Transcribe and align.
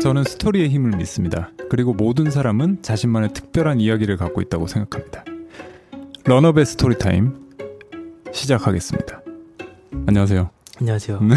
저는 0.00 0.22
스토리의 0.24 0.68
힘을 0.68 0.96
믿습니다. 0.96 1.50
그리고 1.68 1.92
모든 1.92 2.30
사람은 2.30 2.82
자신만의 2.82 3.32
특별한 3.32 3.80
이야기를 3.80 4.16
갖고 4.16 4.40
있다고 4.40 4.66
생각합니다. 4.68 5.24
런업의 6.24 6.66
스토리타임 6.66 7.34
시작하겠습니다. 8.32 9.22
안녕하세요. 10.06 10.50
안녕하세요. 10.80 11.20
네. 11.20 11.34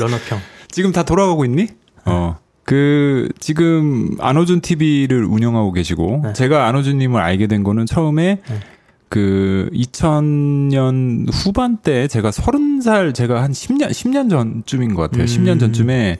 러너평. 0.00 0.38
지금 0.68 0.92
다 0.92 1.04
돌아가고 1.04 1.44
있니? 1.44 1.68
어. 2.06 2.38
그 2.64 3.28
지금 3.38 4.16
안호준 4.18 4.60
TV를 4.60 5.24
운영하고 5.24 5.72
계시고 5.72 6.22
네. 6.24 6.32
제가 6.32 6.66
안호준 6.66 6.98
님을 6.98 7.20
알게 7.20 7.46
된 7.46 7.62
거는 7.62 7.86
처음에 7.86 8.40
네. 8.46 8.60
그 9.08 9.68
2000년 9.72 11.28
후반 11.32 11.78
때 11.78 12.06
제가 12.08 12.30
30살 12.30 13.14
제가 13.14 13.42
한 13.42 13.52
10년 13.52 13.90
10년 13.90 14.30
전쯤인 14.30 14.94
것 14.94 15.02
같아요. 15.02 15.22
음. 15.22 15.26
10년 15.26 15.60
전쯤에 15.60 16.18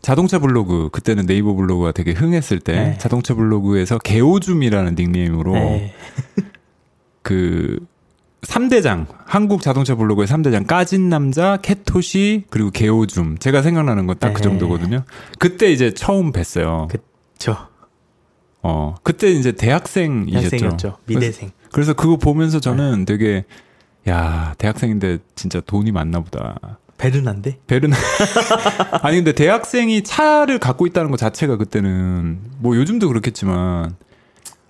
자동차 0.00 0.38
블로그 0.38 0.88
그때는 0.92 1.26
네이버 1.26 1.54
블로그가 1.54 1.92
되게 1.92 2.12
흥했을 2.12 2.60
때 2.60 2.72
네. 2.72 2.98
자동차 2.98 3.34
블로그에서 3.34 3.98
개오줌이라는 3.98 4.94
닉네임으로 4.94 5.52
네. 5.54 5.94
그 7.22 7.78
3대장 8.42 9.06
한국 9.26 9.62
자동차 9.62 9.94
블로그의 9.94 10.26
3대장 10.26 10.66
까진 10.66 11.08
남자, 11.08 11.56
캐토시 11.58 12.44
그리고 12.50 12.70
개오줌 12.70 13.38
제가 13.38 13.62
생각나는 13.62 14.06
건 14.06 14.18
딱그 14.18 14.36
네. 14.36 14.42
정도거든요. 14.42 15.04
그때 15.38 15.70
이제 15.70 15.92
처음 15.92 16.32
뵀어요. 16.32 16.88
저어 17.38 18.94
그때 19.02 19.30
이제 19.30 19.52
대학생이셨죠. 19.52 20.44
학생이었죠. 20.44 20.96
미대생. 21.06 21.50
그래서 21.72 21.92
그거 21.92 22.16
보면서 22.16 22.60
저는 22.60 23.04
되게 23.04 23.44
야 24.08 24.54
대학생인데 24.58 25.18
진짜 25.34 25.60
돈이 25.60 25.92
많나 25.92 26.20
보다. 26.20 26.78
베르난데? 26.98 27.58
베르나 27.66 27.96
아니 29.02 29.16
근데 29.16 29.32
대학생이 29.32 30.02
차를 30.02 30.58
갖고 30.58 30.86
있다는 30.86 31.10
것 31.10 31.16
자체가 31.16 31.56
그때는 31.56 32.40
뭐 32.58 32.76
요즘도 32.76 33.08
그렇겠지만 33.08 33.96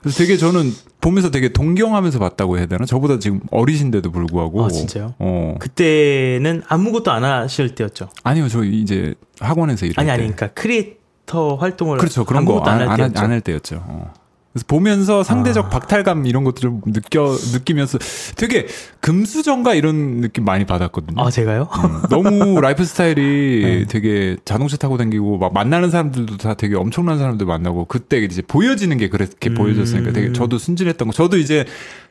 그래서 0.01 0.19
되게 0.19 0.37
저는 0.37 0.71
보면서 1.01 1.31
되게 1.31 1.49
동경하면서 1.49 2.19
봤다고 2.21 2.59
해야 2.59 2.67
되나 2.67 2.85
저보다 2.85 3.19
지금 3.19 3.41
어리신데도 3.51 4.13
불구하고 4.13 4.65
아 4.65 4.69
진짜요? 4.69 5.15
어 5.19 5.57
그때는 5.59 6.63
아무것도 6.69 7.11
안 7.11 7.25
하실 7.25 7.75
때였죠. 7.75 8.09
아니요 8.23 8.49
저 8.49 8.63
이제 8.63 9.15
학원에서 9.41 9.87
일할 9.87 10.01
아니 10.01 10.07
때 10.07 10.13
아니 10.13 10.23
그러니까 10.35 10.49
크리에이터 10.61 11.57
활동을 11.57 11.99
그렇죠 11.99 12.25
그런 12.25 12.45
거안 12.45 12.83
안할 12.83 12.97
때였죠. 12.99 13.21
안 13.21 13.31
할 13.33 13.41
때였죠. 13.41 13.83
어. 13.87 14.13
그래서 14.59 14.65
보면서 14.67 15.23
상대적 15.23 15.67
아. 15.67 15.69
박탈감 15.69 16.27
이런 16.27 16.49
좀 16.55 16.81
느껴 16.87 17.37
느끼면서 17.53 17.99
되게 18.37 18.67
금수저인가 19.01 19.75
이런 19.75 20.21
느낌 20.21 20.45
많이 20.45 20.65
받았거든요. 20.65 21.23
아 21.23 21.31
제가요? 21.31 21.69
음, 21.85 22.03
너무 22.09 22.59
라이프 22.61 22.85
스타일이 22.85 23.63
네. 23.63 23.87
되게 23.87 24.37
자동차 24.45 24.77
타고 24.77 24.97
다니고 24.97 25.39
막 25.39 25.53
만나는 25.53 25.91
사람들도 25.91 26.39
다 26.39 26.55
되게 26.55 26.75
엄청난 26.75 27.19
사람들 27.19 27.47
만나고 27.47 27.85
그때 27.85 28.19
이제 28.19 28.43
보여지는 28.43 28.97
게 28.97 29.09
그렇게 29.09 29.51
음. 29.51 29.55
보여졌으니까 29.55 30.13
되게 30.13 30.33
저도 30.33 30.59
순진했던 30.59 31.09
거 31.09 31.13
저도 31.13 31.37
이제 31.37 31.65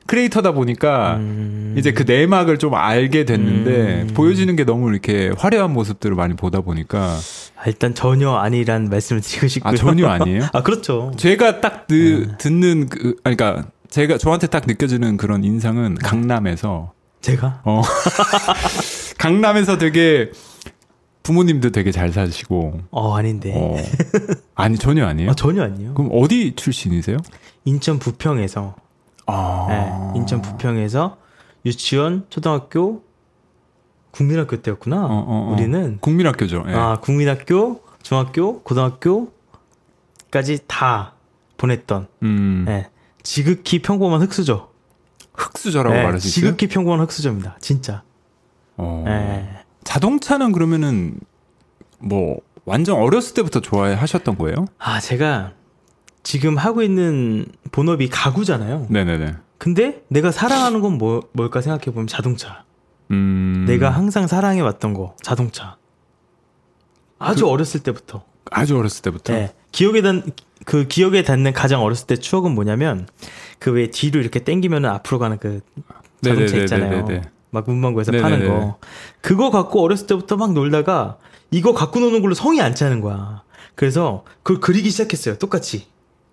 크리에이터다 0.07 0.53
보니까 0.53 1.17
음, 1.17 1.75
이제 1.77 1.91
그 1.91 2.03
내막을 2.03 2.57
좀 2.57 2.73
알게 2.73 3.25
됐는데 3.25 4.01
음. 4.03 4.13
보여지는 4.13 4.55
게 4.55 4.63
너무 4.63 4.89
이렇게 4.91 5.31
화려한 5.37 5.71
모습들을 5.73 6.15
많이 6.15 6.35
보다 6.35 6.61
보니까 6.61 7.17
아, 7.57 7.63
일단 7.67 7.93
전혀 7.93 8.31
아니란 8.33 8.89
말씀을 8.89 9.21
드리고 9.21 9.47
싶고요. 9.47 9.73
아 9.73 9.75
전혀 9.75 10.07
아니에요. 10.09 10.47
아 10.53 10.63
그렇죠. 10.63 11.11
제가 11.17 11.61
딱 11.61 11.87
느, 11.87 12.25
네. 12.27 12.37
듣는 12.37 12.87
그 12.89 13.15
아니 13.23 13.35
그러니까 13.37 13.69
제가 13.89 14.17
저한테 14.17 14.47
딱 14.47 14.63
느껴지는 14.65 15.17
그런 15.17 15.43
인상은 15.43 15.95
네. 15.95 15.99
강남에서 16.07 16.93
제가 17.21 17.61
어 17.65 17.81
강남에서 19.17 19.77
되게 19.77 20.31
부모님도 21.23 21.71
되게 21.71 21.91
잘 21.91 22.11
사시고 22.13 22.79
어 22.91 23.15
아닌데. 23.17 23.53
어. 23.55 23.75
아니 24.55 24.77
전혀 24.77 25.05
아니에요. 25.05 25.31
아, 25.31 25.33
전혀 25.33 25.63
아니에요. 25.63 25.93
그럼 25.93 26.09
어디 26.13 26.53
출신이세요? 26.55 27.17
인천 27.65 27.99
부평에서 27.99 28.75
아, 29.27 29.65
네, 29.69 30.19
인천 30.19 30.41
부평에서 30.41 31.17
유치원, 31.65 32.25
초등학교, 32.29 33.03
국민학교 34.11 34.61
때였구나. 34.61 35.05
어, 35.05 35.09
어, 35.09 35.49
어. 35.49 35.53
우리는 35.53 35.99
국민학교죠. 35.99 36.63
예. 36.67 36.73
아 36.73 36.97
국민학교, 37.01 37.81
중학교, 38.01 38.61
고등학교까지 38.63 39.31
다 40.67 41.13
보냈던 41.57 42.07
음, 42.23 42.63
네, 42.65 42.89
지극히 43.21 43.81
평범한 43.81 44.21
흑수저. 44.21 44.69
흑수저라고 45.33 45.93
네, 45.95 46.03
말할 46.03 46.19
수 46.19 46.27
있어요. 46.27 46.33
지극히 46.33 46.67
평범한 46.67 47.01
흑수저입니다. 47.01 47.57
진짜. 47.59 48.01
어. 48.77 49.03
네. 49.05 49.47
자동차는 49.83 50.51
그러면은 50.51 51.19
뭐 51.99 52.39
완전 52.65 52.97
어렸을 52.97 53.33
때부터 53.35 53.59
좋아하셨던 53.61 54.37
거예요? 54.37 54.65
아 54.79 54.99
제가 54.99 55.53
지금 56.27 56.57
하고 56.57 56.83
있는 56.83 57.45
본업이 57.71 58.09
가구잖아요. 58.09 58.87
네네네. 58.89 59.35
근데 59.57 60.03
내가 60.09 60.29
사랑하는 60.29 60.81
건 60.81 60.97
뭐, 60.97 61.21
뭘까 61.31 61.61
생각해 61.61 61.85
보면 61.85 62.05
자동차. 62.07 62.65
음, 63.11 63.63
내가 63.65 63.91
항상 63.91 64.27
사랑해 64.27 64.59
왔던 64.59 64.93
거 64.93 65.15
자동차. 65.21 65.77
아주 67.17 67.47
어렸을 67.47 67.79
때부터. 67.81 68.25
아주 68.51 68.77
어렸을 68.77 69.03
때부터. 69.03 69.31
네. 69.31 69.53
기억에 69.71 70.01
단, 70.01 70.21
그 70.65 70.85
기억에 70.89 71.23
닿는 71.23 71.53
가장 71.53 71.81
어렸을 71.81 72.07
때 72.07 72.17
추억은 72.17 72.51
뭐냐면 72.53 73.07
그 73.57 73.71
왜 73.71 73.89
뒤로 73.89 74.19
이렇게 74.19 74.39
당기면은 74.39 74.89
앞으로 74.89 75.19
가는 75.19 75.37
그 75.37 75.61
자동차 76.21 76.57
네네네네네네. 76.57 76.63
있잖아요. 76.63 77.21
막 77.51 77.63
문방구에서 77.65 78.11
네네네. 78.11 78.29
파는 78.29 78.47
거. 78.49 78.79
그거 79.21 79.49
갖고 79.49 79.81
어렸을 79.81 80.07
때부터 80.07 80.35
막 80.35 80.51
놀다가 80.51 81.19
이거 81.51 81.73
갖고 81.73 82.01
노는 82.01 82.21
걸로 82.21 82.33
성이 82.33 82.59
안 82.59 82.75
차는 82.75 82.99
거야. 82.99 83.43
그래서 83.75 84.25
그걸 84.43 84.59
그리기 84.59 84.89
시작했어요. 84.89 85.37
똑같이. 85.37 85.87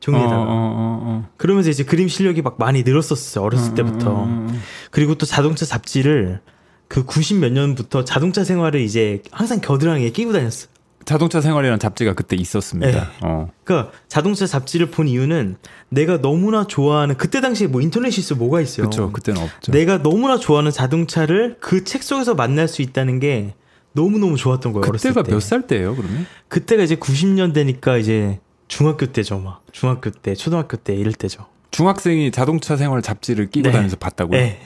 종이에다가. 0.04 0.36
어, 0.36 0.42
어, 0.42 0.46
어, 0.46 1.00
어. 1.02 1.28
그러면서 1.36 1.70
이제 1.70 1.82
그림 1.84 2.08
실력이 2.08 2.42
막 2.42 2.56
많이 2.58 2.82
늘었었어요. 2.82 3.44
어렸을 3.44 3.70
음, 3.72 3.74
때부터. 3.74 4.24
음, 4.24 4.28
음, 4.30 4.48
음. 4.50 4.60
그리고 4.90 5.14
또 5.14 5.24
자동차 5.26 5.64
잡지를 5.64 6.40
그 6.88 7.04
90 7.04 7.38
몇 7.38 7.50
년부터 7.52 8.04
자동차 8.04 8.44
생활을 8.44 8.80
이제 8.80 9.22
항상 9.32 9.60
겨드랑이에 9.60 10.10
끼고 10.10 10.32
다녔어. 10.32 10.68
자동차 11.06 11.40
생활이라는 11.42 11.78
잡지가 11.78 12.14
그때 12.14 12.34
있었습니다. 12.36 12.90
네. 12.90 13.06
어. 13.22 13.50
그러니까 13.64 13.92
자동차 14.08 14.46
잡지를 14.46 14.90
본 14.90 15.06
이유는 15.08 15.56
내가 15.90 16.20
너무나 16.22 16.66
좋아하는 16.66 17.16
그때 17.16 17.40
당시에 17.42 17.66
뭐 17.66 17.80
인터넷이 17.82 18.16
있어 18.18 18.34
뭐가 18.34 18.60
있어요. 18.62 18.86
그렇죠. 18.88 19.12
그때는 19.12 19.42
없죠. 19.42 19.72
내가 19.72 20.02
너무나 20.02 20.38
좋아하는 20.38 20.70
자동차를 20.70 21.56
그 21.60 21.84
책 21.84 22.02
속에서 22.02 22.34
만날 22.34 22.68
수 22.68 22.80
있다는 22.82 23.20
게 23.20 23.54
너무 23.92 24.18
너무 24.18 24.36
좋았던 24.36 24.72
거예요. 24.72 24.90
그때가 24.90 25.22
때. 25.22 25.32
몇살 25.32 25.66
때예요, 25.66 25.94
그러면? 25.94 26.26
그때가 26.48 26.82
이제 26.82 26.96
90년대니까 26.96 28.00
이제 28.00 28.40
중학교 28.68 29.06
때죠, 29.06 29.38
막 29.38 29.62
중학교 29.72 30.10
때, 30.10 30.34
초등학교 30.34 30.76
때 30.76 30.94
이럴 30.94 31.12
때죠. 31.12 31.46
중학생이 31.70 32.30
자동차 32.30 32.76
생활 32.76 33.02
잡지를 33.02 33.50
끼고 33.50 33.64
네. 33.64 33.72
다니면서 33.72 33.96
봤다고요? 33.96 34.38
네. 34.40 34.60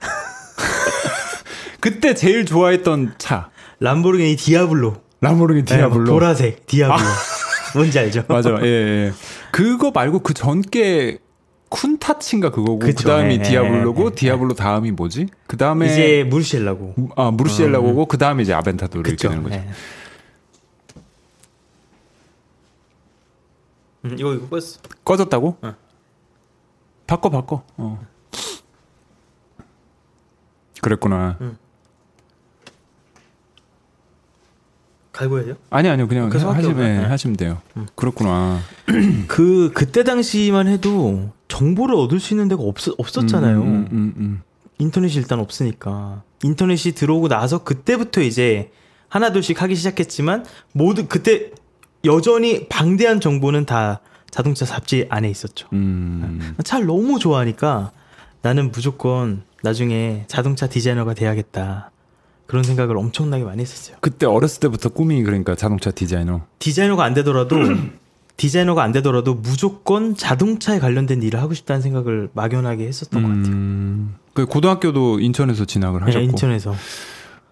그때 1.80 2.14
제일 2.14 2.44
좋아했던 2.44 3.14
차. 3.18 3.50
람보르기니 3.80 4.36
디아블로. 4.36 4.94
라모르기 5.20 5.64
네, 5.64 5.76
막 5.78 5.88
디아블로. 5.88 6.12
보라색 6.12 6.66
디아블로. 6.66 6.98
뭔지 7.74 7.98
알죠? 7.98 8.24
맞아. 8.28 8.50
예, 8.62 8.66
예. 8.66 9.12
그거 9.50 9.90
말고 9.90 10.20
그 10.20 10.34
전께 10.34 11.18
쿤타치인가 11.70 12.52
그거고 12.52 12.78
그. 12.78 12.94
다음이 12.94 13.38
네, 13.38 13.42
디아블로고 13.42 14.04
네, 14.04 14.10
네. 14.10 14.14
디아블로 14.14 14.54
다음이 14.54 14.92
뭐지? 14.92 15.26
그 15.46 15.56
다음에 15.56 15.86
이제 15.86 16.24
무르시엘라고. 16.28 16.94
아 17.16 17.30
무르시엘라고고 17.30 18.06
그 18.06 18.18
다음에 18.18 18.42
이제 18.42 18.52
아벤타도르 18.54 19.06
이렇게. 19.08 19.28
되는 19.28 19.42
거죠. 19.42 19.62
네. 24.08 24.14
음, 24.14 24.18
이거 24.18 24.34
이거 24.34 24.46
껐어. 24.48 24.78
꺼졌다고? 25.04 25.56
어. 25.62 25.74
바꿔 27.06 27.30
바꿔. 27.30 27.62
어. 27.76 28.04
그랬구나. 30.82 31.36
응. 31.40 31.56
갈고 35.12 35.38
해야 35.38 35.46
돼요? 35.46 35.56
아니 35.70 35.88
아니요 35.88 36.06
그냥 36.08 36.28
계속 36.28 36.50
하시면 36.50 36.76
그냥. 36.76 37.02
네. 37.02 37.04
하시면 37.06 37.36
돼요. 37.36 37.62
음. 37.76 37.86
그렇구나. 37.94 38.60
그 39.28 39.70
그때 39.74 40.04
당시만 40.04 40.68
해도 40.68 41.30
정보를 41.48 41.94
얻을 41.94 42.20
수 42.20 42.34
있는 42.34 42.48
데가 42.48 42.62
없 42.62 42.76
없었잖아요. 42.98 43.62
음, 43.62 43.66
음, 43.66 43.88
음, 43.92 44.14
음. 44.18 44.42
인터넷이 44.78 45.14
일단 45.16 45.40
없으니까 45.40 46.22
인터넷이 46.42 46.94
들어오고 46.94 47.28
나서 47.28 47.64
그때부터 47.64 48.20
이제 48.20 48.70
하나둘씩 49.08 49.62
하기 49.62 49.74
시작했지만 49.74 50.44
모두 50.72 51.06
그때 51.06 51.50
여전히 52.06 52.66
방대한 52.68 53.20
정보는 53.20 53.66
다 53.66 54.00
자동차 54.30 54.64
잡지 54.64 55.06
안에 55.08 55.28
있었죠. 55.30 55.68
음. 55.72 56.54
차를 56.62 56.86
너무 56.86 57.18
좋아하니까 57.18 57.92
나는 58.42 58.70
무조건 58.70 59.42
나중에 59.62 60.24
자동차 60.28 60.66
디자이너가 60.68 61.14
돼야겠다. 61.14 61.90
그런 62.46 62.62
생각을 62.62 62.96
엄청나게 62.96 63.44
많이 63.44 63.60
했었어요. 63.62 63.96
그때 64.00 64.24
어렸을 64.26 64.60
때부터 64.60 64.90
꿈이 64.90 65.22
그러니까 65.22 65.54
자동차 65.56 65.90
디자이너. 65.90 66.42
디자이너가 66.58 67.04
안 67.04 67.14
되더라도 67.14 67.56
디자이너가 68.36 68.82
안 68.82 68.92
되더라도 68.92 69.34
무조건 69.34 70.14
자동차에 70.14 70.78
관련된 70.78 71.22
일을 71.22 71.40
하고 71.40 71.54
싶다는 71.54 71.80
생각을 71.82 72.28
막연하게 72.34 72.86
했었던 72.86 73.22
것 73.22 73.28
같아요. 73.28 73.46
음. 73.46 74.14
그 74.34 74.44
고등학교도 74.46 75.20
인천에서 75.20 75.64
진학을 75.64 76.02
하셨고. 76.02 76.18
네, 76.18 76.24
인천에서. 76.24 76.74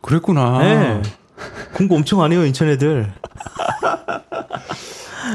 그랬구나. 0.02 0.58
네. 0.58 1.02
공부 1.74 1.96
엄청 1.96 2.22
안 2.22 2.30
해요, 2.32 2.44
인천 2.44 2.68
애들. 2.68 3.12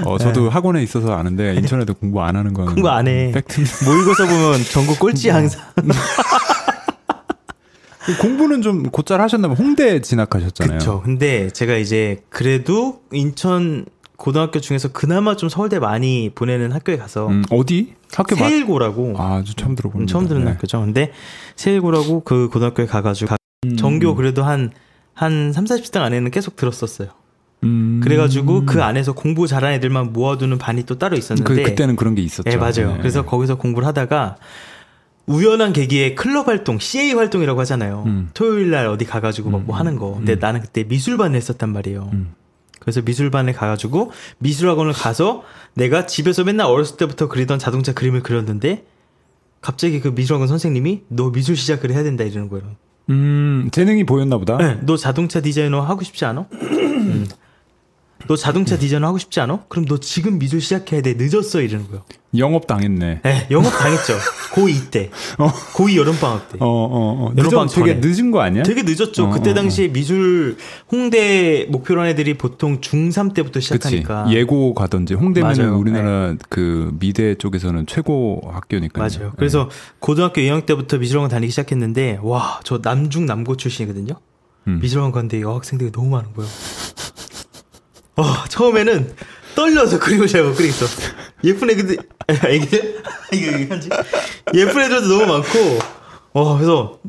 어, 0.06 0.18
저도 0.18 0.50
학원에 0.50 0.82
있어서 0.84 1.14
아는데 1.14 1.56
인천에도 1.56 1.94
공부 1.94 2.22
안 2.22 2.36
하는 2.36 2.54
건 2.54 2.66
공부 2.68 2.90
안 2.90 3.08
해. 3.08 3.32
팩트입니다. 3.32 3.86
모의고사 3.90 4.26
보면 4.26 4.64
전국 4.72 5.00
꼴찌 5.00 5.30
항상. 5.30 5.62
공부는 8.22 8.62
좀 8.62 8.84
곧잘 8.90 9.22
하셨나면 9.22 9.58
홍대 9.58 10.02
진학하셨잖아요. 10.02 10.80
그쵸. 10.80 11.02
근데 11.04 11.50
제가 11.50 11.76
이제 11.76 12.24
그래도 12.30 13.02
인천 13.12 13.86
고등학교 14.18 14.60
중에서 14.60 14.92
그나마 14.92 15.36
좀 15.36 15.48
서울대 15.48 15.80
많이 15.80 16.30
보내는 16.34 16.72
학교에 16.72 16.98
가서 16.98 17.28
음, 17.28 17.44
어디? 17.52 17.94
학교 18.14 18.36
맞... 18.36 18.50
세일고라고 18.50 19.16
아, 19.18 19.44
저 19.46 19.54
처음 19.54 19.76
들어보는 19.76 20.04
음, 20.04 20.08
처음 20.08 20.28
듣는 20.28 20.46
네. 20.46 20.52
학교죠. 20.52 20.82
근데 20.82 21.12
세일고라고 21.56 22.24
그 22.24 22.50
고등학교에 22.50 22.86
가가지고 22.86 23.36
음. 23.66 23.78
전교 23.78 24.16
그래도 24.16 24.44
한, 24.44 24.72
한 25.14 25.54
3, 25.54 25.66
40등 25.66 26.02
안에는 26.02 26.32
계속 26.32 26.56
들었었어요. 26.56 27.10
음. 27.64 28.00
그래가지고 28.04 28.66
그 28.66 28.84
안에서 28.84 29.14
공부 29.14 29.48
잘하는 29.48 29.76
애들만 29.78 30.14
모아두는 30.14 30.58
반이 30.58 30.84
또 30.84 30.98
따로 30.98 31.18
있었는데. 31.18 31.54
그, 31.54 31.62
그때는 31.62 31.96
그런 31.96 32.16
게 32.16 32.22
있었죠. 32.22 32.50
네, 32.50 32.58
맞아요. 32.58 32.94
네. 32.94 32.98
그래서 33.00 33.26
거기서 33.26 33.56
공부를 33.56 33.88
하다가 33.88 34.38
우연한 35.26 35.74
계기에 35.74 36.16
클럽 36.16 36.48
활동, 36.48 36.80
CA 36.80 37.14
활동이라고 37.14 37.60
하잖아요. 37.62 38.04
음. 38.08 38.30
토요일 38.34 38.72
날 38.72 38.88
어디 38.88 39.06
가가지고 39.06 39.52
막뭐 39.52 39.66
음, 39.68 39.72
하는 39.72 39.96
거. 39.96 40.16
근데 40.16 40.34
음. 40.34 40.40
나는 40.40 40.62
그때 40.62 40.84
미술반을 40.84 41.36
했었단 41.36 41.70
말이에요. 41.72 42.10
음. 42.14 42.34
그래서 42.80 43.02
미술반에 43.02 43.52
가가지고 43.52 44.12
미술학원을 44.40 44.94
가서 44.94 45.44
내가 45.76 46.06
집에서 46.06 46.44
맨날 46.44 46.68
어렸을 46.68 46.98
때부터 46.98 47.28
그리던 47.28 47.60
자동차 47.60 47.94
그림을 47.94 48.24
그렸는데 48.24 48.86
갑자기 49.62 50.00
그 50.00 50.08
미술학원 50.08 50.48
선생님이 50.48 51.04
너 51.10 51.32
미술 51.32 51.56
시작을 51.56 51.92
해야 51.92 52.04
된다 52.04 52.24
이러는 52.24 52.50
거예요. 52.50 52.66
음, 53.10 53.70
재능이 53.72 54.06
보였나 54.06 54.38
보다. 54.38 54.58
네, 54.58 54.80
너 54.84 54.96
자동차 54.96 55.42
디자이너 55.42 55.82
하고 55.82 56.04
싶지 56.04 56.26
않아? 56.26 56.48
음. 56.54 57.28
너 58.30 58.36
자동차 58.36 58.78
디자이너 58.78 59.08
하고 59.08 59.18
싶지 59.18 59.40
않아? 59.40 59.64
그럼 59.70 59.86
너 59.86 59.98
지금 59.98 60.38
미술 60.38 60.62
시작해야 60.62 61.02
돼. 61.02 61.16
늦었어 61.18 61.62
이러는 61.64 61.88
거예요. 61.88 62.04
영업 62.38 62.68
당했네. 62.68 63.22
네, 63.24 63.48
영업 63.50 63.72
당했죠. 63.72 64.14
고2 64.54 64.92
때. 64.92 65.10
고2 65.74 65.96
여름방학 65.96 66.50
때. 66.52 66.58
어, 66.62 66.68
어, 66.68 67.26
어. 67.26 67.32
늦어, 67.34 67.50
방 67.50 67.68
되게. 67.68 67.96
늦은 67.96 68.30
거 68.30 68.42
아니야? 68.42 68.62
되게 68.62 68.84
늦었죠. 68.84 69.26
어, 69.26 69.30
그때 69.32 69.50
어, 69.50 69.54
당시에 69.56 69.88
미술 69.88 70.58
홍대 70.92 71.66
목표로 71.72 72.02
한 72.02 72.08
애들이 72.10 72.36
보통 72.36 72.82
중3 72.82 73.34
때부터 73.34 73.54
그치. 73.54 73.62
시작하니까. 73.74 74.28
예고 74.30 74.76
가든지 74.76 75.16
홍대면. 75.16 75.58
우리나라 75.74 76.36
그 76.50 76.96
미대 77.00 77.34
쪽에서는 77.34 77.88
최고 77.88 78.42
학교니까. 78.54 79.00
맞아요. 79.02 79.34
그래서 79.38 79.72
고등학교 79.98 80.40
2학년 80.42 80.68
때부터 80.68 81.00
미술학원 81.00 81.32
다니기 81.32 81.50
시작했는데 81.50 82.20
와, 82.22 82.60
저 82.64 82.80
남중 82.80 83.26
남고 83.26 83.58
출신이거든요. 83.58 84.14
음. 84.68 84.78
미술학원 84.84 85.14
갔는데 85.14 85.42
여학생들이 85.42 85.92
너무 85.92 86.10
많은 86.10 86.32
거예요. 86.36 86.48
와, 88.20 88.46
처음에는 88.50 89.14
떨려서 89.56 90.00
그림을 90.00 90.28
잘 90.28 90.44
못 90.44 90.56
그리겠어. 90.56 90.86
예쁜 91.44 91.70
애들, 91.70 91.98
애기들? 92.48 93.02
이거, 93.34 93.52
이거 93.58 93.74
현지? 93.76 93.90
예쁜 94.54 94.82
애들도 94.84 95.08
너무 95.08 95.26
많고, 95.34 95.80
와, 96.34 96.54
그래서 96.56 97.00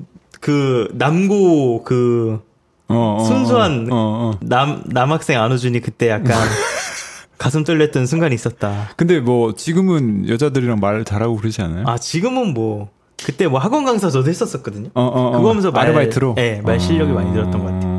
그 0.41 0.89
남고 0.95 1.85
그 1.85 2.41
어, 2.89 3.19
어, 3.21 3.25
순수한 3.25 3.89
어, 3.91 3.95
어, 3.97 4.31
어. 4.35 4.39
남, 4.41 4.83
남학생 4.87 5.41
안호준이 5.41 5.81
그때 5.81 6.09
약간 6.09 6.37
가슴 7.39 7.63
떨렸던 7.65 8.07
순간이 8.07 8.35
있었다. 8.35 8.91
근데 8.97 9.21
뭐 9.21 9.55
지금은 9.55 10.29
여자들이랑 10.29 10.81
말 10.81 11.05
잘하고 11.05 11.37
그러지 11.37 11.63
않아요? 11.63 11.85
아, 11.87 11.97
지금은 11.99 12.53
뭐, 12.55 12.89
그때 13.23 13.47
뭐 13.47 13.61
학원 13.61 13.85
강사 13.85 14.11
저도 14.11 14.29
했었었거든요. 14.31 14.89
어, 14.95 15.03
어, 15.03 15.29
어. 15.29 15.31
그거 15.33 15.51
하면서 15.51 15.71
말- 15.71 15.87
아르바이트로. 15.87 16.35
네, 16.37 16.61
말 16.65 16.81
실력이 16.81 17.13
많이 17.13 17.31
늘었던 17.31 17.53
것 17.65 17.65
같아요. 17.73 17.90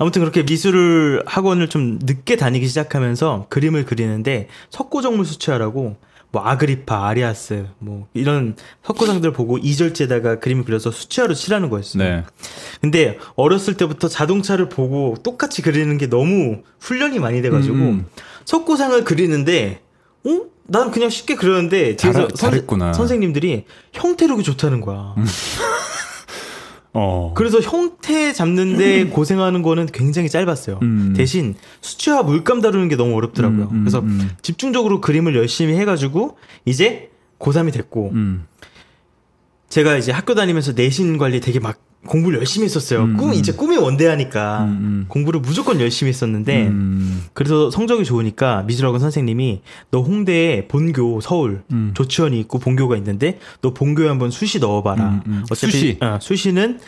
아무튼 0.00 0.22
그렇게 0.22 0.46
미술 0.46 1.22
학원을 1.26 1.68
좀 1.68 1.98
늦게 2.02 2.36
다니기 2.36 2.66
시작하면서 2.66 3.46
그림을 3.50 3.84
그리는데 3.84 4.48
석고정물 4.70 5.26
수채화라고 5.26 5.96
뭐 6.32 6.42
아그리파, 6.42 7.06
아리아스 7.06 7.66
뭐 7.78 8.06
이런 8.14 8.56
석고상들 8.82 9.34
보고 9.34 9.58
이절제에다가 9.58 10.38
그림을 10.38 10.64
그려서 10.64 10.90
수채화로 10.90 11.34
칠하는 11.34 11.68
거였어요. 11.68 12.02
네. 12.02 12.24
근데 12.80 13.18
어렸을 13.36 13.74
때부터 13.74 14.08
자동차를 14.08 14.70
보고 14.70 15.16
똑같이 15.22 15.60
그리는 15.60 15.98
게 15.98 16.08
너무 16.08 16.62
훈련이 16.80 17.18
많이 17.18 17.42
돼가지고 17.42 17.74
음, 17.74 17.80
음. 17.82 18.06
석고상을 18.46 19.04
그리는데 19.04 19.82
어? 20.24 20.40
난 20.64 20.90
그냥 20.90 21.10
쉽게 21.10 21.34
그렸는데 21.34 21.96
뒤에서 21.96 22.28
잘-. 22.28 22.64
선생님들이 22.94 23.64
형태력이 23.92 24.44
좋다는 24.44 24.80
거야. 24.80 25.14
어. 26.92 27.32
그래서 27.36 27.60
형태 27.60 28.32
잡는데 28.32 29.06
고생하는 29.06 29.62
거는 29.62 29.86
굉장히 29.86 30.28
짧았어요. 30.28 30.80
음. 30.82 31.14
대신 31.16 31.54
수채화 31.80 32.22
물감 32.24 32.60
다루는 32.60 32.88
게 32.88 32.96
너무 32.96 33.16
어렵더라고요. 33.16 33.68
음, 33.70 33.76
음, 33.76 33.80
그래서 33.80 34.00
음. 34.00 34.30
집중적으로 34.42 35.00
그림을 35.00 35.36
열심히 35.36 35.74
해가지고 35.74 36.36
이제 36.64 37.10
고3이 37.38 37.72
됐고 37.72 38.10
음. 38.12 38.46
제가 39.68 39.96
이제 39.96 40.10
학교 40.10 40.34
다니면서 40.34 40.72
내신 40.72 41.16
관리 41.16 41.40
되게 41.40 41.60
막 41.60 41.78
공부를 42.06 42.38
열심히 42.38 42.64
했었어요. 42.64 43.02
음, 43.02 43.16
꿈 43.16 43.28
음. 43.28 43.34
이제 43.34 43.52
꿈이 43.52 43.76
원대하니까 43.76 44.64
음, 44.64 44.68
음. 44.68 45.04
공부를 45.08 45.40
무조건 45.40 45.80
열심히 45.80 46.08
했었는데 46.08 46.68
음. 46.68 47.24
그래서 47.34 47.70
성적이 47.70 48.04
좋으니까 48.04 48.62
미술학원 48.62 49.00
선생님이 49.00 49.60
너 49.90 50.00
홍대에 50.00 50.66
본교 50.66 51.20
서울 51.20 51.62
음. 51.72 51.92
조치원이 51.94 52.40
있고 52.40 52.58
본교가 52.58 52.96
있는데 52.96 53.38
너 53.60 53.74
본교에 53.74 54.08
한번 54.08 54.30
수시 54.30 54.60
넣어봐라. 54.60 55.04
음, 55.04 55.20
음. 55.26 55.44
어차피 55.50 55.72
수시. 55.72 55.98
어, 56.00 56.18
수시는 56.20 56.80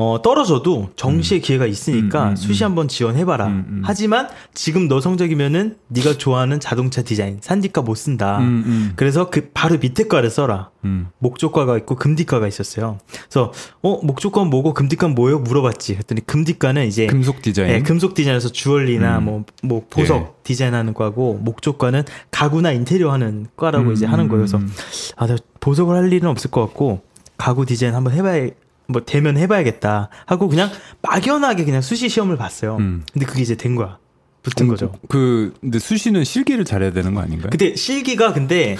어, 0.00 0.22
떨어져도 0.22 0.90
정시의 0.94 1.40
기회가 1.40 1.66
있으니까 1.66 2.26
음, 2.26 2.30
음, 2.30 2.36
수시 2.36 2.62
한번 2.62 2.86
지원해봐라. 2.86 3.46
음, 3.48 3.66
음. 3.68 3.82
하지만 3.84 4.28
지금 4.54 4.86
너 4.86 5.00
성적이면은 5.00 5.74
네가 5.88 6.18
좋아하는 6.18 6.60
자동차 6.60 7.02
디자인 7.02 7.38
산디과 7.40 7.82
못 7.82 7.96
쓴다. 7.96 8.38
음, 8.38 8.62
음. 8.64 8.92
그래서 8.94 9.28
그 9.28 9.50
바로 9.52 9.76
밑에 9.76 10.06
과를 10.06 10.30
써라. 10.30 10.70
음. 10.84 11.08
목조과가 11.18 11.76
있고 11.78 11.96
금디과가 11.96 12.46
있었어요. 12.46 12.98
그래서 13.28 13.52
어 13.82 13.98
목조과는 14.00 14.48
뭐고 14.50 14.72
금디과는 14.72 15.16
뭐예요? 15.16 15.40
물어봤지. 15.40 15.94
그랬더니 15.94 16.24
금디과는 16.24 16.86
이제 16.86 17.08
금속 17.08 17.42
디자인. 17.42 17.70
예, 17.70 17.82
금속 17.82 18.14
디자인에서 18.14 18.50
주얼리나 18.50 19.18
음. 19.18 19.24
뭐, 19.24 19.44
뭐 19.64 19.86
보석 19.90 20.16
예. 20.16 20.26
디자인하는 20.44 20.94
과고 20.94 21.34
목조과는 21.42 22.04
가구나 22.30 22.70
인테리어 22.70 23.10
하는 23.10 23.48
과라고 23.56 23.88
음, 23.88 23.92
이제 23.94 24.06
하는 24.06 24.28
거예요. 24.28 24.42
그래서 24.42 24.58
음. 24.58 24.72
아, 25.16 25.26
내가 25.26 25.40
보석을 25.58 25.96
할 25.96 26.12
일은 26.12 26.28
없을 26.28 26.52
것 26.52 26.60
같고 26.66 27.00
가구 27.36 27.66
디자인 27.66 27.96
한번 27.96 28.12
해봐야 28.12 28.48
뭐 28.88 29.04
되면 29.04 29.36
해봐야겠다 29.36 30.08
하고 30.26 30.48
그냥 30.48 30.70
막연하게 31.02 31.64
그냥 31.64 31.82
수시 31.82 32.08
시험을 32.08 32.36
봤어요. 32.36 32.76
음. 32.76 33.04
근데 33.12 33.26
그게 33.26 33.42
이제 33.42 33.54
된 33.54 33.76
거야. 33.76 33.98
붙은 34.42 34.66
거죠. 34.66 34.92
그 35.08 35.52
근데 35.60 35.78
수시는 35.78 36.24
실기를 36.24 36.64
잘해야 36.64 36.90
되는 36.92 37.14
거 37.14 37.20
아닌가요? 37.20 37.50
그때 37.50 37.76
실기가 37.76 38.32
근데 38.32 38.76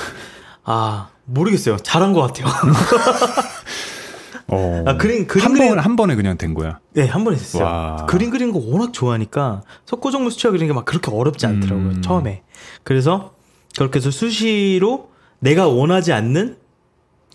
아 0.65 1.11
모르겠어요. 1.27 1.77
잘한 1.77 2.15
것 2.15 2.23
같아요. 2.23 2.47
어. 4.51 4.83
아, 4.87 4.97
그림 4.97 5.27
그림 5.27 5.45
한 5.45 5.53
그리는 5.53 5.75
번, 5.75 5.85
한 5.85 5.97
번에 5.97 6.15
그냥 6.15 6.39
된 6.39 6.55
거야. 6.55 6.79
네, 6.95 7.07
한번 7.07 7.35
했어요. 7.35 7.65
와. 7.65 8.07
그림 8.07 8.31
그리는 8.31 8.51
거 8.51 8.59
워낙 8.61 8.95
좋아하니까 8.95 9.61
석고정물 9.85 10.31
수채화 10.31 10.53
그리는 10.53 10.69
게 10.69 10.73
막 10.75 10.87
그렇게 10.87 11.11
어렵지 11.11 11.45
않더라고요. 11.45 11.87
음. 11.89 12.03
처음에. 12.03 12.43
그래서 12.83 13.35
그렇게 13.77 13.99
해서 13.99 14.11
수시로 14.11 15.11
내가 15.41 15.69
원하지 15.69 16.15
않는 16.15 16.57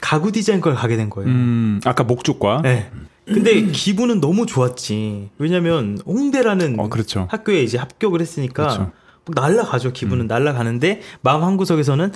가구 0.01 0.31
디자인 0.31 0.61
걸 0.61 0.75
가게 0.75 0.97
된 0.97 1.09
거예요. 1.09 1.29
음, 1.29 1.81
아까 1.85 2.03
목조과. 2.03 2.61
네. 2.63 2.89
근데 3.25 3.63
기분은 3.67 4.19
너무 4.19 4.45
좋았지. 4.45 5.29
왜냐면 5.37 5.97
홍대라는 6.05 6.79
어, 6.79 6.89
그렇죠. 6.89 7.27
학교에 7.29 7.63
이제 7.63 7.77
합격을 7.77 8.19
했으니까 8.19 8.63
그렇죠. 8.63 8.91
막 9.25 9.35
날라가죠. 9.35 9.93
기분은 9.93 10.27
날라가는데 10.27 11.01
마음 11.21 11.43
한 11.43 11.55
구석에서는 11.55 12.11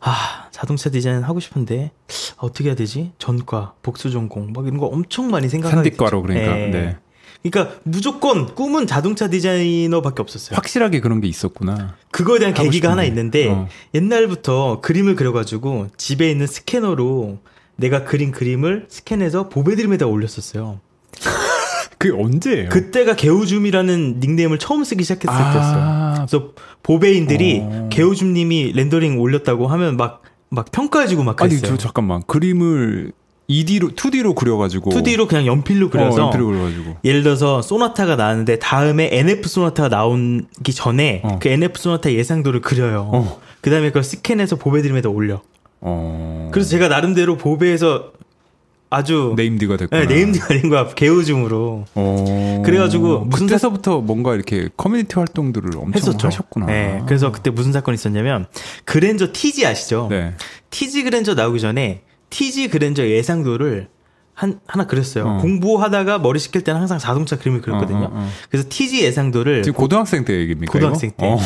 아 0.00 0.48
자동차 0.50 0.88
디자인 0.88 1.22
하고 1.22 1.40
싶은데 1.40 1.90
어떻게 2.38 2.70
해야 2.70 2.74
되지? 2.74 3.12
전과, 3.18 3.74
복수 3.82 4.10
전공 4.10 4.52
막 4.52 4.66
이런 4.66 4.78
거 4.78 4.86
엄청 4.86 5.30
많이 5.30 5.48
생각하게 5.48 5.90
산디과로. 5.90 6.22
그러니까. 6.22 6.54
네. 6.54 6.70
네. 6.70 6.96
그러니까 7.42 7.76
무조건 7.84 8.54
꿈은 8.54 8.86
자동차 8.86 9.28
디자이너밖에 9.28 10.22
없었어요. 10.22 10.56
확실하게 10.56 11.00
그런 11.00 11.20
게 11.20 11.28
있었구나. 11.28 11.96
그거에 12.10 12.38
대한 12.38 12.54
계기가 12.54 12.90
하나 12.90 13.02
게. 13.02 13.08
있는데 13.08 13.48
어. 13.48 13.68
옛날부터 13.94 14.80
그림을 14.80 15.14
그려가지고 15.14 15.88
집에 15.96 16.30
있는 16.30 16.46
스캐너로 16.46 17.38
내가 17.76 18.04
그린 18.04 18.30
그림을 18.32 18.86
스캔해서 18.88 19.48
보배드림에다 19.48 20.06
올렸었어요. 20.06 20.80
그게 21.98 22.12
언제예요? 22.12 22.68
그때가 22.68 23.16
개우줌이라는 23.16 24.20
닉네임을 24.20 24.58
처음 24.58 24.84
쓰기 24.84 25.02
시작했을 25.04 25.28
때였어요. 25.28 25.82
아, 25.82 26.14
그래서 26.26 26.52
보배인들이 26.82 27.60
어. 27.62 27.88
개우줌님이 27.90 28.72
렌더링 28.74 29.20
올렸다고 29.20 29.66
하면 29.68 29.96
막 29.96 30.26
막 30.48 30.70
평가해주고 30.70 31.22
막 31.22 31.40
아니 31.42 31.50
그랬어요. 31.56 31.76
저 31.76 31.76
잠깐만 31.76 32.22
그림을 32.26 33.12
2D로 33.48 33.94
2D로 33.94 34.34
그려가지고 34.34 34.90
2D로 34.90 35.28
그냥 35.28 35.46
연필로 35.46 35.90
그려서 35.90 36.22
어, 36.22 36.26
연필로 36.26 36.46
그려가지고 36.46 36.96
예를 37.04 37.22
들어서 37.22 37.62
소나타가 37.62 38.16
나왔는데 38.16 38.58
다음에 38.58 39.08
NF 39.12 39.48
소나타가 39.48 39.88
나오기 39.88 40.72
전에 40.74 41.20
어. 41.24 41.38
그 41.40 41.48
NF 41.48 41.80
소나타 41.80 42.12
예상도를 42.12 42.60
그려요. 42.60 43.10
어. 43.12 43.40
그 43.60 43.70
다음에 43.70 43.88
그걸 43.88 44.02
스캔해서 44.02 44.56
보배드림에다 44.56 45.08
올려. 45.08 45.42
어 45.80 46.48
그래서 46.52 46.70
제가 46.70 46.88
나름대로 46.88 47.36
보배에서 47.36 48.12
아주 48.88 49.34
네임드가 49.36 49.76
됐구나. 49.76 50.06
네, 50.06 50.14
네임드가 50.14 50.46
된 50.48 50.68
거야 50.68 50.88
개오줌으로. 50.88 51.84
어. 51.94 52.62
그래가지고 52.64 53.20
무슨 53.20 53.46
그때서부터 53.46 54.00
뭔가 54.00 54.34
이렇게 54.34 54.68
커뮤니티 54.76 55.14
활동들을 55.16 55.70
엄청 55.76 55.92
했었죠. 55.94 56.28
하셨구나. 56.28 56.66
네, 56.66 57.02
그래서 57.06 57.32
그때 57.32 57.50
무슨 57.50 57.72
사건이 57.72 57.96
있었냐면 57.96 58.46
그랜저 58.84 59.32
TG 59.32 59.66
아시죠? 59.66 60.06
네. 60.10 60.34
TG 60.70 61.02
그랜저 61.02 61.34
나오기 61.34 61.60
전에 61.60 62.02
TG 62.30 62.68
그랜저 62.68 63.06
예상도를 63.06 63.88
한 64.34 64.60
하나 64.66 64.86
그렸어요. 64.86 65.26
어. 65.26 65.36
공부하다가 65.38 66.18
머리 66.18 66.38
식힐 66.38 66.62
때는 66.62 66.78
항상 66.80 66.98
자동차 66.98 67.38
그림을 67.38 67.62
그렸거든요. 67.62 68.04
어, 68.04 68.10
어, 68.12 68.12
어. 68.12 68.28
그래서 68.50 68.68
TG 68.68 69.02
예상도를 69.02 69.62
지금 69.62 69.78
고등학생 69.78 70.24
때 70.24 70.34
얘기입니까? 70.38 70.70
고등학생 70.70 71.10
이거? 71.10 71.16
때. 71.16 71.32
어. 71.32 71.38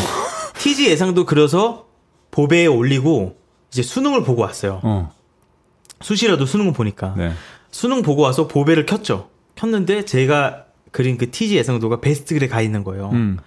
TG 0.58 0.88
예상도 0.88 1.24
그려서 1.24 1.86
보배에 2.32 2.66
올리고 2.66 3.36
이제 3.70 3.82
수능을 3.82 4.24
보고 4.24 4.42
왔어요. 4.42 4.80
어. 4.82 5.12
수시라도 6.00 6.46
수능을 6.46 6.72
보니까 6.72 7.14
네. 7.16 7.32
수능 7.70 8.02
보고 8.02 8.22
와서 8.22 8.48
보배를 8.48 8.86
켰죠. 8.86 9.28
켰는데 9.54 10.04
제가 10.04 10.64
그린 10.90 11.16
그 11.18 11.30
TG 11.30 11.56
예상도가 11.56 12.00
베스트 12.00 12.34
글에 12.34 12.48
가 12.48 12.60
있는 12.60 12.82
거예요. 12.82 13.10
음. 13.12 13.38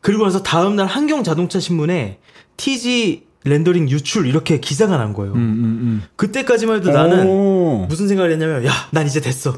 그리고 0.00 0.24
나서 0.24 0.42
다음날 0.42 0.86
한경 0.86 1.24
자동차 1.24 1.58
신문에 1.58 2.18
TG 2.56 3.25
렌더링 3.46 3.88
유출 3.90 4.26
이렇게 4.26 4.60
기사가 4.60 4.96
난 4.96 5.12
거예요. 5.12 5.32
음, 5.34 5.38
음, 5.38 6.02
그때까지만 6.16 6.76
해도 6.76 6.90
음. 6.90 6.94
나는 6.94 7.26
오. 7.26 7.86
무슨 7.88 8.08
생각을 8.08 8.32
했냐면 8.32 8.64
야, 8.66 8.72
난 8.90 9.06
이제 9.06 9.20
됐어. 9.20 9.54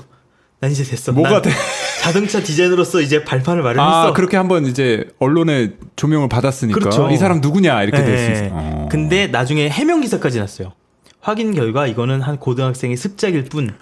난 0.61 0.71
이제 0.71 0.83
됐어. 0.85 1.12
뭐가 1.12 1.30
난 1.30 1.42
돼? 1.42 1.50
자동차 2.02 2.42
디자이너로서 2.42 3.00
이제 3.00 3.25
발판을 3.25 3.62
마련했어. 3.62 4.09
아, 4.09 4.12
그렇게 4.12 4.37
한번 4.37 4.66
이제 4.66 5.09
언론에 5.18 5.75
조명을 5.97 6.28
받았으니까 6.28 6.78
그렇죠. 6.78 7.11
이 7.11 7.16
사람 7.16 7.40
누구냐 7.40 7.83
이렇게 7.83 8.04
될수 8.04 8.25
예. 8.25 8.47
있어. 8.47 8.54
어. 8.54 8.88
근데 8.90 9.26
나중에 9.28 9.68
해명 9.68 10.00
기사까지 10.00 10.38
났어요. 10.38 10.73
확인 11.21 11.52
결과 11.54 11.87
이거는 11.87 12.21
한 12.23 12.38
고등학생의 12.38 12.97
습작일 12.97 13.45
뿐. 13.45 13.75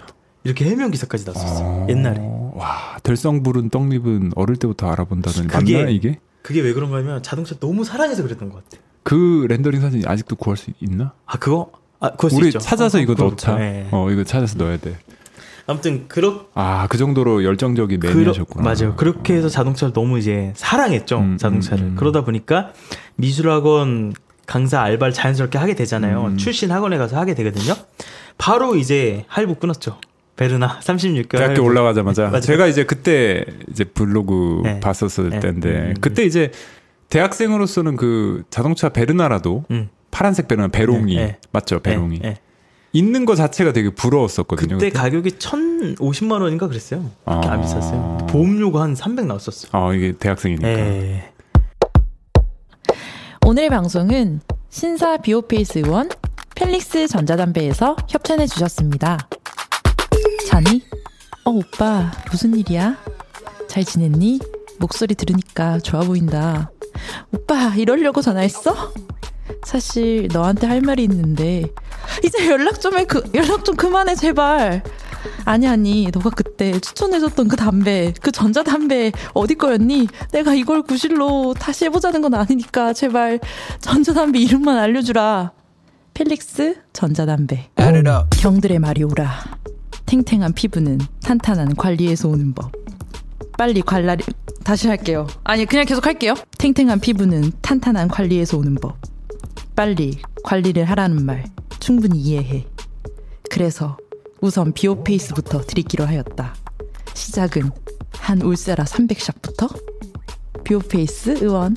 이렇게 0.44 0.64
해명 0.64 0.92
기사까지 0.92 1.24
났었어요. 1.26 1.66
어. 1.66 1.86
옛날에. 1.88 2.20
와, 2.54 2.96
들성 3.02 3.42
부른 3.42 3.68
떡잎은 3.70 4.32
어릴 4.36 4.56
때부터 4.56 4.88
알아본다더니 4.92 5.48
그게- 5.48 5.76
맞나 5.78 5.90
이게? 5.90 6.18
그게 6.42 6.60
왜 6.60 6.72
그런가 6.72 6.98
하면 6.98 7.20
자동차 7.24 7.56
너무 7.58 7.84
사랑해서 7.84 8.22
그랬던 8.22 8.50
것 8.50 8.62
같아요. 8.64 8.85
그 9.06 9.46
렌더링 9.48 9.80
사진 9.80 10.02
아직도 10.04 10.34
구할 10.34 10.56
수 10.56 10.72
있나? 10.80 11.12
아 11.26 11.36
그거? 11.38 11.70
아 12.00 12.10
그거 12.10 12.28
수 12.28 12.36
우리 12.38 12.48
있죠. 12.48 12.58
찾아서 12.58 12.98
어, 12.98 13.00
이거 13.00 13.14
넣자. 13.14 13.54
네. 13.54 13.86
어, 13.92 14.10
이거 14.10 14.24
찾아서 14.24 14.58
넣어야 14.58 14.78
돼. 14.78 14.98
아무튼 15.68 16.08
그렇 16.08 16.46
아, 16.54 16.88
그 16.88 16.98
정도로 16.98 17.44
열정적인 17.44 18.00
매니아셨구나. 18.00 18.64
맞아요. 18.64 18.96
그렇게 18.96 19.34
해서 19.34 19.48
자동차를 19.48 19.92
너무 19.92 20.18
이제 20.18 20.52
사랑했죠. 20.56 21.18
음, 21.18 21.38
자동차를. 21.38 21.84
음, 21.84 21.88
음. 21.90 21.94
그러다 21.94 22.24
보니까 22.24 22.72
미술학원 23.14 24.12
강사 24.44 24.80
알바를 24.82 25.12
자연스럽게 25.12 25.56
하게 25.56 25.76
되잖아요. 25.76 26.24
음. 26.24 26.36
출신 26.36 26.72
학원에 26.72 26.98
가서 26.98 27.16
하게 27.16 27.34
되거든요. 27.36 27.74
바로 28.38 28.74
이제 28.74 29.24
할부 29.28 29.54
끊었죠. 29.54 29.98
베르나 30.34 30.80
36개월. 30.82 31.28
대학교 31.30 31.44
할부. 31.52 31.62
올라가자마자. 31.62 32.40
제가 32.40 32.66
이제 32.66 32.84
그때 32.84 33.44
이제 33.70 33.84
블로그 33.84 34.62
네. 34.64 34.80
봤었을 34.80 35.30
네. 35.30 35.38
때인데 35.38 35.68
음, 35.70 35.84
음, 35.90 35.94
그때 36.00 36.24
이제 36.24 36.50
대학생으로서는 37.08 37.96
그 37.96 38.44
자동차 38.50 38.88
베르나라도 38.88 39.64
음. 39.70 39.88
파란색 40.10 40.48
베르나 40.48 40.68
배롱이 40.68 41.14
네, 41.16 41.26
네. 41.26 41.38
맞죠 41.52 41.80
배롱이 41.80 42.18
네, 42.20 42.28
네. 42.30 42.36
있는 42.92 43.26
거 43.26 43.34
자체가 43.34 43.72
되게 43.72 43.90
부러웠었거든요. 43.90 44.78
그때 44.78 44.90
가격이 44.90 45.30
1,050만 45.32 46.40
원인가 46.40 46.66
그랬어요. 46.66 47.10
그렇게 47.24 47.48
안 47.48 47.58
아. 47.58 47.62
비쌌어요. 47.62 48.26
보험료가 48.30 48.86
한300 48.86 49.26
나왔었어요. 49.26 49.70
아 49.72 49.92
이게 49.92 50.12
대학생이니까. 50.12 50.68
예. 50.68 51.32
오늘 53.44 53.68
방송은 53.68 54.40
신사 54.70 55.18
비오페이스 55.18 55.80
의원 55.80 56.08
펠릭스 56.54 57.06
전자담배에서 57.06 57.96
협찬해 58.08 58.46
주셨습니다. 58.46 59.18
자니? 60.48 60.82
어 61.44 61.50
오빠 61.50 62.10
무슨 62.30 62.56
일이야? 62.56 62.96
잘 63.68 63.84
지냈니? 63.84 64.40
목소리 64.78 65.14
들으니까 65.14 65.78
좋아 65.80 66.00
보인다. 66.00 66.70
오빠 67.32 67.74
이러려고 67.76 68.22
전화했어? 68.22 68.92
사실 69.64 70.28
너한테 70.32 70.66
할 70.66 70.80
말이 70.80 71.04
있는데 71.04 71.66
이제 72.24 72.48
연락 72.48 72.80
좀 72.80 72.96
해. 72.98 73.04
그 73.04 73.22
연락 73.34 73.64
좀 73.64 73.76
그만해 73.76 74.14
제발. 74.14 74.82
아니 75.44 75.66
아니 75.66 76.08
너가 76.12 76.30
그때 76.30 76.78
추천해줬던 76.78 77.48
그 77.48 77.56
담배 77.56 78.12
그 78.20 78.30
전자담배 78.30 79.12
어디 79.34 79.54
거였니? 79.54 80.08
내가 80.32 80.54
이걸 80.54 80.82
구실로 80.82 81.54
다시 81.54 81.84
해보자는 81.86 82.22
건 82.22 82.34
아니니까 82.34 82.92
제발 82.92 83.40
전자담배 83.80 84.38
이름만 84.38 84.78
알려주라. 84.78 85.52
펠릭스 86.14 86.76
전자담배. 86.92 87.70
경들의 88.30 88.78
말이 88.78 89.02
오라. 89.04 89.30
탱탱한 90.06 90.52
피부는 90.54 91.00
탄탄한 91.22 91.74
관리에서 91.76 92.28
오는 92.28 92.54
법. 92.54 92.72
빨리 93.56 93.80
관리 93.82 94.22
다시 94.64 94.88
할게요. 94.88 95.26
아니 95.44 95.64
그냥 95.64 95.86
계속 95.86 96.06
할게요. 96.06 96.34
탱탱한 96.58 97.00
피부는 97.00 97.52
탄탄한 97.62 98.08
관리에서 98.08 98.58
오는 98.58 98.74
법. 98.74 98.96
빨리 99.74 100.18
관리를 100.44 100.84
하라는 100.84 101.24
말 101.24 101.44
충분히 101.80 102.18
이해해. 102.18 102.66
그래서 103.50 103.96
우선 104.40 104.72
비오페이스부터 104.72 105.62
드리기로 105.62 106.04
하였다. 106.04 106.54
시작은 107.14 107.70
한 108.18 108.42
울세라 108.42 108.84
300샷부터? 108.84 109.82
비오페이스 110.64 111.38
의원 111.42 111.76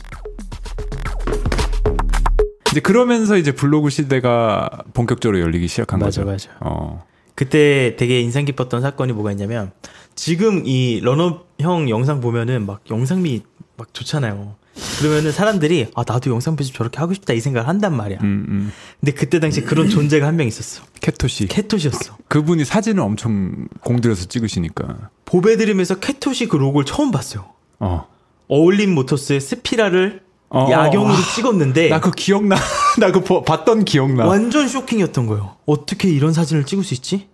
이제 2.72 2.80
그러면서 2.82 3.38
이제 3.38 3.52
블로그 3.52 3.90
시대가 3.90 4.70
본격적으로 4.94 5.40
열리기 5.40 5.68
시작한 5.68 6.00
맞아, 6.00 6.24
거죠. 6.24 6.50
맞아. 6.50 6.58
어. 6.60 7.06
그때 7.36 7.96
되게 7.98 8.20
인상 8.20 8.46
깊었던 8.46 8.82
사건이 8.82 9.14
뭐가 9.14 9.32
있냐면 9.32 9.72
지금 10.24 10.64
이 10.66 11.00
런업 11.02 11.48
형 11.62 11.90
영상 11.90 12.20
보면은 12.20 12.66
막 12.66 12.82
영상미 12.92 13.42
막 13.78 13.94
좋잖아요. 13.94 14.56
그러면은 15.00 15.32
사람들이 15.32 15.88
아 15.96 16.04
나도 16.06 16.30
영상 16.30 16.58
편집 16.58 16.76
저렇게 16.76 17.00
하고 17.00 17.14
싶다 17.14 17.32
이 17.34 17.40
생각을 17.40 17.70
한단 17.70 17.96
말이야. 17.96 18.18
음, 18.22 18.46
음. 18.50 18.72
근데 19.00 19.14
그때 19.14 19.40
당시 19.40 19.62
그런 19.62 19.88
존재가 19.90 20.28
한 20.28 20.36
명 20.36 20.46
있었어. 20.46 20.84
캐토시. 21.00 21.48
캐토시였어. 21.48 22.18
그분이 22.28 22.66
사진을 22.66 23.02
엄청 23.02 23.70
공들여서 23.80 24.26
찍으시니까. 24.26 25.10
보배드림에서 25.24 26.00
캐토시 26.00 26.48
그 26.48 26.58
로고를 26.58 26.86
처음 26.86 27.12
봤어요. 27.12 27.46
어. 27.80 28.06
어울림 28.50 28.94
모터스의 28.96 29.40
스피라를 29.40 30.22
어, 30.50 30.68
야경으로 30.70 31.14
어. 31.14 31.18
찍었는데 31.34 31.88
나 31.88 32.02
그거 32.02 32.12
기억나. 32.14 32.58
나 33.00 33.14
그거 33.14 33.42
봤던 33.44 33.86
기억나. 33.86 34.26
완전 34.26 34.68
쇼킹이었던 34.68 35.28
거예요. 35.28 35.56
어떻게 35.66 36.10
이런 36.10 36.34
사진을 36.34 36.66
찍을 36.66 36.84
수 36.84 36.94
있지? 36.94 37.28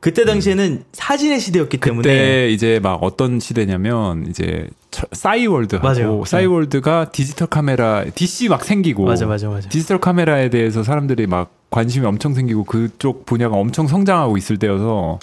그때 0.00 0.24
당시에는 0.24 0.84
사진의 0.92 1.40
시대였기 1.40 1.78
때문에 1.78 2.02
그때 2.02 2.50
이제 2.50 2.78
막 2.82 3.02
어떤 3.02 3.40
시대냐면 3.40 4.26
이제 4.28 4.68
처- 4.90 5.06
싸이월드하고 5.12 5.86
맞아요. 5.86 6.24
싸이월드가 6.24 7.10
디지털 7.10 7.48
카메라 7.48 8.04
DC 8.04 8.48
막 8.48 8.64
생기고 8.64 9.04
맞아 9.04 9.26
맞아 9.26 9.48
맞아. 9.48 9.68
디지털 9.68 9.98
카메라에 9.98 10.50
대해서 10.50 10.82
사람들이 10.82 11.26
막 11.26 11.50
관심이 11.70 12.06
엄청 12.06 12.34
생기고 12.34 12.64
그쪽 12.64 13.26
분야가 13.26 13.56
엄청 13.56 13.88
성장하고 13.88 14.36
있을 14.36 14.58
때여서 14.58 15.18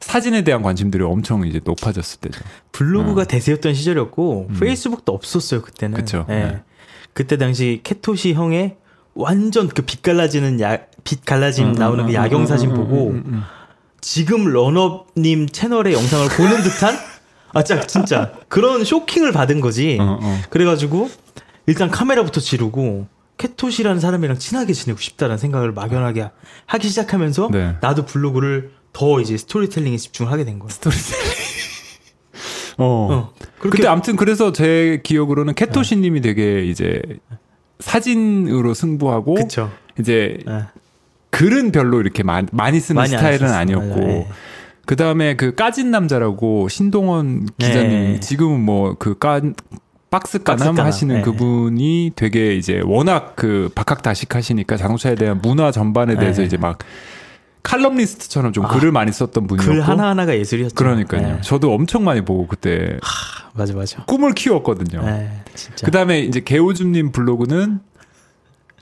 사진에 0.00 0.42
대한 0.42 0.62
관심들이 0.62 1.02
엄청 1.04 1.46
이제 1.46 1.60
높아졌을 1.64 2.20
때죠. 2.20 2.40
블로그가 2.72 3.22
어. 3.22 3.24
대세였던 3.24 3.74
시절이었고 3.74 4.48
음. 4.50 4.56
페이스북도 4.60 5.12
없었어요 5.12 5.62
그때는. 5.62 5.96
그쵸. 5.98 6.26
예. 6.28 6.34
네. 6.34 6.62
그때 7.12 7.36
당시 7.38 7.80
캐토시 7.84 8.34
형의 8.34 8.76
완전 9.14 9.68
그 9.68 9.82
빛 9.82 10.02
갈라지는 10.02 10.60
야, 10.60 10.78
빛 11.04 11.24
갈라짐 11.24 11.68
음, 11.68 11.72
나오는 11.72 12.00
음, 12.04 12.06
그 12.06 12.12
음, 12.12 12.14
야경 12.14 12.40
음, 12.42 12.46
사진 12.46 12.70
음, 12.70 12.76
보고. 12.76 13.14
지금 14.06 14.44
런업님 14.44 15.48
채널의 15.48 15.92
영상을 15.92 16.28
보는 16.28 16.62
듯한 16.62 16.96
아 17.52 17.64
진짜 17.64 18.30
그런 18.46 18.84
쇼킹을 18.84 19.32
받은 19.32 19.60
거지. 19.60 19.98
어, 20.00 20.20
어. 20.22 20.40
그래가지고 20.48 21.10
일단 21.66 21.90
카메라부터 21.90 22.40
지르고 22.40 23.08
캐토시라는 23.36 23.98
사람이랑 23.98 24.38
친하게 24.38 24.74
지내고 24.74 25.00
싶다는 25.00 25.38
생각을 25.38 25.72
막연하게 25.72 26.30
하기 26.66 26.88
시작하면서 26.88 27.48
네. 27.50 27.74
나도 27.80 28.06
블로그를 28.06 28.70
더 28.92 29.20
이제 29.20 29.36
스토리텔링에 29.36 29.96
집중을 29.96 30.30
하게 30.30 30.44
된 30.44 30.60
거야. 30.60 30.68
스토리텔링. 30.68 31.20
어. 32.78 33.08
어. 33.10 33.32
그렇게 33.58 33.78
근데 33.78 33.88
아무튼 33.88 34.14
그래서 34.14 34.52
제 34.52 35.00
기억으로는 35.02 35.54
캐토시님이 35.54 36.20
되게 36.20 36.64
이제 36.64 37.02
사진으로 37.80 38.72
승부하고 38.72 39.34
그쵸. 39.34 39.72
이제 39.98 40.38
예. 40.46 40.66
글은 41.30 41.72
별로 41.72 42.00
이렇게 42.00 42.22
많이, 42.22 42.46
많이 42.52 42.80
쓰는 42.80 43.00
많이 43.00 43.14
안 43.14 43.18
스타일은. 43.18 43.52
아니었고 43.52 43.96
맞아, 43.96 44.08
예. 44.08 44.26
그 44.86 44.96
다음에 44.96 45.34
그 45.36 45.54
까진 45.54 45.90
남자라고 45.90 46.68
신동원 46.68 47.48
기자님 47.58 47.90
네. 47.90 48.20
지금은 48.20 48.60
뭐그 48.60 49.18
까 49.18 49.40
박스 50.10 50.42
까남. 50.42 50.78
하시는 50.78 51.16
네. 51.16 51.22
그분이 51.22 52.12
되게 52.14 52.54
이제 52.54 52.80
워낙 52.84 53.34
그 53.36 53.68
박학다식 53.74 54.34
하시니까 54.34 54.76
자동차에 54.76 55.16
대한 55.16 55.40
문화 55.42 55.72
전반에 55.72 56.16
대해서 56.16 56.40
네. 56.42 56.46
이제 56.46 56.56
막 56.56 56.78
칼럼니스트처럼 57.64 58.52
좀 58.52 58.64
아, 58.64 58.68
글을 58.68 58.92
많이 58.92 59.10
썼던 59.10 59.48
분이었고 59.48 59.72
글 59.72 59.80
하나 59.82 60.08
하나가 60.10 60.36
예술이었죠. 60.36 60.76
그러니까요. 60.76 61.36
예. 61.38 61.40
저도 61.40 61.74
엄청 61.74 62.04
많이 62.04 62.20
보고 62.24 62.46
그때 62.46 62.96
맞아 63.54 63.74
맞아. 63.74 64.04
꿈을 64.04 64.32
키웠거든요. 64.34 65.02
예, 65.04 65.30
진짜. 65.54 65.84
그 65.84 65.90
다음에 65.90 66.20
이제 66.20 66.40
개오줌님 66.40 67.10
블로그는 67.10 67.80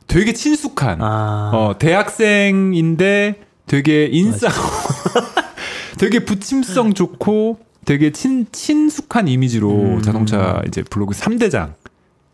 되게 0.06 0.32
친숙한 0.32 1.00
아. 1.02 1.50
어, 1.54 1.78
대학생인데 1.78 3.40
되게 3.66 4.06
인싸 4.06 4.49
되게 5.99 6.20
붙임성 6.25 6.94
좋고 6.94 7.58
되게 7.84 8.12
친 8.12 8.46
친숙한 8.52 9.28
이미지로 9.28 9.70
음. 9.70 10.02
자동차 10.02 10.62
이제 10.66 10.82
블로그 10.82 11.14
3대장 11.14 11.75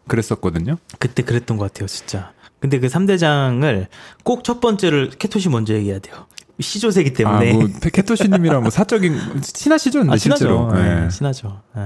그랬었거든요. 0.09 0.77
그때 0.99 1.23
그랬던 1.23 1.57
것 1.57 1.73
같아요, 1.73 1.87
진짜. 1.87 2.33
근데 2.61 2.79
그 2.79 2.89
3대장을 2.89 3.87
꼭 4.25 4.43
첫 4.43 4.61
번째를 4.61 5.11
케토시 5.19 5.49
먼저 5.49 5.75
얘기해야 5.75 5.99
돼요. 5.99 6.27
시조세기 6.61 7.15
때문에. 7.15 7.51
아, 7.51 7.55
뭐 7.55 7.69
페케토시님이랑 7.81 8.63
뭐 8.63 8.71
사적인 8.71 9.19
친하시죠, 9.43 10.01
근데 10.01 10.13
아, 10.15 10.17
실제로. 10.17 10.69
친하죠. 10.69 10.83
네, 10.83 11.05
예. 11.05 11.09
친하죠. 11.09 11.61
네. 11.75 11.83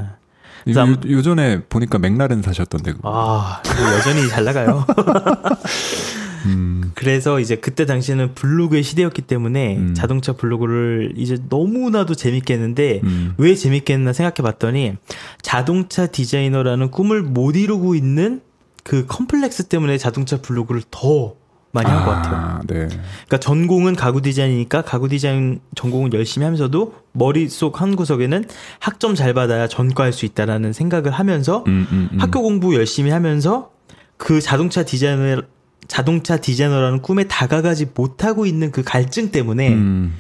요, 0.69 0.73
남- 0.75 0.97
요, 1.07 1.23
전에 1.23 1.63
보니까 1.65 1.99
맥라렌 1.99 2.43
사셨던데. 2.43 2.93
그거. 2.93 3.11
아, 3.13 3.63
여전히 3.97 4.29
잘 4.29 4.45
나가요. 4.45 4.85
음, 6.47 6.93
그래서 6.95 7.41
이제 7.41 7.57
그때 7.57 7.87
당시에는 7.87 8.35
블로그의 8.35 8.83
시대였기 8.83 9.23
때문에 9.23 9.77
음. 9.77 9.95
자동차 9.95 10.33
블로그를 10.35 11.15
이제 11.17 11.39
너무나도 11.49 12.15
재밌게 12.15 12.55
했는데 12.55 13.01
음. 13.05 13.35
왜 13.39 13.55
재밌게 13.55 13.95
했나 13.95 14.13
생각해 14.13 14.37
봤더니 14.47 14.95
자동차 15.41 16.07
디자이너라는 16.07 16.91
꿈을 16.91 17.23
못 17.23 17.57
이루고 17.57 17.95
있는 17.95 18.41
그 18.83 19.07
컴플렉스 19.07 19.65
때문에 19.69 19.97
자동차 19.97 20.43
블로그를 20.43 20.83
더 20.91 21.35
많이 21.75 21.91
한것 21.91 22.15
같아요. 22.15 22.37
아, 22.37 22.61
네. 22.69 22.87
그러니까 22.87 23.39
전공은 23.39 23.97
가구 23.97 24.23
디자인이니까 24.23 24.83
가구 24.83 25.09
디자인 25.09 25.61
전공은 25.75 26.13
열심히 26.13 26.45
하면서도 26.45 26.95
머릿속 27.13 27.81
한 27.81 27.97
구석에는 27.97 28.45
학점 28.79 29.17
잘 29.17 29.35
받아야 29.35 29.67
전과할 29.67 30.13
수 30.13 30.25
있다라는 30.25 30.73
생각을 30.73 31.11
하면서 31.11 31.65
음, 31.67 31.87
음, 31.91 32.09
음. 32.13 32.21
학교 32.21 32.43
공부 32.43 32.77
열심히 32.77 33.11
하면서 33.11 33.73
그 34.17 34.41
자동차 34.41 34.85
디자이너 34.85 35.43
자동차 35.89 36.37
디자이너라는 36.37 37.03
꿈에 37.03 37.25
다가가지 37.25 37.89
못하고 37.93 38.47
있는 38.47 38.71
그 38.71 38.85
갈증 38.85 39.33
때문에 39.33 39.71
음, 39.71 40.15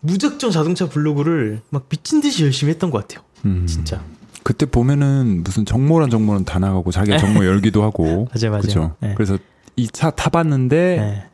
무작정 0.00 0.50
자동차 0.50 0.88
블로그를 0.88 1.60
막 1.70 1.88
미친 1.88 2.20
듯이 2.20 2.42
열심히 2.42 2.72
했던 2.72 2.90
것 2.90 3.06
같아요. 3.06 3.24
음. 3.44 3.66
진짜. 3.66 4.02
그때 4.42 4.66
보면은 4.66 5.42
무슨 5.44 5.64
정모란 5.64 6.10
정모는 6.10 6.44
다 6.44 6.58
나가고 6.58 6.90
자기가 6.90 7.18
정모 7.18 7.44
열기도 7.46 7.84
하고. 7.84 8.28
맞아요, 8.34 8.50
맞아요. 8.50 8.60
그죠. 8.62 8.96
네. 9.00 9.14
그래서 9.14 9.38
이 9.78 9.88
차 9.92 10.10
타봤는데 10.10 10.76
네. 10.96 11.24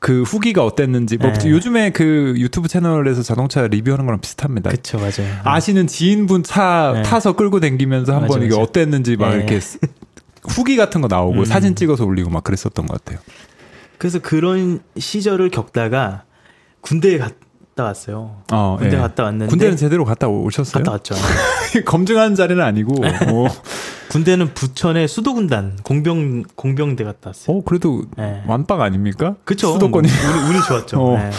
그 0.00 0.22
후기가 0.22 0.64
어땠는지 0.64 1.16
뭐 1.18 1.32
네. 1.32 1.50
요즘에 1.50 1.90
그 1.90 2.34
유튜브 2.36 2.68
채널에서 2.68 3.22
자동차 3.22 3.66
리뷰하는 3.66 4.06
거랑 4.06 4.20
비슷합니다. 4.20 4.70
그쵸, 4.70 4.98
맞아요. 4.98 5.32
아시는 5.44 5.86
지인분 5.86 6.42
차 6.42 6.92
네. 6.94 7.02
타서 7.02 7.34
끌고 7.36 7.60
다니면서 7.60 8.12
한번 8.12 8.28
맞아, 8.40 8.44
이게 8.44 8.48
맞아. 8.56 8.62
어땠는지 8.62 9.16
막 9.16 9.30
네. 9.30 9.36
이렇게 9.36 9.60
쓰- 9.60 9.78
후기 10.48 10.76
같은 10.76 11.00
거 11.00 11.08
나오고 11.08 11.40
음. 11.40 11.44
사진 11.44 11.74
찍어서 11.76 12.04
올리고 12.04 12.28
막 12.30 12.44
그랬었던 12.44 12.86
것 12.86 13.04
같아요. 13.04 13.20
그래서 13.98 14.18
그런 14.18 14.80
시절을 14.98 15.50
겪다가 15.50 16.24
군대에 16.82 17.16
갔다 17.18 17.84
왔어요. 17.84 18.42
어, 18.52 18.76
군대 18.78 18.96
예. 18.96 19.00
갔다 19.00 19.22
왔는데 19.24 19.46
군대는 19.48 19.76
제대로 19.78 20.04
갔다 20.04 20.28
오셨어요? 20.28 20.82
갔다 20.82 20.92
왔죠. 20.92 21.14
검증하는 21.86 22.34
자리는 22.34 22.62
아니고. 22.62 22.94
어, 23.06 23.46
군대는 24.14 24.54
부천의 24.54 25.08
수도군단 25.08 25.76
공병 25.82 26.44
공병대 26.54 27.02
갔다 27.02 27.30
왔어요. 27.30 27.56
어, 27.56 27.62
그래도 27.64 28.04
네. 28.16 28.44
완빵 28.46 28.80
아닙니까? 28.80 29.34
그쵸. 29.42 29.72
수도권이. 29.72 30.06
뭐 30.08 30.36
운이, 30.36 30.50
운이 30.50 30.64
좋았죠. 30.68 31.02
어. 31.02 31.18
네. 31.18 31.30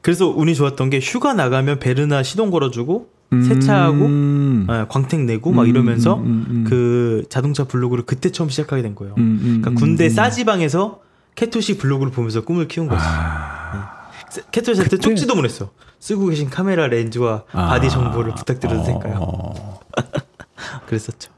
그래서 0.00 0.26
운이 0.28 0.54
좋았던 0.54 0.88
게 0.88 1.00
휴가 1.00 1.34
나가면 1.34 1.80
베르나 1.80 2.22
시동 2.22 2.50
걸어주고 2.50 3.10
세차하고 3.46 4.06
음. 4.06 4.66
어, 4.70 4.86
광택 4.88 5.20
내고 5.20 5.52
막 5.52 5.64
음, 5.64 5.68
이러면서 5.68 6.14
음, 6.14 6.22
음, 6.24 6.46
음. 6.48 6.64
그 6.66 7.24
자동차 7.28 7.64
블로그를 7.64 8.06
그때 8.06 8.32
처음 8.32 8.48
시작하게 8.48 8.80
된 8.80 8.94
거예요. 8.94 9.12
음, 9.18 9.20
음, 9.20 9.38
그러니까 9.60 9.70
음, 9.72 9.74
군대 9.74 10.04
음. 10.06 10.08
싸지방에서 10.08 11.00
캐토시 11.34 11.76
블로그를 11.76 12.10
보면서 12.10 12.40
꿈을 12.40 12.68
키운 12.68 12.88
거지. 12.88 13.02
아, 13.04 14.08
캐토시 14.50 14.80
할때 14.80 14.96
그때- 14.96 15.02
쪽지도 15.10 15.34
보냈어. 15.34 15.72
쓰고 16.00 16.28
계신 16.28 16.48
카메라 16.48 16.86
렌즈와 16.86 17.42
바디 17.52 17.88
아. 17.88 17.90
정보를 17.90 18.34
부탁드려도 18.34 18.82
될까요? 18.84 19.18
어, 19.20 19.80
그랬었죠. 20.88 21.36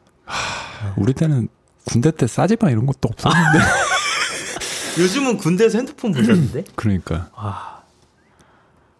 우리 0.96 1.12
때는 1.12 1.48
군대 1.84 2.10
때 2.10 2.26
싸지방 2.26 2.70
이런 2.70 2.86
것도 2.86 3.08
없었는데. 3.12 3.58
요즘은 4.98 5.36
군대에서 5.38 5.78
핸드폰 5.78 6.12
보셨는데? 6.12 6.64
그러니까. 6.76 7.30
와, 7.36 7.82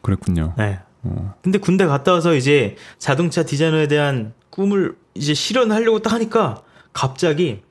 그랬군요. 0.03 0.55
네. 0.57 0.81
어. 1.03 1.35
근데 1.43 1.59
군대 1.59 1.87
갔다 1.87 2.12
와서 2.12 2.35
이제 2.35 2.77
자동차 2.99 3.43
디자이너에 3.43 3.88
대한 3.88 4.33
꿈을 4.51 4.97
이제 5.14 5.35
실현하려고 5.35 6.01
딱 6.01 6.12
하니까 6.14 6.62
갑자기 6.93 7.62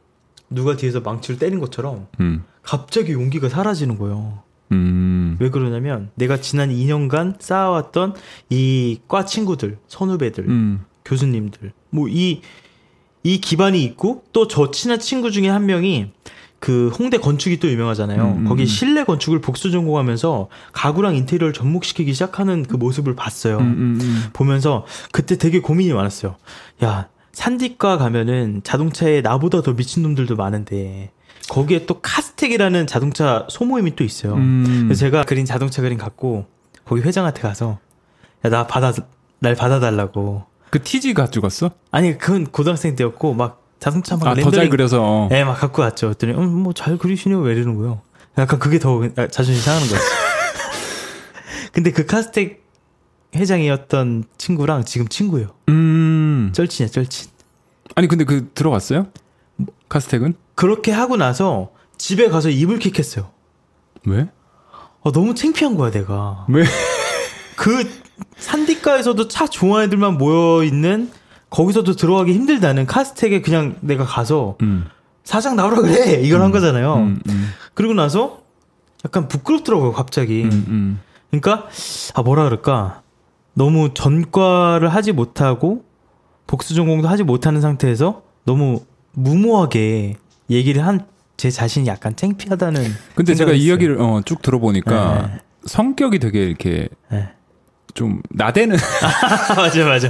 누가 0.49 0.75
뒤에서 0.75 0.99
망치를 1.01 1.39
때린 1.39 1.59
것처럼 1.59 2.07
음. 2.19 2.43
갑자기 2.63 3.13
용기가 3.13 3.49
사라지는 3.49 3.97
거예요. 3.97 4.43
음. 4.71 5.37
왜 5.39 5.49
그러냐면 5.49 6.09
내가 6.15 6.37
지난 6.41 6.69
2년간 6.69 7.41
쌓아왔던 7.41 8.15
이 8.49 8.99
과 9.07 9.25
친구들, 9.25 9.77
선후배들, 9.87 10.47
음. 10.47 10.85
교수님들, 11.05 11.71
뭐 11.91 12.07
이 12.09 12.41
이 13.23 13.39
기반이 13.41 13.83
있고 13.83 14.23
또 14.33 14.47
저 14.47 14.71
친한 14.71 14.99
친구 14.99 15.31
중에 15.31 15.49
한 15.49 15.65
명이 15.65 16.11
그 16.59 16.89
홍대 16.99 17.17
건축이 17.17 17.59
또 17.59 17.69
유명하잖아요. 17.69 18.21
음, 18.21 18.37
음, 18.39 18.45
거기 18.45 18.63
음. 18.63 18.65
실내 18.65 19.03
건축을 19.05 19.39
복수 19.39 19.71
전공하면서 19.71 20.49
가구랑 20.73 21.15
인테리어를 21.15 21.53
접목시키기 21.53 22.11
시작하는 22.13 22.63
그 22.63 22.75
모습을 22.75 23.15
봤어요. 23.15 23.57
음, 23.59 23.63
음, 23.63 23.99
음. 24.01 24.23
보면서 24.33 24.85
그때 25.11 25.37
되게 25.37 25.59
고민이 25.61 25.93
많았어요. 25.93 26.35
야, 26.83 27.07
산디과 27.31 27.97
가면은 27.97 28.61
자동차에 28.63 29.21
나보다 29.21 29.61
더 29.61 29.71
미친놈들도 29.73 30.35
많은데 30.35 31.11
거기에 31.49 31.85
또 31.85 32.01
카스텍이라는 32.01 32.87
자동차 32.87 33.47
소모임이 33.49 33.95
또 33.95 34.03
있어요. 34.03 34.33
음. 34.33 34.83
그래서 34.87 34.99
제가 34.99 35.23
그린 35.23 35.45
자동차 35.45 35.81
그림 35.81 35.97
갖고 35.97 36.45
거기 36.83 37.01
회장한테 37.01 37.41
가서 37.41 37.79
야, 38.45 38.49
나 38.49 38.67
받아 38.67 38.91
날 39.39 39.55
받아달라고. 39.55 40.43
그 40.69 40.81
TG 40.81 41.13
가지고 41.13 41.43
갔어? 41.43 41.71
아니 41.91 42.17
그건 42.17 42.45
고등학생 42.45 42.95
때였고 42.95 43.33
막 43.33 43.63
자동차 43.79 44.15
막 44.17 44.27
아, 44.27 44.33
더잘 44.35 44.43
렌더링 44.43 44.69
그려서. 44.69 45.27
네, 45.31 45.43
막 45.43 45.55
갖고 45.55 45.81
왔죠. 45.81 46.07
그랬더니 46.07 46.33
음, 46.33 46.49
뭐잘 46.63 46.97
그리시네요. 46.97 47.39
왜 47.39 47.53
이러는 47.53 47.75
거예요? 47.75 48.01
약간 48.37 48.59
그게 48.59 48.79
더 48.79 49.01
자존심 49.31 49.55
상하는 49.63 49.87
거지. 49.87 50.01
근데 51.71 51.91
그 51.91 52.05
카스텍 52.05 52.63
회장이었던 53.35 54.23
친구랑 54.37 54.85
지금 54.85 55.07
친구예요. 55.07 55.49
음. 55.69 56.51
쩔친이야, 56.53 56.91
쩔친. 56.91 57.29
아니 57.95 58.07
근데 58.07 58.23
그 58.25 58.49
들어갔어요? 58.53 59.07
카스텍은? 59.87 60.35
그렇게 60.55 60.91
하고 60.91 61.15
나서 61.15 61.71
집에 61.97 62.29
가서 62.29 62.49
이불킥 62.49 62.97
했어요. 62.97 63.29
왜? 64.05 64.29
아, 65.03 65.11
너무 65.11 65.35
창피한 65.35 65.75
거야, 65.75 65.91
내가. 65.91 66.45
왜? 66.49 66.63
그 67.59 67.89
산디가에서도 68.37 69.27
차 69.27 69.47
좋아하는 69.47 69.87
애들만 69.87 70.17
모여 70.17 70.63
있는 70.63 71.11
거기서도 71.49 71.95
들어가기 71.95 72.31
힘들다는 72.33 72.85
카스텍에 72.85 73.41
그냥 73.41 73.75
내가 73.81 74.05
가서 74.05 74.55
음. 74.61 74.85
사장 75.23 75.55
나오라 75.55 75.81
그래 75.81 76.21
이걸 76.23 76.41
한 76.41 76.51
거잖아요. 76.51 76.95
음, 76.95 77.21
음, 77.27 77.49
그리고 77.73 77.93
나서 77.93 78.41
약간 79.05 79.27
부끄럽더라고요, 79.27 79.91
갑자기. 79.91 80.43
음, 80.43 80.65
음. 80.69 80.99
그러니까 81.31 81.67
아 82.13 82.21
뭐라 82.21 82.45
그럴까 82.45 83.01
너무 83.53 83.93
전과를 83.93 84.87
하지 84.89 85.11
못하고 85.11 85.83
복수 86.47 86.73
전공도 86.75 87.07
하지 87.09 87.23
못하는 87.23 87.59
상태에서 87.61 88.23
너무 88.45 88.81
무모하게 89.13 90.15
얘기를 90.49 90.85
한 90.87 91.05
제 91.39 91.49
자신이 91.49 91.87
약간 91.87 92.17
창피하다는. 92.17 92.83
근데 93.15 93.33
제가. 93.33 93.53
이야기를 93.53 94.01
어, 94.01 94.21
쭉 94.25 94.41
들어보니까 94.41 95.27
네. 95.31 95.39
성격이 95.63 96.19
되게 96.19 96.43
이렇게 96.43 96.89
네. 97.09 97.29
좀 97.93 98.21
나대는 98.29 98.77
맞아 99.55 99.85
맞아. 99.85 100.09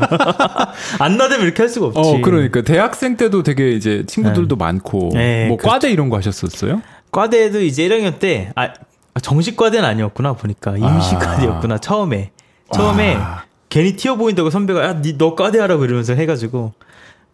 안 0.99 1.17
나대면 1.17 1.45
이렇게 1.45 1.63
할 1.63 1.69
수가 1.69 1.87
없지. 1.87 1.99
어 1.99 2.21
그러니까 2.21 2.61
대학생 2.61 3.15
때도 3.17 3.43
되게 3.43 3.71
이제 3.71 4.03
친구들도 4.07 4.55
많고 4.55 5.11
네, 5.13 5.47
뭐 5.47 5.57
그렇죠. 5.57 5.71
과대 5.71 5.91
이런 5.91 6.09
거 6.09 6.17
하셨었어요? 6.17 6.81
과대도 7.11 7.61
이제 7.63 7.87
1학년 7.87 8.19
때, 8.19 8.51
아, 8.55 8.69
정식 9.21 9.57
과대는 9.57 9.87
아니었구나, 9.87 10.33
보니까. 10.33 10.77
임시 10.77 11.15
아. 11.15 11.19
과대였구나, 11.19 11.79
처음에. 11.79 12.31
처음에 12.71 13.15
와. 13.15 13.43
괜히 13.69 13.95
튀어 13.95 14.15
보인다고 14.15 14.49
선배가, 14.51 14.83
야, 14.83 15.01
니, 15.01 15.17
너 15.17 15.33
과대 15.35 15.59
하라고 15.59 15.85
이러면서 15.85 16.13
해가지고, 16.13 16.73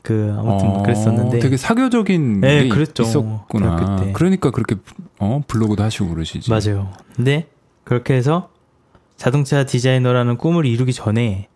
그, 0.01 0.34
아무튼 0.38 0.67
뭐 0.67 0.79
어, 0.79 0.84
그랬었는데. 0.84 1.39
되게 1.39 1.58
사교적인 1.58 2.39
네, 2.39 2.63
게 2.63 2.69
그랬죠. 2.69 3.03
있었구나. 3.03 3.75
대학교 3.75 4.05
때. 4.05 4.12
그러니까 4.13 4.51
그렇게 4.51 4.75
어 5.19 5.41
블로그도 5.45 5.84
하시고 5.84 6.08
그러시지. 6.10 6.49
맞아요. 6.49 6.91
근데, 7.17 7.47
그렇게 7.84 8.13
해서 8.13 8.49
자동차 9.17 9.65
디자이너라는 9.65 10.38
꿈을 10.38 10.65
이루기 10.65 10.93
전에, 10.93 11.47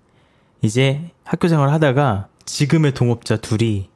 이제 0.62 1.12
학교 1.24 1.48
생활 1.48 1.69
하다가, 1.69 2.28
지금의 2.45 2.93
동업자 2.93 3.38
둘이, 3.38 3.89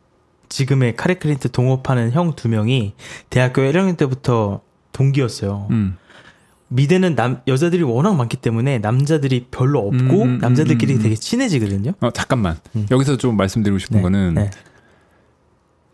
지금의 0.49 0.95
카레클린트 0.95 1.51
동업하는 1.51 2.11
형 2.11 2.35
두 2.35 2.47
명이 2.47 2.93
대학교 3.29 3.61
1학년 3.63 3.97
때부터 3.97 4.61
동기였어요. 4.91 5.67
음. 5.71 5.97
미대는 6.67 7.15
남 7.15 7.41
여자들이 7.47 7.83
워낙 7.83 8.15
많기 8.15 8.37
때문에 8.37 8.79
남자들이 8.79 9.47
별로 9.51 9.79
없고 9.79 10.23
음, 10.23 10.29
음, 10.29 10.37
남자들끼리 10.39 10.93
음, 10.93 10.97
음. 10.97 11.03
되게 11.03 11.15
친해지거든요. 11.15 11.93
어 11.99 12.11
잠깐만 12.11 12.57
음. 12.75 12.87
여기서 12.89 13.17
좀 13.17 13.37
말씀드리고 13.37 13.77
싶은 13.77 13.97
네, 13.97 14.01
거는 14.01 14.33
네. 14.35 14.49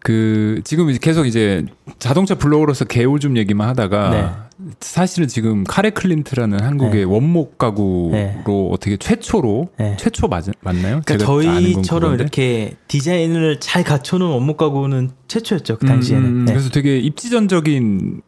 그 0.02 0.62
지금 0.64 0.92
계속 1.00 1.26
이제 1.26 1.66
자동차 2.00 2.36
블로거로서 2.36 2.86
개오줌 2.86 3.38
얘기만 3.38 3.68
하다가 3.70 4.10
네. 4.10 4.72
사실은 4.80 5.28
지금 5.28 5.64
카레클린트라는 5.64 6.62
한국의 6.62 7.02
네. 7.02 7.04
원목 7.04 7.58
가구로 7.58 8.10
네. 8.12 8.44
어떻게 8.46 8.98
최초로 8.98 9.70
네. 9.78 9.96
최초 9.98 10.28
맞, 10.28 10.46
맞나요? 10.62 11.02
그러니까 11.06 11.18
저희처럼. 11.18 12.16
이렇게 12.16 12.76
디자인을 12.88 13.60
잘 13.60 13.84
갖춰놓은 13.84 14.32
원목 14.32 14.58
가구는 14.58 15.12
최초였죠 15.28 15.78
그 15.78 15.86
당시에는. 15.86 16.26
음, 16.26 16.46
네. 16.46 16.54
그래서 16.54 16.70
되게 16.70 16.98
입지전적인 17.00 18.22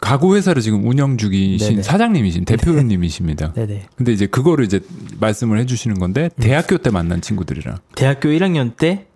가구 0.00 0.34
회사를 0.34 0.62
지금 0.62 0.86
운영 0.86 1.16
중이신 1.16 1.68
네네. 1.68 1.82
사장님이신 1.82 2.44
대표님이십니다. 2.44 3.52
네네. 3.52 3.86
근데 3.94 4.12
이제 4.12 4.26
그거를 4.26 4.64
이제 4.64 4.80
말씀을 5.20 5.58
해주시는 5.60 5.98
건데 6.00 6.28
음. 6.36 6.42
대학교 6.42 6.76
때 6.78 6.90
만난 6.90 7.20
친구들이랑 7.20 7.76
대학교 7.94 8.28
1학년 8.30 8.76
때 8.76 9.06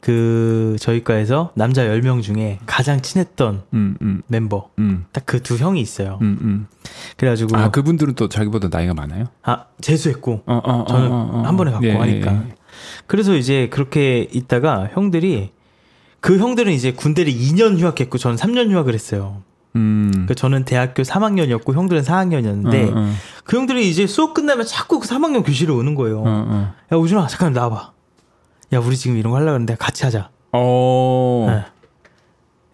그 0.00 0.76
저희 0.80 1.04
과에서 1.04 1.52
남자 1.54 1.84
10명 1.84 2.22
중에 2.22 2.58
가장 2.66 3.02
친했던 3.02 3.62
음, 3.74 3.96
음, 4.00 4.22
멤버 4.28 4.70
음, 4.78 5.04
딱그 5.12 5.42
두 5.42 5.56
형이 5.56 5.80
있어요. 5.80 6.18
음, 6.22 6.38
음. 6.40 6.66
그래가지고 7.16 7.56
아 7.56 7.70
그분들은 7.70 8.14
또 8.14 8.28
자기보다 8.28 8.68
나이가 8.70 8.94
많아요? 8.94 9.26
아 9.42 9.66
재수했고 9.80 10.42
어, 10.46 10.54
어, 10.64 10.84
저는 10.88 11.12
어, 11.12 11.14
어, 11.14 11.38
어. 11.38 11.42
한 11.42 11.56
번에 11.56 11.70
갖고 11.70 11.86
예, 11.86 11.92
하니까. 11.92 12.32
예, 12.32 12.36
예. 12.36 12.54
그래서 13.06 13.34
이제 13.36 13.68
그렇게 13.70 14.26
있다가 14.32 14.88
형들이 14.92 15.50
그 16.20 16.38
형들은 16.38 16.72
이제 16.72 16.92
군대를 16.92 17.32
2년 17.32 17.78
휴학했고 17.78 18.16
저는 18.16 18.36
3년 18.36 18.70
휴학을 18.70 18.94
했어요. 18.94 19.42
음. 19.76 20.24
그 20.26 20.34
저는 20.34 20.64
대학교 20.64 21.02
3학년이었고 21.02 21.74
형들은 21.74 22.02
4학년이었는데 22.02 22.94
어, 22.94 22.98
어, 22.98 23.12
그 23.44 23.56
형들이 23.56 23.88
이제 23.88 24.06
수업 24.06 24.32
끝나면 24.32 24.66
자꾸 24.66 24.98
그 24.98 25.06
3학년 25.06 25.44
교실에 25.44 25.72
오는 25.72 25.94
거예요. 25.94 26.20
어, 26.20 26.24
어. 26.26 26.72
야 26.92 26.96
우준아 26.96 27.26
잠깐 27.26 27.52
나와봐. 27.52 27.92
야 28.72 28.78
우리 28.78 28.96
지금 28.96 29.16
이런 29.16 29.30
거 29.32 29.36
하려고 29.36 29.54
하는데 29.54 29.74
같이 29.76 30.04
하자. 30.04 30.30
어. 30.52 31.46
네. 31.48 31.64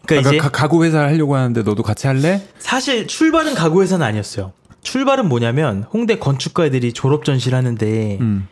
그러니까 0.07 0.31
이제 0.31 0.39
가, 0.39 0.51
가구 0.51 0.85
회사 0.85 1.01
하려고 1.01 1.37
하는데 1.37 1.63
너도 1.63 1.83
같이 1.83 2.07
할래? 2.07 2.43
사실 2.59 3.07
출발은 3.07 3.55
가구 3.55 3.83
회사는 3.83 4.07
아니었어요. 4.07 4.53
출발은 4.83 5.29
뭐냐면 5.29 5.85
홍대 5.93 6.19
건축가 6.19 6.65
애들이 6.67 6.93
졸업 6.93 7.25
전시를 7.25 7.57
하는데 7.59 8.19
음. 8.21 8.47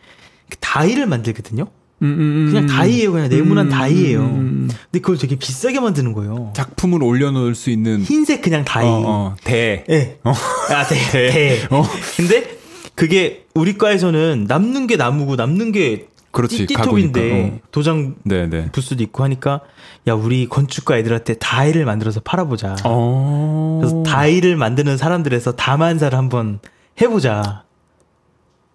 그 0.49 0.57
다이를 0.59 1.05
만들거든요. 1.05 1.67
음, 2.01 2.07
음, 2.07 2.19
음, 2.19 2.45
그냥 2.47 2.63
음. 2.63 2.67
다이예요. 2.67 3.11
그냥 3.13 3.29
네모난 3.29 3.67
음, 3.67 3.69
다이예요. 3.69 4.19
근데 4.27 4.99
그걸 4.99 5.17
되게 5.17 5.37
비싸게 5.37 5.79
만드는 5.79 6.11
거예요. 6.11 6.51
작품을 6.53 7.01
올려놓을 7.01 7.55
수 7.55 7.69
있는 7.69 8.01
흰색 8.01 8.41
그냥 8.41 8.65
다이. 8.65 8.85
어, 8.85 9.03
어, 9.05 9.35
대. 9.43 9.85
예. 9.89 10.19
아, 10.23 10.33
대. 10.89 11.29
대. 11.31 11.67
어. 11.69 11.83
근데 12.17 12.57
그게 12.95 13.45
우리 13.53 13.77
과에서는 13.77 14.45
남는 14.47 14.87
게 14.87 14.97
나무고 14.97 15.37
남는 15.37 15.71
게 15.71 16.07
그렇지, 16.35 16.65
가구니까, 16.67 17.19
어. 17.21 17.59
도장 17.71 18.15
네, 18.23 18.47
네. 18.47 18.69
부스도 18.71 19.01
있고 19.03 19.23
하니까 19.23 19.61
야 20.07 20.13
우리 20.13 20.47
건축가 20.49 20.97
애들한테 20.97 21.35
다이를 21.35 21.85
만들어서 21.85 22.19
팔아보자. 22.19 22.75
어. 22.83 23.79
그래서 23.81 24.03
다이를 24.03 24.55
만드는 24.57 24.97
사람들에서 24.97 25.53
다만사를 25.53 26.15
한번 26.17 26.59
해보자. 27.01 27.63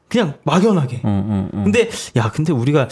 그냥 0.09 0.35
막연하게. 0.45 1.03
어. 1.05 1.49
근데 1.53 1.89
야 2.17 2.31
근데 2.33 2.53
우리가 2.53 2.89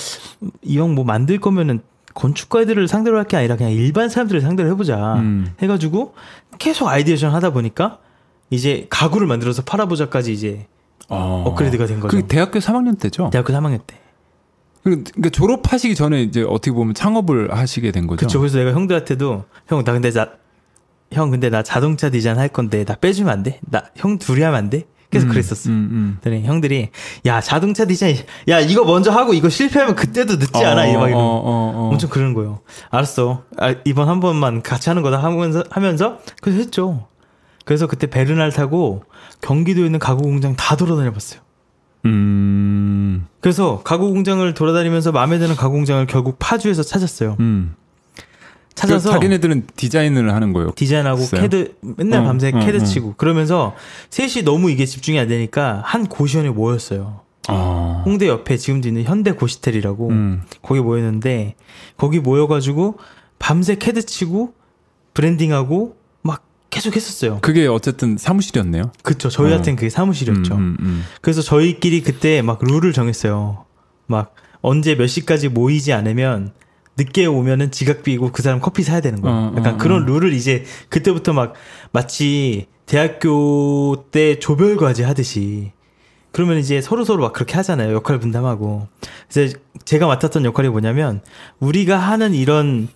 이형뭐 0.63 1.05
만들 1.05 1.41
거면은 1.41 1.81
건축가 2.15 2.61
애들을 2.63 2.87
상대로 2.89 3.17
할 3.19 3.25
게 3.25 3.37
아니라 3.37 3.57
그냥 3.57 3.73
일반 3.73 4.09
사람들을 4.09 4.41
상대로 4.41 4.69
해보자. 4.71 5.15
음. 5.15 5.53
해가지고 5.61 6.15
계속 6.59 6.89
아이디어션 6.89 7.33
하다 7.35 7.51
보니까 7.51 7.99
이제 8.51 8.87
가구를 8.91 9.27
만들어서 9.27 9.63
팔아보자까지 9.63 10.33
이제 10.33 10.67
어. 11.09 11.45
업그레이드가 11.47 11.87
된 11.87 12.01
거죠. 12.01 12.17
그게 12.17 12.27
대학교 12.27 12.59
3학년 12.59 12.99
때죠? 13.01 13.31
대학교 13.31 13.53
3학년 13.53 13.81
때. 13.87 13.97
그러니까 14.91 15.31
졸업하시기 15.31 15.95
전에 15.95 16.23
이제 16.23 16.43
어떻게 16.43 16.71
보면 16.73 16.95
창업을 16.95 17.55
하시게 17.57 17.91
된 17.93 18.07
거죠. 18.07 18.27
그쵸. 18.27 18.39
그래서 18.41 18.59
내가 18.59 18.73
형들한테도 18.73 19.45
형 19.69 19.85
나 19.85 19.93
근데 19.93 20.11
나 20.11 20.29
형 21.11 21.31
근데 21.31 21.49
나 21.49 21.63
자동차 21.63 22.11
디자인 22.11 22.39
할 22.39 22.49
건데 22.49 22.85
나 22.85 22.95
빼주면 22.95 23.33
안 23.33 23.43
돼? 23.43 23.61
나 23.71 23.85
형 23.97 24.19
둘이 24.19 24.43
하면 24.43 24.59
안 24.59 24.69
돼? 24.71 24.85
계속 25.11 25.29
음, 25.29 25.31
그랬었어. 25.31 25.71
음, 25.71 25.89
음. 25.91 26.19
그랬더니 26.21 26.47
형들이 26.47 26.91
야 27.25 27.41
자동차 27.41 27.87
디자인 27.87 28.15
야 28.49 28.61
이거 28.61 28.85
먼저 28.85 29.11
하고 29.11 29.33
이거 29.33 29.49
실패하면 29.49 29.95
그때도 29.95 30.37
늦지 30.37 30.63
않아 30.63 30.83
어, 30.83 30.87
이막 30.87 31.09
이러 31.09 31.17
어, 31.19 31.23
어, 31.23 31.73
어. 31.75 31.89
엄청 31.93 32.11
그러는 32.11 32.35
거예요. 32.35 32.61
알았어. 32.91 33.45
아, 33.57 33.75
이번 33.87 34.09
한 34.11 34.21
번만 34.21 34.61
같이 34.63 34.91
하는 34.91 35.03
거다 35.03 35.17
하면서 35.23 35.65
하면서 35.71 36.19
그래서 36.43 36.59
했죠. 36.61 37.09
그래서 37.65 37.87
그때 37.87 38.07
베르날 38.07 38.53
타고 38.53 39.03
경기도에 39.41 39.87
있는 39.87 39.99
가구 39.99 40.25
공장 40.25 40.57
다 40.57 40.77
돌아다녀 40.77 41.11
봤어요. 41.11 41.41
음. 42.09 43.27
그래서 43.41 43.81
가구 43.85 44.11
공장을 44.11 44.53
돌아다니면서 44.55 45.13
마음에 45.13 45.39
드는 45.39 45.57
가구 45.57 45.75
공장을 45.75 46.05
결국 46.07 46.37
파주에서 46.39 46.83
찾았어요. 46.83 47.37
음. 47.41 47.75
찾아서 48.75 49.09
그 49.09 49.15
자기네들은 49.15 49.67
디자인을 49.75 50.33
하는 50.33 50.53
거예요. 50.53 50.71
디자인하고 50.77 51.21
있어요? 51.21 51.41
캐드 51.41 51.75
맨날 51.81 52.21
어, 52.21 52.25
밤새 52.25 52.53
어, 52.55 52.61
캐드 52.61 52.81
어. 52.81 52.85
치고 52.85 53.15
그러면서 53.17 53.75
셋이 54.11 54.45
너무 54.45 54.71
이게 54.71 54.87
집중이 54.87 55.19
안 55.19 55.27
되니까 55.27 55.83
한 55.85 56.07
고시원에 56.07 56.51
모였어요. 56.51 57.21
아. 57.49 58.03
홍대 58.05 58.29
옆에 58.29 58.57
지금도 58.57 58.87
있는 58.89 59.03
현대 59.03 59.33
고시텔이라고 59.33 60.09
음. 60.11 60.43
거기 60.63 60.81
모였는데 60.81 61.57
거기 61.97 62.21
모여가지고 62.21 62.99
밤새 63.41 63.75
캐드 63.75 64.07
치고 64.07 64.55
브랜딩하고 65.15 65.89
막 65.89 65.99
계속 66.79 66.97
했었어요. 66.97 67.39
그게 67.43 67.67
어쨌든 67.67 68.17
사무실이었네요. 68.17 68.93
그쵸 69.03 69.29
저희한테는 69.29 69.75
어. 69.75 69.77
그게 69.77 69.91
사무실이었죠. 69.91 70.55
음, 70.55 70.61
음, 70.61 70.77
음. 70.81 71.05
그래서 71.21 71.43
저희끼리 71.43 72.03
그때 72.03 72.41
막 72.43 72.61
룰을 72.63 72.93
정했어요. 72.93 73.65
막 74.07 74.35
언제 74.61 74.97
몇 74.97 75.07
시까지 75.07 75.49
모이지 75.49 75.93
않으면 75.93 76.53
늦게 76.97 77.27
오면은 77.27 77.71
지각 77.71 78.03
비고 78.03 78.33
그 78.33 78.43
사람 78.43 78.61
커피 78.61 78.83
사야 78.83 79.01
되는 79.01 79.21
거야. 79.21 79.33
어, 79.33 79.55
약간 79.57 79.75
어, 79.75 79.77
그런 79.77 80.03
어. 80.03 80.07
룰을 80.07 80.33
이제 80.33 80.65
그때부터 80.89 81.33
막 81.33 81.55
마치 81.93 82.67
대학교 82.87 84.05
때 84.11 84.39
조별 84.39 84.77
과제 84.77 85.05
하듯이 85.05 85.73
그러면 86.33 86.59
이제 86.59 86.81
서로 86.81 87.05
서로 87.05 87.23
막 87.23 87.33
그렇게 87.33 87.55
하잖아요. 87.55 87.95
역할 87.95 88.19
분담하고. 88.19 88.89
그래서 89.31 89.57
제가 89.85 90.07
맡았던 90.07 90.45
역할이 90.45 90.69
뭐냐면 90.69 91.21
우리가 91.59 91.99
하는 91.99 92.35
이런 92.35 92.89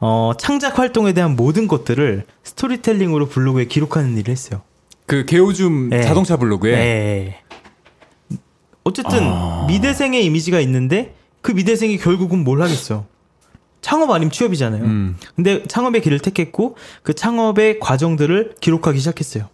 어 0.00 0.32
창작 0.38 0.78
활동에 0.78 1.12
대한 1.12 1.36
모든 1.36 1.68
것들을 1.68 2.24
스토리텔링으로 2.42 3.28
블로그에 3.28 3.66
기록하는 3.66 4.16
일을 4.16 4.32
했어요. 4.32 4.62
그 5.06 5.26
개오줌 5.26 5.90
네. 5.90 6.02
자동차 6.02 6.36
블로그에 6.36 6.72
네. 6.76 7.42
어쨌든 8.84 9.20
아. 9.24 9.66
미대생의 9.68 10.24
이미지가 10.24 10.60
있는데 10.60 11.14
그 11.42 11.52
미대생이 11.52 11.98
결국은 11.98 12.44
뭘 12.44 12.62
하겠어? 12.62 13.06
창업 13.82 14.10
아니면 14.10 14.30
취업이잖아요. 14.30 14.84
음. 14.84 15.16
근데 15.36 15.62
창업의 15.64 16.02
길을 16.02 16.20
택했고 16.20 16.76
그 17.02 17.14
창업의 17.14 17.80
과정들을 17.80 18.54
기록하기 18.60 18.98
시작했어요. 18.98 19.48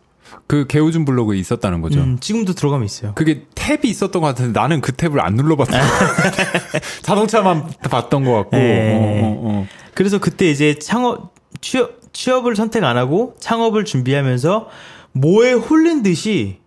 그 0.47 0.67
개오줌 0.67 1.05
블로그에 1.05 1.39
있었다는 1.39 1.81
거죠. 1.81 2.01
음, 2.01 2.19
지금도 2.21 2.55
들어가면 2.55 2.85
있어요. 2.85 3.13
그게 3.15 3.45
탭이 3.55 3.87
있었던 3.87 4.23
것 4.23 4.29
같은데 4.29 4.59
나는 4.59 4.81
그 4.81 4.93
탭을 4.93 5.21
안 5.21 5.35
눌러봤어. 5.35 5.73
자동차만 7.03 7.69
봤던 7.91 8.25
것 8.25 8.33
같고. 8.33 8.57
네. 8.57 9.23
어, 9.23 9.27
어, 9.27 9.41
어. 9.45 9.67
그래서 9.95 10.19
그때 10.19 10.51
이제 10.51 10.79
창업 10.79 11.35
취업 11.61 12.13
취업을 12.13 12.57
선택 12.57 12.85
안 12.85 12.97
하고 12.97 13.35
창업을 13.41 13.85
준비하면서 13.85 14.69
뭐에 15.13 15.53
홀린 15.53 16.03
듯이 16.03 16.59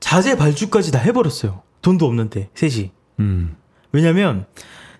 자재 0.00 0.36
발주까지 0.36 0.92
다 0.92 0.98
해버렸어요. 0.98 1.62
돈도 1.82 2.06
없는데 2.06 2.48
셋이. 2.54 2.90
음. 3.20 3.56
왜냐면 3.92 4.46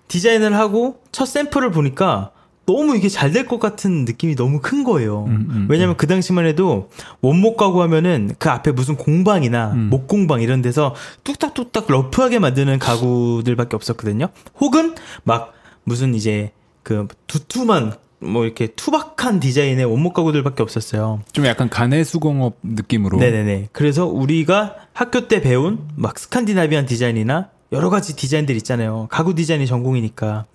디자인을 0.07 0.55
하고 0.55 1.01
첫 1.11 1.25
샘플을 1.25 1.71
보니까 1.71 2.31
너무 2.65 2.95
이게 2.95 3.09
잘 3.09 3.31
될 3.33 3.47
것 3.47 3.59
같은 3.59 4.05
느낌이 4.05 4.35
너무 4.35 4.59
큰 4.61 4.83
거예요. 4.83 5.25
음, 5.25 5.47
음, 5.49 5.67
왜냐면 5.69 5.97
그 5.97 6.07
당시만 6.07 6.45
해도 6.45 6.89
원목 7.21 7.57
가구 7.57 7.81
하면은 7.81 8.31
그 8.39 8.49
앞에 8.49 8.71
무슨 8.71 8.95
공방이나 8.95 9.71
음. 9.73 9.89
목공방 9.89 10.41
이런 10.41 10.61
데서 10.61 10.95
뚝딱뚝딱 11.23 11.85
러프하게 11.89 12.39
만드는 12.39 12.79
가구들밖에 12.79 13.75
없었거든요. 13.75 14.29
혹은 14.59 14.95
막 15.23 15.53
무슨 15.83 16.15
이제 16.15 16.51
그 16.83 17.07
두툼한 17.27 17.93
뭐 18.19 18.45
이렇게 18.45 18.67
투박한 18.67 19.41
디자인의 19.41 19.83
원목 19.83 20.13
가구들밖에 20.13 20.63
없었어요. 20.63 21.21
좀 21.33 21.45
약간 21.45 21.69
가내 21.69 22.05
수공업 22.05 22.55
느낌으로. 22.63 23.17
네네네. 23.17 23.69
그래서 23.73 24.05
우리가 24.05 24.75
학교 24.93 25.27
때 25.27 25.41
배운 25.41 25.79
막 25.97 26.17
스칸디나비안 26.17 26.85
디자인이나 26.85 27.49
여러 27.73 27.89
가지 27.89 28.15
디자인들 28.15 28.55
있잖아요. 28.57 29.07
가구 29.09 29.33
디자인이 29.33 29.65
전공이니까. 29.65 30.45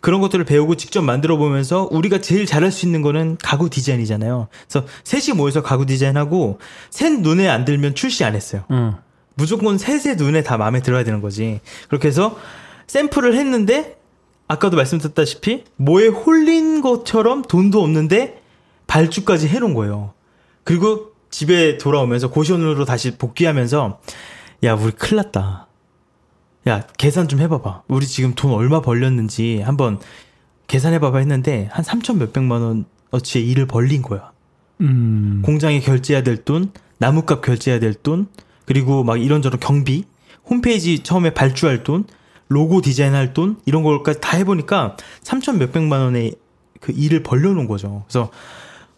그런 0.00 0.20
것들을 0.22 0.44
배우고 0.44 0.76
직접 0.76 1.02
만들어 1.02 1.36
보면서 1.36 1.86
우리가 1.92 2.20
제일 2.22 2.46
잘할 2.46 2.72
수 2.72 2.86
있는 2.86 3.02
거는 3.02 3.36
가구 3.42 3.68
디자인이잖아요. 3.68 4.48
그래서 4.68 4.86
셋이 5.04 5.36
모여서 5.36 5.62
가구 5.62 5.84
디자인하고 5.84 6.58
셋 6.90 7.20
눈에 7.20 7.48
안 7.48 7.66
들면 7.66 7.94
출시 7.94 8.24
안 8.24 8.34
했어요. 8.34 8.64
응. 8.70 8.94
무조건 9.34 9.76
셋의 9.76 10.16
눈에 10.16 10.42
다 10.42 10.56
마음에 10.56 10.80
들어야 10.80 11.04
되는 11.04 11.20
거지. 11.20 11.60
그렇게 11.88 12.08
해서 12.08 12.36
샘플을 12.86 13.36
했는데 13.36 13.98
아까도 14.48 14.76
말씀드렸다시피 14.76 15.64
뭐에 15.76 16.08
홀린 16.08 16.80
것처럼 16.80 17.42
돈도 17.42 17.82
없는데 17.82 18.40
발주까지 18.86 19.46
해놓은 19.48 19.74
거예요. 19.74 20.14
그리고 20.64 21.12
집에 21.30 21.76
돌아오면서 21.76 22.30
고시원으로 22.30 22.86
다시 22.86 23.16
복귀하면서 23.16 24.00
야 24.64 24.74
우리 24.74 24.92
큰일 24.92 25.16
났다. 25.16 25.66
야 26.68 26.86
계산 26.96 27.28
좀 27.28 27.40
해봐봐. 27.40 27.82
우리 27.88 28.06
지금 28.06 28.34
돈 28.34 28.52
얼마 28.52 28.80
벌렸는지 28.80 29.60
한번 29.60 29.98
계산해봐봐 30.68 31.18
했는데 31.18 31.68
한 31.72 31.84
3천 31.84 32.18
몇백만 32.18 32.62
원 32.62 32.84
어치의 33.10 33.48
일을 33.48 33.66
벌린 33.66 34.02
거야. 34.02 34.32
음. 34.80 35.42
공장에 35.44 35.80
결제해야 35.80 36.22
될 36.22 36.44
돈, 36.44 36.72
나무값 36.98 37.42
결제해야 37.42 37.80
될 37.80 37.94
돈, 37.94 38.26
그리고 38.64 39.04
막 39.04 39.20
이런저런 39.20 39.60
경비, 39.60 40.04
홈페이지 40.48 41.00
처음에 41.00 41.34
발주할 41.34 41.84
돈, 41.84 42.04
로고 42.48 42.80
디자인할 42.80 43.34
돈 43.34 43.56
이런 43.64 43.82
걸까지 43.82 44.20
다 44.20 44.36
해보니까 44.36 44.96
3천 45.22 45.56
몇백만 45.58 46.00
원의 46.00 46.34
그 46.80 46.92
일을 46.92 47.22
벌려놓은 47.22 47.66
거죠. 47.66 48.04
그래서 48.06 48.30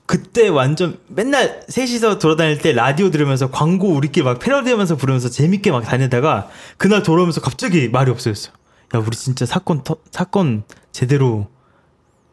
그때 0.06 0.48
완전 0.48 0.98
맨날 1.08 1.64
셋이서 1.68 2.18
돌아다닐 2.18 2.58
때 2.58 2.72
라디오 2.72 3.10
들으면서 3.10 3.50
광고 3.50 3.88
우리끼리 3.88 4.24
막 4.24 4.38
패러디하면서 4.38 4.96
부르면서 4.96 5.30
재밌게 5.30 5.70
막 5.70 5.84
다니다가 5.84 6.48
그날 6.76 7.02
돌아오면서 7.02 7.40
갑자기 7.40 7.88
말이 7.88 8.10
없어졌어. 8.10 8.50
야 8.94 8.98
우리 8.98 9.16
진짜 9.16 9.46
사건 9.46 9.82
터, 9.82 9.96
사건 10.10 10.64
제대로 10.92 11.48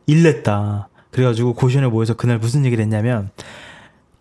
일냈다. 0.05 0.89
그래가지고 1.11 1.53
고시원에 1.53 1.87
모여서 1.87 2.13
그날 2.13 2.39
무슨 2.39 2.65
얘기를 2.65 2.83
했냐면 2.83 3.31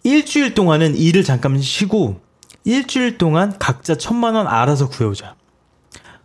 일주일 0.05 0.55
동안은 0.55 0.97
일을 0.97 1.25
잠깐 1.25 1.61
쉬고 1.61 2.21
일주일 2.65 3.19
동안 3.19 3.59
각자 3.59 3.97
천만 3.97 4.35
원 4.35 4.47
알아서 4.47 4.89
구해오자. 4.89 5.35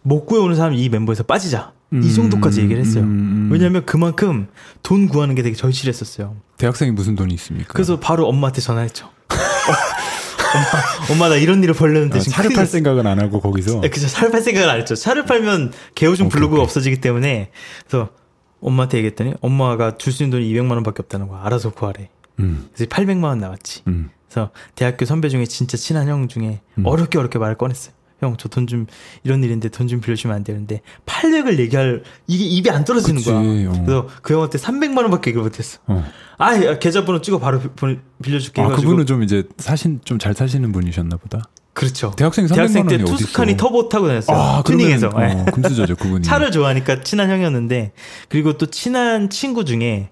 못 0.04 0.26
구해오는 0.26 0.56
사람 0.56 0.74
이 0.74 0.90
멤버에서 0.90 1.24
빠지자. 1.24 1.74
이 1.94 2.14
정도까지 2.14 2.62
얘기를 2.62 2.82
했어요. 2.82 3.04
음, 3.04 3.10
음. 3.48 3.50
왜냐하면 3.52 3.86
그만큼 3.86 4.48
돈 4.84 5.08
구하는 5.08 5.36
게 5.36 5.42
되게 5.44 5.56
절실했었어요. 5.56 6.36
대학생이 6.58 6.92
무슨 6.92 7.16
돈이 7.16 7.34
있습니까? 7.36 7.74
그래서 7.74 8.00
바로 8.00 8.28
엄마한테 8.28 8.60
전화했죠. 8.62 9.10
엄마, 11.10 11.14
엄마 11.26 11.30
나 11.30 11.36
이런 11.36 11.64
일을 11.64 11.74
벌렸는데 11.74 12.18
아, 12.18 12.22
지금 12.22 12.34
차를 12.34 12.54
팔. 12.56 12.66
생각은 12.66 13.06
안 13.08 13.20
하고 13.20 13.40
거기서 13.42 13.82
네, 13.82 13.90
그죠. 13.90 14.08
차를 14.08 14.32
팔 14.32 14.42
생각을 14.42 14.70
안 14.70 14.80
했죠. 14.80 14.96
차를 14.96 15.26
팔면 15.26 15.72
오케이, 15.92 16.10
블로그가. 16.30 16.62
없어지기 16.64 17.02
때문에 17.02 17.52
그래서 17.88 18.10
엄마한테 18.62 18.98
얘기했더니 19.00 19.34
엄마가 19.42 19.98
줄 19.98 20.12
수 20.14 20.24
있는 20.24 20.40
돈이 20.40 20.52
200만 20.54 20.72
원밖에 20.72 21.02
없다는 21.04 21.28
거야. 21.28 21.42
알아서 21.44 21.72
구하래. 21.72 22.10
음. 22.40 22.68
그래서 22.74 22.90
800만 22.90 23.24
원 23.26 23.38
나왔지. 23.40 23.84
음. 23.88 24.10
그래서 24.28 24.52
대학교 24.76 25.06
선배 25.06 25.30
중에 25.30 25.46
진짜 25.46 25.78
친한 25.78 26.08
형 26.08 26.28
중에 26.28 26.62
음. 26.78 26.86
어렵게 26.86 27.18
어렵게 27.18 27.38
말을 27.40 27.56
꺼냈어요. 27.58 27.94
형, 28.22 28.38
저 28.38 28.48
돈 28.50 28.66
좀 28.68 28.86
이런 29.24 29.44
일인데 29.44 29.70
돈 29.70 29.88
좀 29.88 30.00
빌려주면 30.02 30.36
안 30.36 30.44
되는데 30.44 30.82
800을 31.06 31.60
얘기할 31.60 32.04
이게 32.28 32.46
입이 32.46 32.70
안 32.70 32.84
떨어지는 32.86 33.18
그치, 33.18 33.30
거야. 33.30 33.40
어. 33.40 33.84
그래서 33.86 34.08
그 34.22 34.34
형한테 34.34 34.58
300만 34.58 34.98
원밖에 34.98 35.30
얘기를 35.32 35.44
못했어. 35.44 35.80
어. 35.88 36.04
아, 36.38 36.56
야, 36.64 36.80
계좌번호 36.80 37.22
찍어 37.22 37.40
바로 37.40 37.62
빌려줄게. 38.22 38.62
아, 38.62 38.66
해가지고 38.66 38.90
그분은 38.90 39.06
좀 39.06 39.24
이제 39.24 39.44
사신 39.58 40.00
좀 40.06 40.18
잘 40.20 40.34
사시는 40.34 40.72
분이셨나 40.72 41.18
보다. 41.18 41.42
그렇죠. 41.74 42.12
대학생이 42.16 42.48
300만 42.48 42.56
대학생 42.56 42.88
때 42.88 42.96
원이 42.96 43.04
어디 43.04 43.12
투스카니 43.24 43.52
있어? 43.52 43.58
터보 43.58 43.90
타고 43.90 44.08
다녔어요. 44.08 44.38
아, 44.38 44.64
예. 45.28 45.34
어, 45.34 45.46
금수저죠, 45.46 45.98
그분이. 45.98 46.24
차를 46.24 46.52
좋아하니까 46.52 47.04
친한 47.04 47.30
형이었는데 47.30 47.92
그리고 48.30 48.58
또 48.58 48.68
친한 48.68 49.30
친구 49.30 49.66
중에 49.66 50.10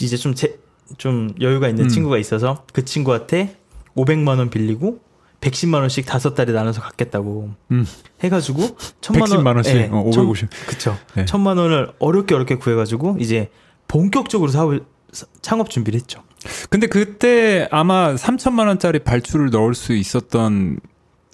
이제 0.00 0.16
좀 0.16 0.34
제, 0.36 0.58
좀 0.98 1.34
여유가 1.40 1.68
있는 1.68 1.84
음. 1.86 1.88
친구가 1.88 2.18
있어서 2.18 2.64
그 2.72 2.84
친구한테 2.84 3.56
500만 3.96 4.38
원 4.38 4.48
빌리고 4.48 5.00
110만 5.42 5.80
원씩 5.80 6.06
다섯 6.06 6.34
달에 6.34 6.52
나눠서 6.52 6.80
갚겠다고 6.80 7.50
음. 7.72 7.86
해가지고 8.20 8.76
천만 9.02 9.30
원 9.30 9.40
110만 9.44 9.54
원씩, 9.56 9.92
어, 9.92 10.00
550. 10.06 10.48
그쵸 10.66 10.96
네. 11.14 11.24
천만 11.26 11.58
원을 11.58 11.92
어렵게 11.98 12.34
어렵게 12.34 12.54
구해가지고 12.54 13.16
이제 13.20 13.50
본격적으로 13.88 14.50
사업을 14.50 14.84
사- 15.10 15.26
창업 15.42 15.68
준비를 15.68 16.00
했죠. 16.00 16.22
근데 16.70 16.86
그때 16.86 17.68
아마 17.70 18.14
3천만 18.14 18.66
원짜리 18.68 19.00
발주를 19.00 19.50
넣을 19.50 19.74
수 19.74 19.92
있었던 19.94 20.78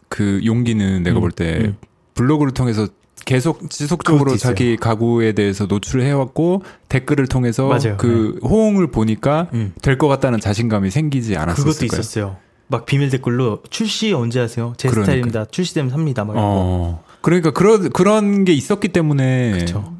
그 0.08 0.40
용기는 0.44 1.02
내가 1.02 1.18
음, 1.18 1.20
볼때 1.20 1.58
음. 1.60 1.76
블로그를 2.14 2.52
통해서 2.52 2.88
계속 3.24 3.68
지속적으로. 3.68 4.36
자기 4.38 4.76
가구에 4.76 5.32
대해서 5.32 5.66
노출을 5.66 6.02
해왔고 6.02 6.62
댓글을 6.88 7.26
통해서 7.26 7.68
맞아요. 7.68 7.96
그 7.98 8.38
호응을 8.42 8.90
보니까 8.90 9.48
음. 9.52 9.74
될것 9.82 10.08
같다는 10.08 10.40
자신감이 10.40 10.90
생기지 10.90 11.36
않았을까요? 11.36 11.72
그것도 11.74 11.84
있었어요. 11.84 12.36
막 12.68 12.86
비밀 12.86 13.10
댓글로 13.10 13.62
출시 13.70 14.12
언제 14.12 14.40
하세요? 14.40 14.74
제 14.76 14.88
그러니까. 14.88 15.04
스타일입니다. 15.06 15.44
출시되면 15.46 15.90
삽니다. 15.90 16.24
막. 16.24 16.34
어. 16.36 17.02
그러니까 17.22 17.50
그런 17.50 17.90
그런 17.90 18.44
게 18.44 18.52
있었기 18.52 18.88
때문에 18.88 19.52
그렇죠. 19.52 19.94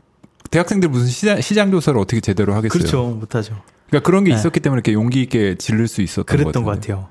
대학생들 0.51 0.89
무슨 0.89 1.09
시장, 1.09 1.41
시장 1.41 1.71
조사를 1.71 1.99
어떻게 1.99 2.21
제대로 2.21 2.55
하겠어요? 2.55 2.79
그렇죠. 2.79 3.07
못 3.09 3.35
하죠. 3.35 3.61
그러니까 3.89 4.07
그런 4.07 4.25
게 4.25 4.31
네. 4.33 4.37
있었기 4.37 4.61
때문에 4.61 4.79
이렇게 4.79 4.93
용기 4.93 5.23
있게 5.23 5.57
질를 5.57 5.89
수 5.89 6.03
있었던 6.03 6.25
그랬던 6.25 6.63
것 6.65 6.71
것. 6.71 6.81
같아요. 6.81 7.09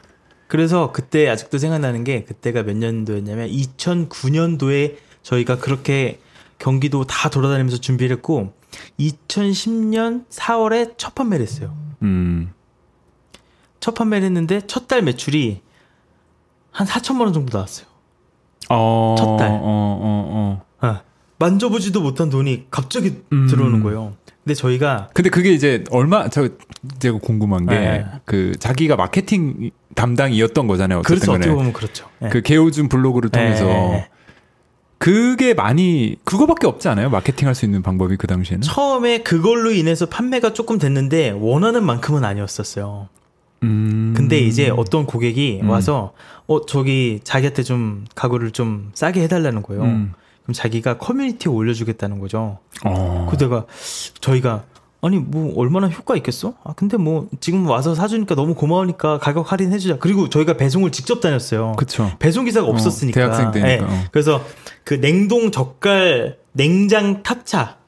그래서 0.48 0.92
그때 0.94 1.28
아직도 1.28 1.58
생각나는 1.58 2.04
게 2.04 2.24
그때가 2.24 2.64
몇 2.64 2.78
년도였냐면 2.78 3.50
2009년도에 3.50 4.96
저희가 5.24 5.58
그렇게 5.58 6.20
경기도 6.58 7.04
다 7.06 7.30
돌아다니면서 7.30 7.78
준비를 7.80 8.16
했고 8.18 8.54
2010년 9.00 10.26
4월에 10.30 10.94
첫 10.98 11.16
판매를 11.16 11.46
했어요. 11.46 11.76
음. 12.02 12.54
첫 13.80 13.94
판매를 13.96 14.26
했는데 14.26 14.62
첫 14.68 14.88
달 14.88 15.02
매출이 15.02 15.62
한 16.72 16.88
4천만 16.88 17.22
원 17.22 17.34
정도 17.34 17.58
나왔어요. 17.58 17.88
어, 18.70 19.16
첫 19.18 19.38
달. 19.38 19.50
어, 19.50 19.58
어, 19.62 19.62
어. 19.62 20.62
아, 20.80 21.02
만져보지도 21.40 22.02
못한 22.02 22.30
돈이 22.30 22.66
갑자기 22.72 23.22
음. 23.34 23.48
들어오는 23.48 23.82
거예요. 23.84 24.14
근데 24.44 24.54
저희가 24.56 25.10
근데 25.14 25.30
그게 25.30 25.52
이제 25.52 25.84
얼마 25.92 26.30
저 26.30 26.48
제가 27.00 27.20
궁금한 27.20 27.66
게 27.66 27.76
네. 27.78 28.06
그 28.26 28.54
자기가 28.60 28.96
마케팅 28.96 29.72
담당이었던 29.96 30.68
거잖아요. 30.68 31.02
그래서 31.04 31.34
어떻게. 31.34 31.50
보면 31.52 31.74
그렇죠. 31.74 32.08
네. 32.20 32.30
그 32.30 32.42
개오준 32.42 32.88
블로그를 32.88 33.30
통해서 33.30 33.66
네. 33.66 34.10
그게 35.00 35.54
많이 35.54 36.16
그거밖에 36.24 36.66
없지 36.66 36.88
않아요? 36.90 37.10
마케팅할 37.10 37.56
수 37.56 37.66
있는 37.66 37.82
방법이 37.84 38.16
그 38.18 38.26
당시에는. 38.28 38.62
처음에 38.62 39.20
그걸로 39.22 39.72
인해서 39.72 40.06
판매가 40.08 40.54
조금 40.54 40.78
됐는데 40.80 41.32
원하는 41.32 41.84
만큼은 41.84 42.24
아니었었어요. 42.24 43.10
음. 43.64 44.14
근데 44.16 44.40
이제 44.40 44.70
어떤 44.70 45.06
고객이 45.06 45.62
음. 45.64 45.70
와서 45.70 46.14
어 46.48 46.66
저기 46.66 47.20
자기한테 47.24 47.64
좀 47.64 48.06
가구를 48.16 48.52
좀 48.52 48.92
싸게 48.94 49.22
해달라는 49.24 49.64
거예요. 49.64 49.84
음. 49.84 50.14
그럼 50.44 50.54
자기가 50.54 50.98
커뮤니티에 50.98 51.52
올려주겠다는 51.52 52.20
거죠. 52.20 52.60
어. 52.86 53.28
그때가 53.30 53.66
저희가 54.22 54.64
아니 55.02 55.18
뭐 55.18 55.54
얼마나 55.56 55.88
효과 55.88 56.16
있겠어? 56.16 56.54
아 56.64 56.74
근데 56.74 56.98
뭐 56.98 57.28
지금 57.40 57.68
와서 57.68 57.94
사주니까 57.94 58.36
너무 58.36 58.56
고마우니까 58.56 59.20
가격 59.20 59.52
할인해주자. 59.52 59.98
그리고 60.00 60.30
저희가 60.30 60.54
배송을 60.54 60.92
직접 60.92 61.22
다녔어요. 61.22 61.74
그쵸. 61.78 62.12
배송 62.20 62.46
기사가 62.46 62.68
어, 62.68 62.72
없었으니까. 62.72 63.20
대학생 63.20 63.52
때니까, 63.52 63.86
어. 63.86 64.04
그래서 64.12 64.44
그 64.84 65.00
냉동 65.00 65.52
젓갈 65.52 66.38
냉장 66.54 67.24
탑차 67.24 67.62
어. 67.64 67.87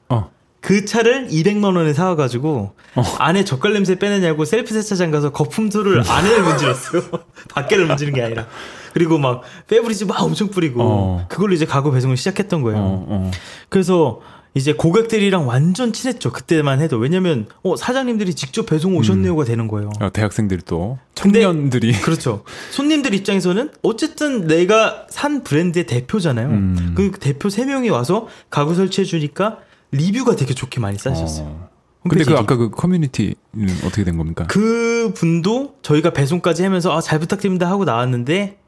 그 0.60 0.84
차를 0.84 1.28
200만 1.28 1.76
원에 1.76 1.92
사와가지고 1.94 2.74
어. 2.96 3.02
안에 3.18 3.44
젓갈 3.44 3.72
냄새 3.72 3.98
빼내느라고 3.98 4.44
셀프 4.44 4.74
세차장 4.74 5.10
가서 5.10 5.30
거품솔로 5.30 6.02
안에를 6.06 6.42
문질렀어요. 6.42 7.02
밖에를 7.54 7.86
문지는 7.86 8.12
게 8.12 8.22
아니라. 8.22 8.46
그리고 8.92 9.18
막 9.18 9.42
페브리즈 9.68 10.04
막 10.04 10.20
엄청 10.22 10.48
뿌리고 10.50 10.82
어. 10.82 11.26
그걸로 11.28 11.54
이제 11.54 11.64
가구 11.64 11.90
배송을 11.92 12.16
시작했던 12.16 12.62
거예요. 12.62 12.78
어, 12.78 13.06
어. 13.08 13.30
그래서 13.68 14.20
이제 14.52 14.72
고객들이랑 14.72 15.46
완전 15.46 15.92
친했죠. 15.92 16.32
그때만 16.32 16.80
해도 16.80 16.96
왜냐면 16.98 17.46
어 17.62 17.76
사장님들이 17.76 18.34
직접 18.34 18.66
배송 18.66 18.96
오셨네요가 18.96 19.44
되는 19.44 19.68
거예요. 19.68 19.90
어, 20.00 20.10
대학생들이 20.10 20.62
또 20.66 20.98
근데- 21.20 21.42
청년들이 21.42 21.92
그렇죠. 22.00 22.42
손님들 22.72 23.14
입장에서는 23.14 23.70
어쨌든 23.82 24.48
내가 24.48 25.06
산 25.08 25.44
브랜드의 25.44 25.86
대표잖아요. 25.86 26.48
음. 26.48 26.92
그 26.96 27.12
대표 27.12 27.48
세 27.48 27.64
명이 27.64 27.90
와서 27.90 28.26
가구 28.50 28.74
설치해 28.74 29.04
주니까 29.04 29.58
리뷰가 29.92 30.36
되게 30.36 30.54
좋게 30.54 30.80
많이 30.80 30.98
쌓이셨어요. 30.98 31.46
어. 31.46 31.68
근데 32.08 32.24
그 32.24 32.34
아까 32.34 32.56
그 32.56 32.70
커뮤니티는 32.70 33.36
어떻게 33.84 34.04
된 34.04 34.16
겁니까? 34.16 34.46
그 34.48 35.12
분도 35.14 35.74
저희가 35.82 36.12
배송까지 36.12 36.62
하면서 36.62 36.96
아, 36.96 37.00
잘 37.00 37.18
부탁드립니다 37.18 37.68
하고 37.68 37.84
나왔는데 37.84 38.58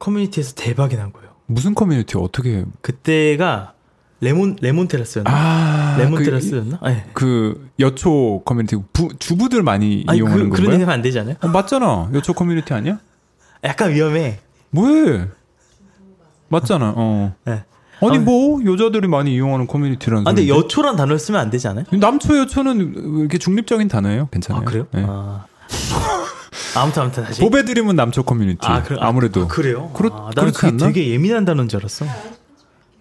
커뮤니티에서 0.00 0.54
대박이 0.54 0.96
난 0.96 1.12
거예요. 1.12 1.30
무슨 1.46 1.74
커뮤니티 1.74 2.16
어떻게 2.18 2.64
그때가 2.80 3.74
레몬 4.20 4.56
레몬 4.60 4.88
테라스였나? 4.88 5.30
아 5.30 5.96
레몬 5.98 6.18
그, 6.18 6.24
테라스였나? 6.24 6.80
네. 6.84 7.06
그 7.12 7.68
여초 7.78 8.42
커뮤니티 8.44 8.76
부, 8.92 9.10
주부들 9.18 9.62
많이 9.62 10.04
아니 10.08 10.18
이용하는 10.18 10.44
그, 10.44 10.56
그런 10.56 10.64
건가요? 10.64 10.72
얘기 10.74 10.82
하면 10.82 10.94
안 10.94 11.02
되지 11.02 11.18
않아요? 11.20 11.36
어, 11.40 11.48
맞잖아. 11.48 12.10
여초 12.14 12.32
커뮤니티 12.32 12.74
아니야? 12.74 12.98
약간 13.62 13.92
위험해. 13.92 14.40
뭐해? 14.70 15.28
맞잖아. 16.48 16.94
어. 16.96 17.34
네. 17.44 17.64
아니 18.00 18.16
아, 18.18 18.20
뭐 18.20 18.60
여자들이 18.64 19.08
많이 19.08 19.34
이용하는 19.34 19.66
커뮤니티라는 19.66 20.22
아, 20.26 20.30
근데 20.30 20.42
소리인데. 20.42 20.58
여초란 20.64 20.96
단어를 20.96 21.18
쓰면 21.18 21.40
안 21.40 21.50
되지 21.50 21.68
않아요? 21.68 21.84
남초 21.92 22.36
여초는 22.38 23.18
이렇게 23.20 23.38
중립적인 23.38 23.88
단어예요. 23.88 24.28
괜찮아요. 24.30 24.62
아 24.62 24.64
그래요? 24.64 24.86
네. 24.92 25.04
아. 25.06 25.46
아무튼 26.76 27.02
아무튼 27.02 27.24
다시. 27.24 27.40
보배 27.40 27.64
드림은 27.64 27.94
남초 27.96 28.24
커뮤니티. 28.24 28.66
아, 28.66 28.82
그래, 28.82 28.98
아, 29.00 29.12
무래도 29.12 29.42
아, 29.42 29.46
그래요? 29.46 29.90
그렇- 29.94 30.10
아, 30.12 30.30
나는 30.34 30.52
그게 30.52 30.66
않나? 30.68 30.86
되게 30.86 31.08
예민한 31.10 31.44
단어인 31.44 31.68
줄 31.68 31.78
알았어. 31.80 32.04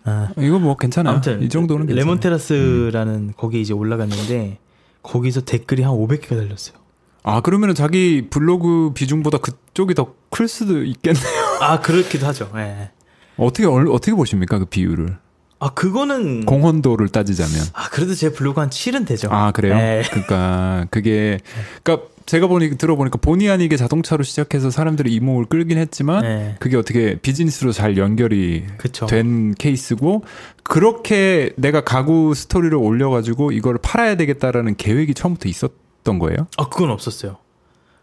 아, 0.05 0.29
이거 0.37 0.59
뭐 0.59 0.75
괜찮아요. 0.77 1.13
아무튼 1.13 1.41
이 1.41 1.49
정도는 1.49 1.87
괜찮아요. 1.87 2.05
레몬 2.05 2.19
테라스라는 2.19 3.33
거기 3.37 3.61
이제 3.61 3.73
올라갔는데 3.73 4.59
거기서 5.01 5.41
댓글이 5.41 5.81
한 5.81 5.93
500개가 5.93 6.29
달렸어요. 6.37 6.75
아 7.23 7.39
그러면은 7.41 7.73
자기 7.73 8.27
블로그 8.29 8.91
비중보다 8.93 9.37
그쪽이 9.39 9.93
더 9.95 10.13
클 10.33 10.47
수도 10.47 10.83
있겠네요. 10.83 11.23
아 11.61 11.79
그렇기도 11.79 12.25
하죠. 12.25 12.49
예. 12.55 12.89
어떻게 13.37 13.65
얼- 13.65 13.87
어떻게 13.89 14.13
보십니까 14.13 14.59
그 14.59 14.65
비율을? 14.65 15.17
아 15.59 15.69
그거는 15.73 16.45
공헌도를 16.45 17.09
따지자면. 17.09 17.53
아 17.73 17.87
그래도 17.89 18.13
제 18.15 18.31
블로그 18.33 18.59
한 18.59 18.69
7은 18.69 19.07
되죠. 19.07 19.29
아 19.31 19.51
그래요? 19.51 19.75
네. 19.75 20.03
그러니까 20.09 20.87
그게 20.91 21.39
그러니까 21.83 22.07
제가 22.25 22.47
보니 22.47 22.77
들어보니까 22.77 23.17
본의 23.19 23.49
아니게 23.49 23.75
자동차로 23.77 24.23
시작해서 24.23 24.69
사람들의 24.69 25.11
이목을 25.13 25.45
끌긴 25.45 25.77
했지만 25.77 26.21
네. 26.23 26.55
그게 26.59 26.75
어떻게 26.77 27.15
비즈니스로 27.15 27.71
잘 27.71 27.97
연결이 27.97 28.65
그쵸. 28.77 29.05
된 29.07 29.53
케이스고 29.55 30.23
그렇게 30.63 31.51
내가 31.57 31.81
가구 31.81 32.33
스토리를 32.33 32.75
올려가지고 32.77 33.51
이걸 33.51 33.77
팔아야 33.77 34.15
되겠다라는 34.15 34.75
계획이 34.75 35.13
처음부터 35.13 35.47
있었던 35.49 36.19
거예요? 36.19 36.47
아 36.57 36.67
그건 36.69 36.89
없었어요. 36.91 37.37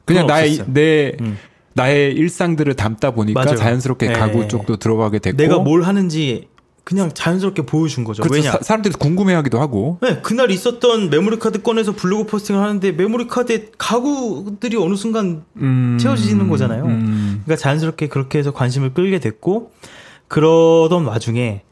그냥 0.06 0.26
나의 0.26 0.50
없었어요. 0.52 0.72
내 0.74 1.12
음. 1.20 1.38
나의 1.74 2.14
일상들을 2.14 2.74
담다 2.74 3.12
보니까 3.12 3.42
맞아요. 3.44 3.56
자연스럽게 3.56 4.08
네. 4.08 4.12
가구 4.12 4.48
쪽도 4.48 4.76
들어가게 4.76 5.18
됐고 5.18 5.36
내가 5.36 5.58
뭘 5.58 5.82
하는지 5.82 6.48
그냥 6.84 7.10
자연스럽게 7.12 7.62
보여준 7.62 8.04
거죠. 8.04 8.22
그렇죠. 8.22 8.34
왜냐? 8.34 8.52
사, 8.52 8.58
사람들이 8.62 8.94
궁금해하기도 8.94 9.60
하고 9.60 9.98
네, 10.02 10.20
그날 10.22 10.50
있었던 10.50 11.10
메모리 11.10 11.38
카드 11.38 11.62
꺼내서 11.62 11.92
블로그 11.92 12.26
포스팅을 12.26 12.60
하는데 12.60 12.92
메모리 12.92 13.28
카드에 13.28 13.68
가구들이 13.78 14.76
어느 14.76 14.96
순간 14.96 15.44
음, 15.56 15.98
채워지는 16.00 16.48
거잖아요. 16.48 16.84
음, 16.86 17.42
그러니까 17.44 17.62
자연스럽게 17.62 18.08
그렇게 18.08 18.38
해서 18.38 18.52
관심을 18.52 18.92
끌게 18.94 19.20
됐고 19.20 19.72
그러던 20.28 21.04
와중에 21.04 21.62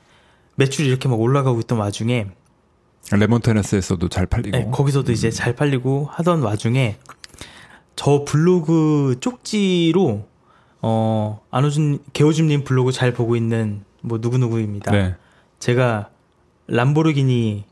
매출이 0.54 0.86
이렇게 0.88 1.08
막 1.08 1.20
올라가고 1.20 1.60
있던 1.60 1.78
와중에 1.78 2.26
레몬 3.12 3.40
테너스에서도 3.40 4.08
잘 4.08 4.26
팔리고 4.26 4.56
네, 4.56 4.68
거기서도 4.70 5.12
이제 5.12 5.30
잘 5.30 5.54
팔리고 5.54 6.08
하던 6.12 6.42
와중에 6.42 6.96
저 7.98 8.24
블로그 8.24 9.16
쪽지로 9.18 10.28
어 10.80 11.40
안호준 11.50 11.98
개호준님 12.12 12.62
블로그 12.62 12.92
잘 12.92 13.12
보고 13.12 13.34
있는 13.34 13.82
뭐 14.02 14.20
누구 14.20 14.38
누구입니다. 14.38 14.92
네. 14.92 15.16
제가 15.58 16.08
람보르기니 16.68 17.64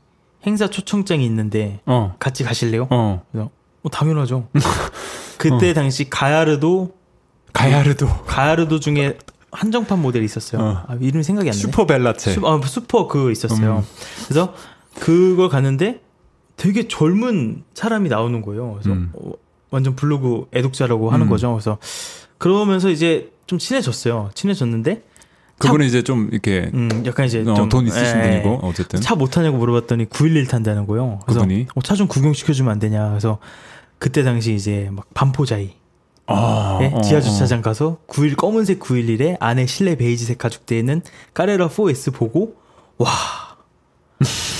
행사 0.44 0.66
초청장이 0.66 1.24
있는데 1.26 1.78
어, 1.86 2.16
같이 2.18 2.42
가실래요? 2.42 2.88
어. 2.90 3.24
그래서 3.30 3.50
어, 3.84 3.88
당연하죠. 3.88 4.48
그때 5.38 5.72
당시 5.72 6.10
가야르도 6.10 6.96
가야르도 7.52 8.08
가야르도 8.26 8.80
중에 8.80 9.18
한정판 9.52 10.02
모델이 10.02 10.24
있었어요. 10.24 10.60
어. 10.60 10.84
아, 10.88 10.98
이름 11.00 11.20
이 11.20 11.22
생각이 11.22 11.48
안 11.48 11.52
나네. 11.52 11.60
슈퍼 11.60 11.86
벨라체. 11.86 12.32
슈, 12.32 12.44
아, 12.44 12.60
슈퍼 12.66 13.06
그거 13.06 13.30
있었어요. 13.30 13.76
음. 13.76 13.82
그래서 14.24 14.54
그걸 14.98 15.48
갔는데 15.48 16.00
되게 16.56 16.88
젊은 16.88 17.62
사람이 17.74 18.08
나오는 18.08 18.42
거예요. 18.42 18.72
그래서 18.72 18.90
음. 18.90 19.12
어, 19.14 19.32
완전 19.70 19.96
블로그 19.96 20.46
애독자라고 20.54 21.10
하는 21.10 21.26
음. 21.26 21.30
거죠. 21.30 21.52
그래서 21.52 21.78
그러면서 22.38 22.90
이제 22.90 23.30
좀 23.46 23.58
친해졌어요. 23.58 24.30
친해졌는데 24.34 25.02
그분은 25.58 25.86
이제 25.86 26.02
좀 26.02 26.28
이렇게 26.32 26.70
음, 26.74 27.02
약간 27.06 27.26
이제 27.26 27.40
어, 27.40 27.54
좀돈 27.54 27.86
있으신 27.86 28.16
예, 28.18 28.42
분이고 28.42 28.60
어쨌든 28.66 29.00
차 29.00 29.14
못 29.14 29.30
타냐고 29.30 29.56
물어봤더니 29.56 30.04
911 30.06 30.46
탄다는 30.48 30.86
거예요. 30.86 31.20
그래서 31.24 31.40
그분이? 31.40 31.66
차좀 31.82 32.08
구경 32.08 32.32
시켜 32.34 32.52
주면 32.52 32.72
안 32.72 32.78
되냐. 32.78 33.08
그래서 33.08 33.38
그때 33.98 34.22
당시 34.22 34.54
이제 34.54 34.88
막 34.92 35.06
반포자이 35.14 35.70
아, 36.26 36.78
예? 36.82 36.90
어, 36.92 37.00
지하 37.00 37.18
어. 37.18 37.22
주차장 37.22 37.62
가서 37.62 37.98
91 38.06 38.36
검은색 38.36 38.80
911에 38.80 39.36
안에 39.40 39.64
실내 39.66 39.96
베이지색 39.96 40.36
가죽되어 40.38 40.78
있는 40.78 41.00
까레라 41.32 41.68
4S 41.68 42.12
보고 42.12 42.56
와. 42.98 43.10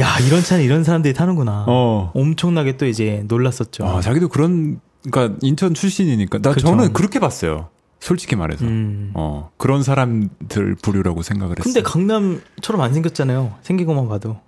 야, 0.00 0.18
이런 0.26 0.42
차는 0.42 0.64
이런 0.64 0.84
사람들이 0.84 1.14
타는구나. 1.14 1.64
어. 1.68 2.10
엄청나게 2.14 2.76
또 2.76 2.86
이제 2.86 3.22
놀랐었죠. 3.26 3.86
아, 3.86 4.00
자기도 4.00 4.28
그런 4.28 4.80
그러니까 5.10 5.38
인천 5.42 5.74
출신이니까 5.74 6.38
나 6.38 6.52
그쵸. 6.52 6.66
저는 6.66 6.92
그렇게 6.92 7.18
봤어요. 7.18 7.68
솔직히 8.00 8.36
말해서. 8.36 8.64
음. 8.66 9.12
어. 9.14 9.50
그런 9.56 9.82
사람들 9.82 10.76
부류라고 10.82 11.22
생각을 11.22 11.56
했어요. 11.58 11.72
근데 11.72 11.82
강남처럼 11.82 12.82
안 12.82 12.92
생겼잖아요. 12.92 13.54
생긴 13.62 13.86
것만 13.86 14.08
봐도. 14.08 14.38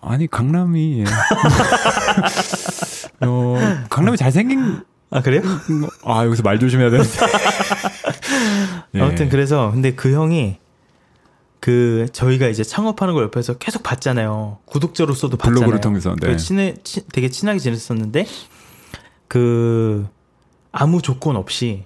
아니, 0.00 0.26
강남이 0.26 1.00
예. 1.00 1.04
어, 3.26 3.56
강남이 3.88 4.18
잘생긴 4.18 4.82
아, 5.10 5.22
그래요? 5.22 5.40
아, 6.04 6.26
여기서 6.26 6.42
말 6.42 6.58
조심해야 6.58 6.90
되는데. 6.90 7.08
예. 8.96 9.00
아무튼 9.00 9.30
그래서 9.30 9.70
근데 9.72 9.94
그 9.94 10.12
형이 10.12 10.58
그 11.64 12.08
저희가 12.12 12.48
이제 12.48 12.62
창업하는 12.62 13.14
걸 13.14 13.24
옆에서 13.24 13.54
계속 13.54 13.82
봤잖아요. 13.82 14.58
구독자로서도 14.66 15.38
봤잖아요. 15.38 15.60
블로그를 15.60 15.80
통해서, 15.80 16.14
네. 16.20 16.36
친해 16.36 16.74
치- 16.84 17.08
되게 17.08 17.30
친하게 17.30 17.58
지냈었는데 17.58 18.26
그 19.28 20.06
아무 20.72 21.00
조건 21.00 21.36
없이 21.36 21.84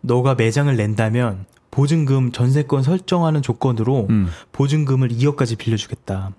너가 0.00 0.34
매장을 0.34 0.74
낸다면 0.74 1.46
보증금 1.70 2.32
전세권 2.32 2.82
설정하는 2.82 3.42
조건으로 3.42 4.08
음. 4.10 4.28
보증금을 4.50 5.10
2억까지 5.10 5.56
빌려주겠다. 5.56 6.32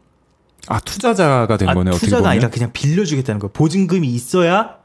아, 0.67 0.79
투자자가 0.81 1.55
된 1.55 1.69
아, 1.69 1.73
거네, 1.73 1.91
어떻게 1.91 2.05
투자가 2.07 2.23
보면. 2.23 2.31
아니라 2.33 2.49
그냥 2.49 2.71
빌려주겠다는 2.73 3.39
거예요. 3.39 3.53
보증금이 3.53 4.09
있어야 4.09 4.75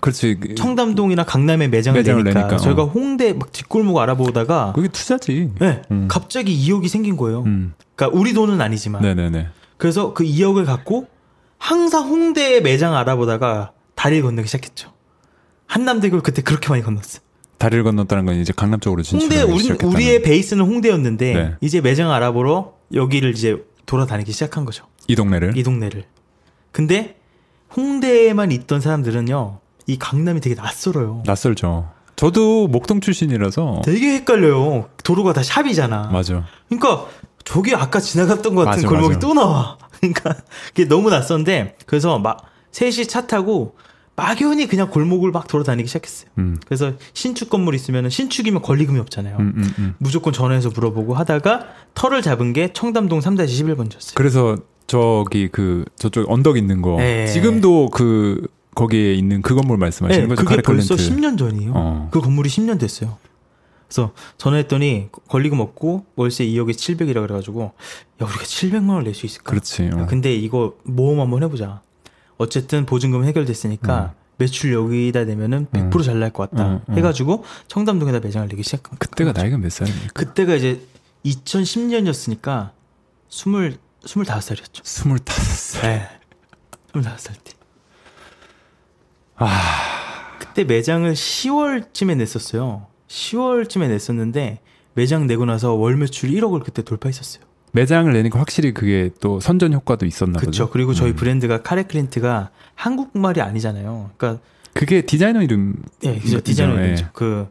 그렇지. 0.00 0.36
그- 0.40 0.54
청담동이나 0.54 1.24
강남에 1.24 1.68
매장을, 1.68 1.98
매장을 1.98 2.22
내니까. 2.24 2.40
내니까, 2.40 2.56
저희가 2.58 2.82
어. 2.82 2.86
홍대 2.86 3.32
막 3.32 3.52
뒷골목 3.52 3.98
알아보다가 3.98 4.72
그게 4.74 4.88
투자지. 4.88 5.50
네, 5.58 5.82
음. 5.90 6.06
갑자기 6.08 6.54
2억이 6.56 6.88
생긴 6.88 7.16
거예요. 7.16 7.42
음. 7.42 7.74
그러니까 7.96 8.18
우리 8.18 8.32
돈은 8.32 8.60
아니지만. 8.60 9.02
네네네. 9.02 9.48
그래서 9.76 10.12
그 10.14 10.24
2억을 10.24 10.64
갖고 10.66 11.06
항상 11.58 12.08
홍대에 12.08 12.60
매장 12.60 12.94
알아보다가 12.96 13.72
다리를 13.94 14.22
건너기 14.22 14.46
시작했죠. 14.46 14.92
한남대교를 15.66 16.22
그때 16.22 16.42
그렇게 16.42 16.68
많이 16.68 16.82
건넜어요. 16.82 17.20
다리를 17.58 17.82
건넜다는 17.82 18.24
건 18.24 18.36
이제 18.36 18.52
강남 18.56 18.78
쪽으로 18.78 19.02
홍대 19.02 19.28
진출하기 19.44 19.52
우리 19.52 19.94
우리의 19.94 20.22
베이스는 20.22 20.64
홍대였는데 20.64 21.34
네. 21.34 21.54
이제 21.60 21.80
매장 21.80 22.12
알아보러 22.12 22.74
여기를 22.94 23.32
이제 23.32 23.64
돌아다니기 23.86 24.30
시작한 24.32 24.64
거죠. 24.64 24.84
이 25.08 25.16
동네를. 25.16 25.56
이 25.56 25.62
동네를. 25.64 26.04
근데 26.70 27.16
홍대에만 27.76 28.52
있던 28.52 28.80
사람들은요. 28.80 29.58
이 29.88 29.98
강남이 29.98 30.40
되게 30.40 30.54
낯설어요. 30.54 31.22
낯설죠. 31.26 31.90
저도 32.14 32.68
목동 32.68 33.00
출신이라서 33.00 33.82
되게 33.84 34.14
헷갈려요. 34.16 34.88
도로가 35.02 35.32
다 35.32 35.42
샵이잖아. 35.42 36.10
맞아. 36.12 36.44
그러니까 36.68 37.06
저기 37.44 37.74
아까 37.74 37.98
지나갔던 37.98 38.54
것 38.54 38.64
같은 38.66 38.82
맞아, 38.82 38.88
골목이 38.88 39.14
맞아. 39.14 39.18
또 39.20 39.34
나와. 39.34 39.78
그러니까 39.98 40.36
그게 40.68 40.86
너무 40.86 41.10
낯선데 41.10 41.76
그래서 41.86 42.18
막 42.18 42.42
셋이 42.70 43.06
차 43.06 43.26
타고 43.26 43.76
막연히 44.14 44.66
그냥 44.66 44.90
골목을 44.90 45.30
막 45.30 45.46
돌아다니기 45.48 45.86
시작했어요. 45.86 46.28
음. 46.38 46.58
그래서 46.66 46.92
신축 47.14 47.48
건물 47.48 47.74
있으면 47.74 48.10
신축이면 48.10 48.62
권리금이 48.62 48.98
없잖아요. 48.98 49.36
음, 49.38 49.52
음, 49.56 49.74
음. 49.78 49.94
무조건 49.98 50.32
전화해서 50.32 50.70
물어보고 50.70 51.14
하다가 51.14 51.66
털을 51.94 52.20
잡은 52.20 52.52
게 52.52 52.72
청담동 52.72 53.20
3-11번지였어요. 53.20 54.14
그래서 54.16 54.56
저기 54.88 55.48
그 55.48 55.84
저쪽 55.96 56.30
언덕 56.30 56.58
있는 56.58 56.82
거 56.82 56.96
네. 56.96 57.26
지금도 57.26 57.90
그 57.90 58.48
거기에 58.78 59.14
있는 59.14 59.42
그 59.42 59.54
건물 59.54 59.76
말씀하시는 59.78 60.28
네, 60.28 60.34
거죠? 60.34 60.44
그게 60.48 60.62
벌써 60.62 60.94
카레클랜트. 60.96 61.20
10년 61.20 61.38
전이에요. 61.38 61.72
어. 61.74 62.08
그 62.12 62.20
건물이 62.20 62.48
10년 62.48 62.78
됐어요. 62.78 63.18
그래서 63.88 64.12
전화했더니 64.36 65.08
권리금 65.28 65.60
없고 65.60 66.04
월세 66.16 66.44
2억에 66.46 66.70
700이라 66.72 67.14
그래가지고 67.22 67.62
야 68.22 68.24
우리가 68.26 68.44
700만 68.44 68.90
원 68.90 69.04
낼 69.04 69.14
수 69.14 69.26
있을까? 69.26 69.50
그렇지. 69.50 69.90
어. 69.94 70.00
야, 70.00 70.06
근데 70.06 70.34
이거 70.34 70.74
모험 70.84 71.20
한번 71.20 71.42
해보자. 71.42 71.80
어쨌든 72.36 72.86
보증금 72.86 73.24
해결됐으니까 73.24 74.14
매출 74.36 74.72
여기다 74.72 75.24
내면은 75.24 75.66
100%잘 75.72 76.20
날 76.20 76.30
것 76.30 76.48
같다. 76.50 76.64
음, 76.68 76.80
음. 76.88 76.96
해가지고 76.96 77.44
청담동에다 77.66 78.20
매장을 78.20 78.46
내기 78.48 78.62
시작한. 78.62 78.96
그때가 78.98 79.32
나이가 79.32 79.58
몇 79.58 79.72
살입니까? 79.72 80.12
그때가 80.14 80.54
이제 80.54 80.80
2010년이었으니까 81.24 82.70
20 83.30 83.78
25살이었죠. 84.04 84.80
스물다섯 84.84 85.42
살. 85.80 85.82
네. 85.82 86.08
25살 86.92 87.32
때. 87.42 87.52
아, 89.38 90.36
그때 90.38 90.64
매장을 90.64 91.12
10월쯤에 91.12 92.16
냈었어요. 92.16 92.86
10월쯤에 93.08 93.88
냈었는데 93.88 94.60
매장 94.94 95.26
내고 95.26 95.44
나서 95.44 95.74
월 95.74 95.96
매출 95.96 96.30
1억을 96.30 96.64
그때 96.64 96.82
돌파했었어요. 96.82 97.44
매장을 97.72 98.12
내니까 98.12 98.40
확실히 98.40 98.72
그게 98.72 99.10
또 99.20 99.40
선전 99.40 99.72
효과도 99.72 100.06
있었나 100.06 100.38
그렇죠. 100.38 100.64
보죠. 100.64 100.70
그리고 100.70 100.94
저희 100.94 101.10
음. 101.10 101.16
브랜드가 101.16 101.62
카레 101.62 101.84
클린트가 101.84 102.50
한국말이 102.74 103.40
아니잖아요. 103.40 104.10
그러니까 104.16 104.42
그게 104.72 105.02
디자이너 105.02 105.42
이름. 105.42 105.82
예, 106.04 106.18
그죠. 106.18 106.38
음, 106.38 106.42
디자이너 106.42 106.78
예. 106.78 106.84
이름이죠. 106.84 107.10
그 107.12 107.48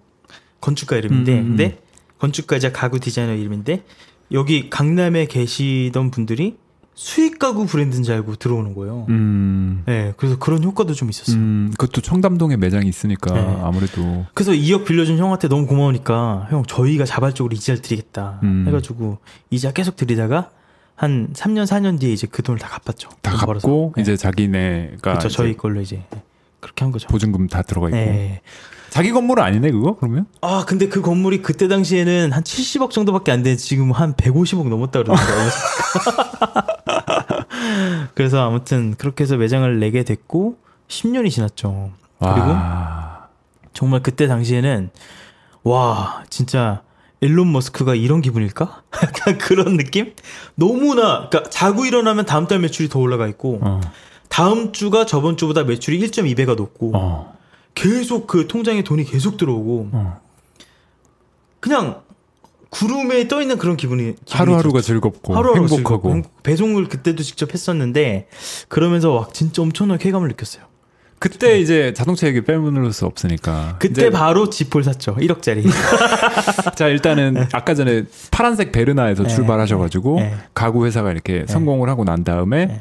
건축가 0.59 0.97
이름인데, 0.97 1.33
음, 1.33 1.37
음, 1.37 1.39
음. 1.39 1.47
근데 1.49 1.79
건축가이자 2.19 2.71
가구 2.71 2.99
디자이너 2.99 3.33
이름인데 3.33 3.83
여기 4.31 4.69
강남에 4.69 5.27
계시던 5.27 6.11
분들이 6.11 6.57
수익 6.97 7.37
가구 7.37 7.67
브랜드인 7.67 8.01
줄 8.01 8.15
알고 8.15 8.37
들어오는 8.37 8.73
거예요. 8.73 9.05
음. 9.09 9.83
예, 9.87 10.15
그래서 10.17 10.39
그런 10.39 10.63
효과도 10.63 10.95
좀 10.95 11.11
있었어요. 11.11 11.37
음, 11.37 11.69
그것도 11.77 12.01
청담동에 12.01 12.57
매장이 12.57 12.89
있으니까 12.89 13.35
네. 13.35 13.59
아무래도 13.61 14.25
그래서 14.33 14.51
2억 14.51 14.83
빌려준 14.85 15.19
형한테 15.19 15.47
너무 15.47 15.67
고마우니까 15.67 16.47
형 16.49 16.63
저희가 16.65 17.05
자발적으로 17.05 17.53
이자를 17.53 17.83
드리겠다 17.83 18.39
음. 18.41 18.65
해가지고 18.67 19.19
이자 19.51 19.73
계속 19.73 19.95
드리다가 19.95 20.49
한 20.95 21.29
3년 21.33 21.67
4년 21.67 21.99
뒤에 21.99 22.11
이제 22.11 22.25
그 22.25 22.41
돈을 22.41 22.59
다 22.59 22.67
갚았죠. 22.67 23.09
다돈 23.21 23.39
갚고 23.41 23.45
벌어서. 23.45 23.91
네. 23.95 24.01
이제 24.01 24.17
자기네가 24.17 24.97
그렇죠. 24.99 25.29
저희 25.29 25.55
걸로 25.55 25.81
이제 25.81 26.03
그렇게 26.59 26.83
한 26.83 26.91
거죠. 26.91 27.07
보증금 27.09 27.47
다 27.47 27.61
들어가 27.61 27.89
있고. 27.89 27.97
예. 27.97 28.41
자기 28.89 29.11
건물은 29.11 29.43
아니네 29.43 29.69
그거 29.69 29.95
그러면? 29.97 30.25
아 30.41 30.65
근데 30.67 30.87
그 30.87 31.03
건물이 31.03 31.43
그때 31.43 31.67
당시에는 31.67 32.31
한 32.31 32.41
70억 32.41 32.89
정도밖에 32.89 33.31
안 33.31 33.43
되는데 33.43 33.61
지금 33.61 33.91
한 33.91 34.15
150억 34.15 34.67
넘었다 34.67 35.03
그러더라고요. 35.03 35.49
그래서 38.13 38.45
아무튼 38.45 38.95
그렇게 38.97 39.23
해서 39.23 39.37
매장을 39.37 39.79
내게 39.79 40.03
됐고 40.03 40.57
10년이 40.87 41.31
지났죠. 41.31 41.91
그리고 42.19 42.49
와. 42.49 43.27
정말 43.73 44.01
그때 44.01 44.27
당시에는 44.27 44.89
와 45.63 46.23
진짜 46.29 46.81
일론 47.19 47.51
머스크가 47.51 47.95
이런 47.95 48.21
기분일까? 48.21 48.83
약간 49.03 49.37
그런 49.37 49.77
느낌? 49.77 50.13
너무나 50.55 51.29
그러니까 51.29 51.49
자고 51.49 51.85
일어나면 51.85 52.25
다음 52.25 52.47
달 52.47 52.59
매출이 52.59 52.89
더 52.89 52.99
올라가 52.99 53.27
있고 53.27 53.59
어. 53.61 53.81
다음 54.29 54.71
주가 54.71 55.05
저번 55.05 55.37
주보다 55.37 55.63
매출이 55.63 55.99
1.2배가 55.99 56.55
높고 56.55 56.91
어. 56.95 57.37
계속 57.75 58.27
그 58.27 58.47
통장에 58.47 58.83
돈이 58.83 59.03
계속 59.03 59.37
들어오고 59.37 59.89
어. 59.93 60.21
그냥 61.59 62.01
구름에 62.69 63.27
떠 63.27 63.41
있는 63.41 63.57
그런 63.57 63.77
기분이 63.77 64.03
기분이 64.03 64.17
하루하루가 64.29 64.79
들었죠. 64.81 64.87
즐겁고 64.87 65.35
하루하루 65.35 65.61
행복하고. 65.61 65.75
즐겁고 65.77 66.11
행복- 66.11 66.43
배송을 66.43 66.87
그때도 66.89 67.23
직접 67.23 67.53
했었는데 67.53 68.27
그러면서 68.67 69.11
와 69.13 69.27
진짜 69.33 69.61
엄청난 69.61 69.97
쾌감을 69.97 70.27
느꼈어요. 70.29 70.63
그때 71.19 71.59
이제 71.59 71.93
자동차 71.95 72.27
얘기 72.27 72.41
빼놓을 72.43 72.93
수 72.93 73.05
없으니까. 73.07 73.77
그때 73.79 74.01
이제 74.03 74.09
바로 74.11 74.49
지폴 74.51 74.83
샀죠. 74.83 75.15
1억짜리. 75.15 75.63
자 76.75 76.87
일단은 76.87 77.47
아까 77.53 77.73
전에 77.73 78.03
파란색 78.29 78.71
베르나에서 78.71 79.23
네. 79.23 79.29
출발하셔가지고 79.29 80.19
네. 80.19 80.35
가구 80.53 80.85
회사가 80.85 81.11
이렇게 81.11 81.45
성공을 81.47 81.89
하고 81.89 82.03
난 82.03 82.23
다음에 82.23 82.65
네. 82.67 82.79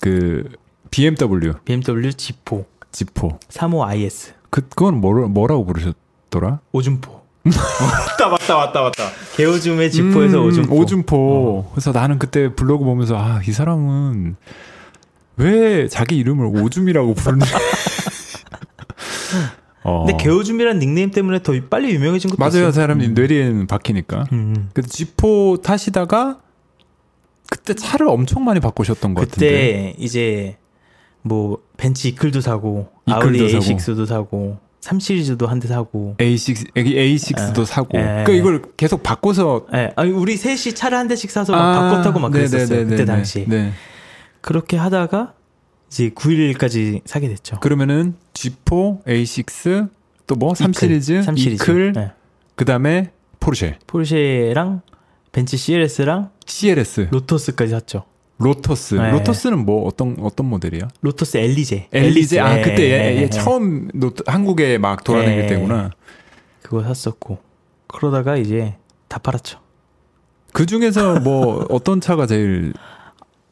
그 0.00 0.44
BMW 0.90 1.54
BMW 1.64 2.12
지포 2.12 2.66
지포 2.92 3.38
35IS 3.48 4.32
그 4.50 4.62
그건 4.68 5.00
뭐 5.00 5.12
뭐라고 5.28 5.64
부르셨더라? 5.64 6.60
오줌포. 6.72 7.19
맞다 7.42 8.28
맞다 8.28 8.56
맞다 8.56 8.82
맞다. 8.82 9.08
개오줌의 9.36 9.90
지포에서 9.90 10.40
음, 10.42 10.46
오줌포. 10.46 10.74
어. 10.74 10.78
오줌포. 10.78 11.68
그래서 11.72 11.92
나는 11.92 12.18
그때 12.18 12.54
블로그 12.54 12.84
보면서 12.84 13.16
아 13.16 13.40
이 13.46 13.52
사람은 13.52 14.36
왜 15.36 15.88
자기 15.88 16.16
이름을 16.18 16.46
오줌이라고 16.62 17.14
부르는지. 17.14 17.50
어. 19.82 20.04
근데 20.04 20.22
개오줌이란 20.22 20.78
닉네임 20.78 21.10
때문에 21.10 21.42
더 21.42 21.54
빨리 21.70 21.94
유명해진 21.94 22.28
것도 22.30 22.38
맞아요, 22.38 22.68
있어요. 22.68 22.72
사람이 22.72 23.08
뇌리에는 23.08 23.66
박히니까. 23.66 24.26
음. 24.32 24.68
그 24.74 24.82
지포 24.82 25.58
타시다가 25.62 26.40
그때 27.48 27.72
차를 27.74 28.06
엄청 28.08 28.44
많이 28.44 28.60
바꾸셨던 28.60 29.14
것 29.14 29.22
같은데. 29.30 29.46
그때 29.46 29.94
이제 29.98 30.58
뭐 31.22 31.58
벤츠 31.78 32.06
이클도 32.08 32.42
사고 32.42 32.90
이클도 33.06 33.44
아우디 33.44 33.48
사고. 33.48 33.64
A6도 33.64 34.06
사고 34.06 34.58
3 34.80 34.98
시리즈도 34.98 35.46
한 35.46 35.60
대 35.60 35.68
사고. 35.68 36.14
A6, 36.18 36.74
A6도 36.74 37.62
에, 37.62 37.64
사고. 37.66 37.98
에. 37.98 38.02
그러니까 38.02 38.32
이걸 38.32 38.62
계속 38.76 39.02
바꿔서 39.02 39.66
예, 39.74 39.90
아니 39.96 40.10
우리 40.10 40.36
셋이 40.36 40.74
차를 40.74 40.96
한 40.96 41.06
대씩 41.08 41.30
사서 41.30 41.52
막 41.52 41.60
아, 41.60 41.90
바꿔 41.90 42.02
타고 42.02 42.18
막 42.18 42.30
그랬었어요. 42.30 42.66
네네네네. 42.66 42.90
그때 42.90 43.04
당시. 43.04 43.44
네. 43.46 43.72
그렇게 44.40 44.76
하다가 44.78 45.34
이제 45.90 46.08
911까지 46.10 47.02
사게 47.04 47.28
됐죠. 47.28 47.60
그러면은 47.60 48.14
Z4, 48.32 49.04
A6, 49.04 49.90
또뭐3 50.26 50.70
이클, 50.70 50.74
시리즈, 50.74 51.22
3 51.22 51.36
시리즈. 51.36 51.62
이클, 51.62 51.92
예. 51.96 52.12
그다음에 52.56 53.10
포르쉐, 53.38 53.78
포르쉐랑 53.86 54.80
벤츠 55.32 55.56
CLS랑 55.56 56.30
CLS, 56.46 57.08
로터스까지 57.10 57.70
샀죠. 57.72 58.04
로터스. 58.40 58.94
네. 58.94 59.10
로터스는 59.12 59.64
뭐 59.64 59.86
어떤 59.86 60.16
어떤 60.20 60.46
모델이야? 60.46 60.88
로터스 61.02 61.36
엘리제. 61.36 61.88
엘리제. 61.92 62.40
아 62.40 62.58
예, 62.58 62.62
그때 62.62 62.82
예, 62.84 62.90
얘, 62.90 63.12
예, 63.12 63.16
얘 63.18 63.22
예. 63.22 63.30
처음 63.30 63.88
로터, 63.92 64.24
한국에 64.26 64.78
막 64.78 65.04
돌아다닐 65.04 65.44
예. 65.44 65.46
때구나. 65.46 65.90
그거 66.62 66.82
샀었고. 66.82 67.38
그러다가 67.86 68.36
이제 68.36 68.76
다 69.08 69.18
팔았죠. 69.18 69.58
그 70.52 70.66
중에서 70.66 71.20
뭐 71.20 71.66
어떤 71.70 72.00
차가 72.00 72.26
제일 72.26 72.72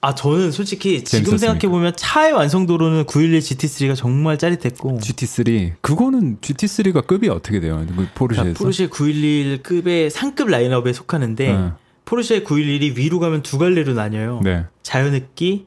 아 0.00 0.14
저는 0.14 0.52
솔직히 0.52 1.02
지금? 1.02 1.36
생각해 1.36 1.68
보면 1.68 1.92
차의 1.96 2.32
완성도로는 2.32 3.04
911 3.06 3.40
GT3가 3.40 3.96
정말 3.96 4.38
짜릿했고 4.38 4.98
GT3 4.98 5.72
그거는 5.80 6.38
GT3가 6.40 7.06
급이 7.06 7.28
어떻게 7.28 7.58
돼요? 7.60 7.84
그 7.96 8.06
포르쉐에서? 8.14 8.52
자, 8.54 8.58
포르쉐 8.58 8.88
911급의 8.88 10.10
상급 10.10 10.48
라인업에 10.48 10.92
속하는데 10.92 11.52
네. 11.52 11.68
포르쉐 12.08 12.42
911이 12.42 12.96
위로 12.96 13.20
가면 13.20 13.42
두 13.42 13.58
갈래로 13.58 13.92
나뉘어요. 13.92 14.40
네. 14.42 14.64
자연흡기, 14.82 15.66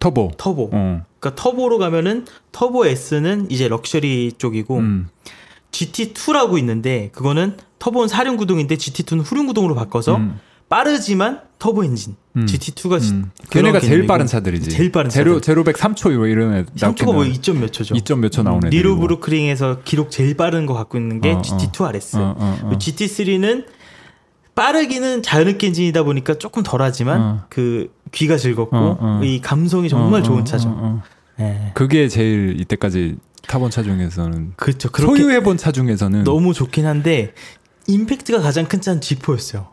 터보. 0.00 0.32
터보. 0.36 0.70
어. 0.72 1.02
그러니까 1.20 1.40
터보로 1.40 1.78
가면은 1.78 2.26
터보 2.50 2.86
S는 2.86 3.46
이제 3.52 3.68
럭셔리 3.68 4.32
쪽이고 4.36 4.78
음. 4.78 5.08
GT2라고 5.70 6.58
있는데 6.58 7.10
그거는 7.12 7.56
터보는 7.78 8.08
사륜 8.08 8.36
구동인데 8.36 8.74
GT2는 8.74 9.22
후륜 9.24 9.46
구동으로 9.46 9.76
바꿔서 9.76 10.16
음. 10.16 10.40
빠르지만 10.68 11.42
터보 11.60 11.84
엔진. 11.84 12.16
음. 12.36 12.46
GT2가 12.46 13.00
음. 13.12 13.30
걔네가 13.50 13.78
제일 13.78 14.08
빠른 14.08 14.26
차들이지. 14.26 14.68
제일 14.70 14.90
빠른 14.90 15.08
제로 15.08 15.34
차들. 15.34 15.42
제로백 15.42 15.76
3초 15.76 16.28
이런 16.28 16.52
애. 16.54 16.64
3초가 16.64 17.04
뭐 17.14 17.22
2점 17.22 17.58
몇 17.58 17.72
초죠. 17.72 17.94
2점 17.94 18.18
몇 18.18 18.30
초 18.32 18.42
나오는 18.42 18.66
애들이고. 18.66 18.88
니로 18.88 18.98
브루크링에서 18.98 19.82
기록 19.84 20.10
제일 20.10 20.36
빠른 20.36 20.66
거 20.66 20.74
갖고 20.74 20.98
있는 20.98 21.20
게 21.20 21.30
어, 21.32 21.38
어. 21.38 21.42
GT2 21.42 21.80
RS. 21.84 22.16
어, 22.16 22.34
어, 22.36 22.58
어. 22.64 22.70
GT3는 22.76 23.75
빠르기는 24.56 25.22
자연흡기 25.22 25.66
엔진이다 25.66 26.02
보니까 26.02 26.34
조금 26.34 26.64
덜하지만 26.64 27.20
어. 27.20 27.44
그 27.48 27.92
귀가 28.10 28.36
즐겁고 28.36 28.76
어, 28.76 28.98
어. 28.98 29.20
이 29.22 29.40
감성이 29.40 29.88
정말 29.88 30.22
어, 30.22 30.24
좋은 30.24 30.40
어, 30.40 30.44
차죠. 30.44 30.68
어, 30.70 30.74
어. 30.74 31.02
예. 31.38 31.70
그게 31.74 32.08
제일 32.08 32.58
이때까지 32.60 33.16
타본 33.46 33.70
차 33.70 33.82
중에서는 33.82 34.54
그렇죠. 34.56 34.88
소유해본 34.92 35.58
차 35.58 35.70
중에서는 35.70 36.24
너무 36.24 36.54
좋긴 36.54 36.86
한데 36.86 37.34
임팩트가 37.86 38.40
가장 38.40 38.66
큰 38.66 38.80
차는 38.80 39.00
Z4였어요. 39.00 39.68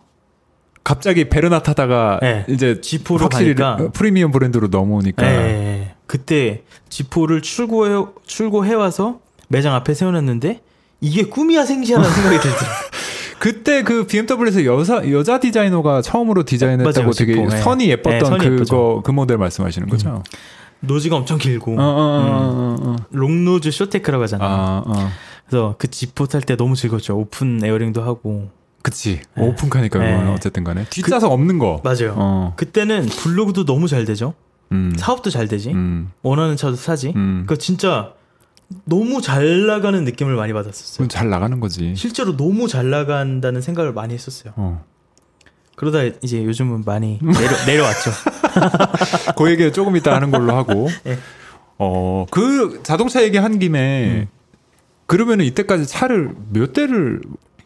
갑자기 0.84 1.30
베르나 1.30 1.64
타다가 1.64 2.20
네. 2.22 2.46
이제 2.50 2.82
Z4로 2.82 3.20
확실히 3.22 3.56
가니까 3.56 3.92
프리미엄 3.94 4.32
브랜드로 4.32 4.68
넘어오니까 4.68 5.26
예. 5.26 5.96
그때 6.08 6.64
Z4를 6.90 7.42
출고해 7.42 8.06
출고해 8.26 8.74
와서 8.74 9.22
매장 9.48 9.74
앞에 9.76 9.94
세워놨는데 9.94 10.62
이게 11.00 11.24
꿈이야 11.24 11.66
생시야라는 11.66 12.12
생각이 12.12 12.38
들더라고요. 12.38 12.94
그때 13.44 13.84
그 13.84 14.08
BMW에서 14.08 14.64
여자 14.64 15.12
여자 15.12 15.38
디자이너가 15.38 16.02
처음으로 16.02 16.46
디자인했다고 16.46 16.98
맞아요, 16.98 17.12
되게 17.12 17.36
Z4. 17.36 17.50
네. 17.50 17.58
선이 17.58 17.90
예뻤던 17.90 18.12
네, 18.14 18.20
선이 18.26 18.38
그거 18.40 18.54
예쁘죠. 18.54 18.98
음. 19.00 19.02
그 19.04 19.12
모델 19.12 19.38
말씀하시는 19.38 19.90
거죠? 19.90 20.24
nose가 20.80 21.18
엄청 21.18 21.40
길고 21.40 21.74
어, 21.74 21.84
어, 21.84 21.86
어, 21.86 22.76
어, 22.80 22.92
어. 22.92 22.96
long 23.12 23.42
nose 23.42 23.72
short 23.72 23.90
deck이라고 23.90 24.24
하잖아요. 24.24 24.50
아, 24.50 24.84
어. 24.86 25.10
그래서 25.46 25.76
그 25.78 25.88
Z4 25.88 26.30
탈때 26.30 26.56
너무 26.56 26.78
즐거웠죠. 26.78 27.18
open 27.18 27.60
airing도 27.62 28.02
하고. 28.02 28.48
그치. 28.82 29.20
네. 29.36 29.46
오픈카니까 29.46 30.00
네. 30.00 30.12
그거는 30.14 30.32
어쨌든 30.32 30.64
간에 30.64 30.86
뒷좌석 30.90 31.30
없는 31.30 31.60
거. 31.60 31.82
맞아요. 31.84 32.16
어. 32.16 32.54
그때는 32.56 33.08
블로그도 33.08 33.66
너무 33.66 33.90
잘 33.90 34.06
되죠. 34.06 34.36
음. 34.72 34.94
사업도 34.96 35.30
잘 35.30 35.50
되지. 35.50 35.72
음. 35.72 36.12
원하는 36.22 36.56
차도 36.56 36.78
사지. 36.78 37.10
음. 37.10 37.44
그러니까 37.46 37.58
진짜 37.58 38.14
너무 38.86 39.22
잘 39.22 39.66
나가는 39.66 40.04
느낌을 40.04 40.36
많이 40.36 40.54
받았었어요. 40.54 41.08
잘 41.08 41.30
나가는 41.30 41.60
거지. 41.60 41.96
실제로 41.96 42.36
너무 42.38 42.68
잘 42.68 42.90
나간다는 42.90 43.62
생각을 43.62 43.94
많이 43.94 44.14
했었어요. 44.14 44.54
어. 44.56 44.84
그러다 45.76 46.04
이제 46.22 46.44
요즘은 46.44 46.84
많이 46.86 47.20
내려, 47.22 47.50
내려왔죠. 47.66 48.12
그 49.38 49.50
얘기 49.50 49.72
조금 49.72 49.96
이따 49.98 50.14
하는 50.16 50.32
걸로 50.32 50.56
하고. 50.56 50.90
네. 51.04 51.18
어, 51.80 52.26
그 52.32 52.82
자동차 52.84 53.24
얘기 53.24 53.38
한 53.38 53.60
김에 53.60 54.06
음. 54.22 54.28
그러면은 55.08 55.46
이때까지 55.46 55.86
차를 55.88 56.34
몇 56.52 56.74
대를 56.74 57.22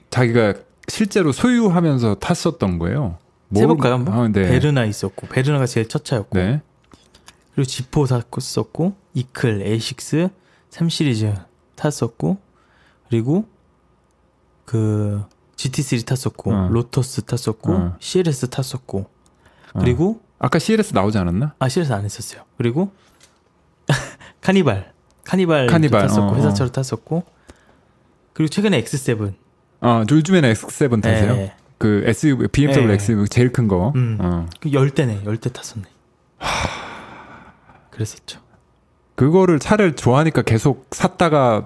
자기가 0.10 0.54
실제로 0.88 1.32
소유하면서 1.32 2.16
탔었던 2.16 2.80
거예요? 2.80 3.18
뭘- 3.50 3.62
세볼까요 3.64 3.94
한번? 3.94 4.14
아, 4.14 4.28
네. 4.30 4.48
베르나 4.48 4.86
있었고 4.86 5.28
베르나가 5.28 5.66
제일 5.66 5.88
첫 5.90 6.04
차였고 6.06 6.38
네. 6.38 6.62
그리고 7.54 7.68
지포 7.68 8.06
탔었고 8.06 8.96
이클, 9.14 9.64
A6, 9.66 10.30
3 10.70 10.90
시리즈 10.90 11.34
탔었고 11.76 12.38
그리고 13.10 13.48
그 14.66 15.24
GT3 15.56 16.06
탔었고 16.06 16.54
어. 16.54 16.68
로터스 16.70 17.24
탔었고 17.24 17.74
어. 17.74 17.96
CLS 18.00 18.50
탔었고 18.50 19.00
어. 19.74 19.80
그리고 19.80 20.22
아까 20.40 20.60
CLS 20.60 20.94
나오지 20.94 21.18
않았나? 21.18 21.56
아 21.60 21.70
CLS 21.70 21.94
안 21.94 22.04
했었어요. 22.06 22.44
그리고 22.58 22.92
카니발 24.42 24.94
카니발 25.24 25.68
카니발, 25.68 26.02
탔었고 26.02 26.28
어, 26.28 26.32
어. 26.32 26.36
회사차로 26.36 26.72
탔었고 26.72 27.24
그리고 28.34 28.50
최근에 28.50 28.84
X7 28.84 29.34
아, 29.80 30.04
요즘에는 30.10 30.54
X7 30.54 31.02
타세요? 31.02 31.34
예, 31.34 31.54
그 31.78 32.04
SUV, 32.06 32.48
BMW 32.48 32.88
네. 32.88 32.94
XUV 32.94 33.28
제일 33.30 33.52
큰 33.52 33.68
거. 33.68 33.94
음. 33.96 34.18
어. 34.20 34.48
그 34.60 34.72
열대네 34.72 35.24
열대 35.26 35.52
탔었네. 35.52 35.86
그랬었죠. 37.92 38.40
그거를 39.18 39.58
차를 39.58 39.96
좋아하니까 39.96 40.44
계속 40.44 40.86
샀다가 40.92 41.66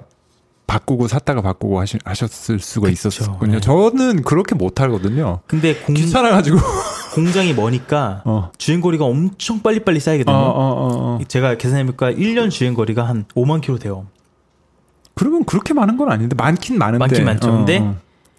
바꾸고 0.67 1.09
샀다가 1.09 1.41
바꾸고 1.41 1.81
하시, 1.81 1.97
하셨을 2.05 2.59
수가 2.59 2.87
그쵸, 2.87 3.09
있었군요. 3.09 3.55
네. 3.55 3.59
저는 3.59 4.21
그렇게 4.23 4.55
못 4.55 4.79
하거든요. 4.79 5.41
근데 5.47 5.75
공 5.75 5.93
귀찮아가지고 5.93 6.57
공장이 7.13 7.53
머니까 7.53 8.21
어. 8.25 8.51
주행 8.57 8.79
거리가 8.79 9.03
엄청 9.03 9.61
빨리빨리 9.61 9.97
어, 9.97 9.99
쌓이거든요. 9.99 10.33
어, 10.33 10.39
어, 10.39 11.17
어. 11.17 11.19
제가 11.27 11.57
계산해보니까 11.57 12.13
1년 12.13 12.49
주행 12.49 12.73
거리가 12.73 13.03
한 13.03 13.25
5만 13.35 13.59
킬로 13.59 13.77
돼요. 13.79 14.07
그러면 15.13 15.43
그렇게 15.43 15.73
많은 15.73 15.97
건 15.97 16.09
아닌데 16.09 16.37
많긴 16.37 16.77
많은데. 16.77 16.99
많긴 16.99 17.25
많죠. 17.25 17.51
근데 17.51 17.93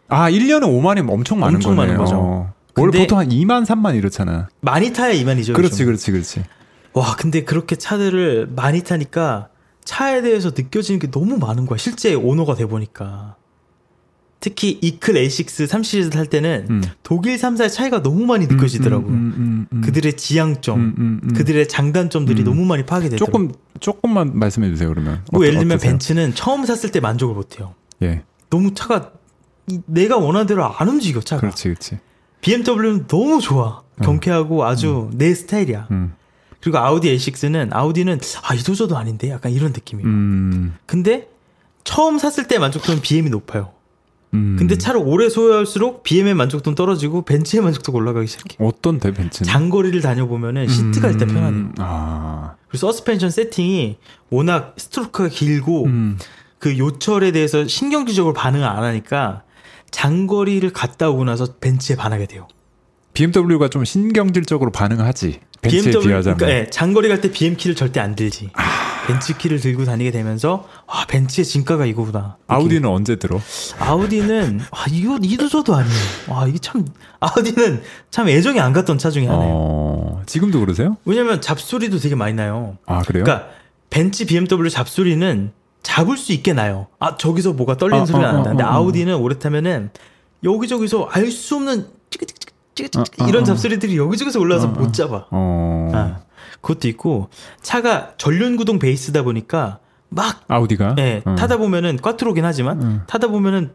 아 0.08 0.30
1년에 0.30 0.62
5만이면 0.62 1.10
엄청 1.10 1.38
많은 1.38 1.56
엄청 1.56 1.76
거네요. 1.76 1.92
많은 1.98 2.02
거죠. 2.02 2.16
어. 2.16 2.52
원래 2.78 2.98
보통 3.00 3.18
한 3.18 3.28
2만 3.28 3.66
3만 3.66 3.94
이렇잖아. 3.94 4.48
많이 4.62 4.90
타야 4.90 5.12
2만이죠. 5.12 5.52
그렇지 5.54 5.84
그렇지 5.84 6.12
그렇지. 6.12 6.44
와, 6.95 7.16
근데 7.16 7.45
그렇게 7.45 7.76
차들을 7.76 8.51
많이 8.55 8.82
타니까 8.82 9.49
차에 9.84 10.22
대해서 10.22 10.51
느껴지는 10.55 10.99
게 11.01 11.11
너무 11.11 11.38
많은 11.38 11.66
거야. 11.66 11.76
실제 11.78 12.14
오너가 12.14 12.55
돼 12.55 12.66
보니까. 12.66 13.36
특히 14.40 14.76
이클 14.82 15.14
A6 15.14 15.66
3 15.68 15.82
시리즈 15.84 16.11
탈 16.11 16.26
때는 16.26 16.66
음. 16.68 16.82
독일 17.05 17.36
3사의 17.36 17.70
차이가 17.72 18.03
너무 18.03 18.26
많이 18.26 18.47
느껴지더라고. 18.49 19.07
음, 19.07 19.12
음, 19.14 19.34
음, 19.36 19.66
음. 19.72 19.80
그들의 19.82 20.16
지향점, 20.16 20.80
음, 20.80 20.95
음, 20.99 21.20
음. 21.22 21.32
그들의 21.32 21.68
장단점들이 21.68 22.43
음. 22.43 22.45
너무 22.45 22.64
많이 22.64 22.84
파악이 22.84 23.09
되더라고. 23.09 23.24
조금 23.24 23.53
조금만 23.78 24.36
말씀해 24.36 24.68
주세요 24.70 24.88
그러면. 24.88 25.22
뭐 25.32 25.47
예를 25.47 25.61
들면? 25.61 25.78
벤츠는 25.78 26.34
처음 26.34 26.64
샀을 26.66 26.90
때 26.90 26.99
만족을 26.99 27.34
못 27.36 27.59
해요. 27.59 27.74
예. 28.03 28.24
너무 28.51 28.74
차가 28.74 29.12
이- 29.68 29.80
내가 29.86 30.16
원하는 30.18 30.47
대로 30.49 30.64
안 30.66 30.88
움직여 30.88 31.20
차가. 31.20 31.40
그렇지 31.40 31.62
그렇지. 31.68 31.99
BMW는 32.40 33.07
너무 33.07 33.40
좋아. 33.40 33.82
음. 34.01 34.03
경쾌하고 34.05 34.64
아주 34.64 35.09
내 35.12 35.32
스타일이야. 35.34 35.86
음. 36.62 36.64
그리고 36.64 36.78
아우디 36.78 37.14
A6는 37.16 37.70
아우디는 37.72 38.20
아 38.44 38.54
이 38.54 38.58
도저도 38.62 38.96
아닌데 38.96 39.30
약간 39.30 39.52
이런 39.52 39.72
느낌이에요. 39.72 40.08
음. 40.08 40.74
근데 40.86 41.28
처음 41.84 42.18
샀을 42.18 42.46
때 42.48 42.58
만족도는 42.58 43.02
BM이 43.02 43.30
높아요. 43.30 43.72
음. 44.34 44.56
근데 44.58 44.78
차를 44.78 45.00
오래 45.04 45.28
소유할수록 45.28 46.04
BM의 46.04 46.34
만족도는 46.34 46.74
떨어지고 46.74 47.22
벤츠의 47.22 47.62
만족도가 47.62 47.98
올라가기 47.98 48.26
시작해. 48.28 48.56
요 48.62 48.68
어떤데 48.68 49.12
벤츠는? 49.12 49.50
장거리를 49.50 50.00
다녀보면은 50.00 50.68
시트가 50.68 51.08
일단 51.08 51.28
음, 51.30 51.34
편하네요. 51.34 51.72
아. 51.78 52.54
그리고 52.68 52.78
서스펜션 52.86 53.30
세팅이 53.30 53.98
워낙 54.30 54.74
스트로크가 54.78 55.28
길고 55.28 55.84
음. 55.86 56.18
그 56.58 56.78
요철에 56.78 57.32
대해서 57.32 57.66
신경질적으로 57.66 58.32
반응을 58.32 58.66
안 58.66 58.82
하니까 58.84 59.42
장거리를 59.90 60.70
갔다 60.72 61.10
오고 61.10 61.24
나서 61.24 61.56
벤츠에 61.60 61.96
반하게 61.96 62.26
돼요. 62.26 62.46
BMW가 63.14 63.68
좀 63.68 63.84
신경질적으로 63.84 64.70
반응하지. 64.70 65.40
벤츠에 65.60 65.92
비하자면. 65.92 66.38
그러니까 66.38 66.48
예, 66.50 66.70
장거리 66.70 67.08
갈 67.08 67.20
때 67.20 67.30
BM 67.30 67.56
키를 67.56 67.76
절대 67.76 68.00
안 68.00 68.14
들지. 68.16 68.50
아. 68.54 68.62
벤츠 69.06 69.36
키를 69.36 69.60
들고 69.60 69.84
다니게 69.84 70.10
되면서 70.12 70.68
아 70.86 71.04
벤츠의 71.06 71.44
진가가 71.44 71.86
이거구나. 71.86 72.36
아우디는 72.46 72.88
언제 72.88 73.16
들어? 73.16 73.40
아우디는 73.80 74.60
아 74.70 74.84
이거 74.90 75.18
이도 75.22 75.48
저도 75.48 75.74
아니에요. 75.74 75.96
아 76.28 76.46
이게 76.46 76.58
참 76.58 76.86
아우디는 77.20 77.82
참 78.10 78.28
애정이 78.28 78.60
안 78.60 78.72
갔던 78.72 78.98
차 78.98 79.10
중에 79.10 79.26
하나예요. 79.26 79.52
어, 79.54 80.22
지금도 80.26 80.60
그러세요? 80.60 80.96
왜냐면 81.04 81.40
잡소리도 81.40 81.98
되게 81.98 82.14
많이 82.14 82.34
나요. 82.34 82.76
아 82.86 83.00
그래요? 83.02 83.24
그러니까 83.24 83.48
벤츠 83.90 84.24
BMW 84.24 84.70
잡소리는 84.70 85.50
잡을 85.82 86.16
수 86.16 86.32
있게 86.32 86.52
나요. 86.52 86.86
아 87.00 87.16
저기서 87.16 87.54
뭐가 87.54 87.76
떨리는 87.76 88.02
어, 88.02 88.06
소리가 88.06 88.30
어, 88.30 88.32
난다. 88.34 88.50
근데 88.50 88.62
어, 88.62 88.66
어, 88.68 88.70
어. 88.70 88.74
아우디는 88.74 89.16
오래 89.16 89.36
타면은 89.38 89.90
여기저기서 90.44 91.08
알 91.10 91.28
수 91.32 91.56
없는 91.56 91.88
찌그찌그 92.10 92.51
찌그찌그 92.74 93.22
어, 93.22 93.24
어, 93.24 93.28
이런 93.28 93.42
어. 93.42 93.46
잡소리들이 93.46 93.96
여기저기서 93.96 94.40
올라와서. 94.40 94.68
못 94.68 94.92
잡아. 94.92 95.26
어, 95.30 95.90
아, 95.94 96.20
그것도 96.60 96.88
있고 96.88 97.28
차가 97.60 98.14
전륜구동 98.16 98.78
베이스다 98.78 99.22
보니까 99.22 99.78
막 100.08 100.44
아우디가. 100.48 100.96
예, 100.98 101.22
어. 101.24 101.34
타다 101.36 101.56
보면은 101.56 101.96
콰트로긴 101.96 102.44
하지만 102.44 102.82
음. 102.82 103.02
타다 103.06 103.28
보면은 103.28 103.72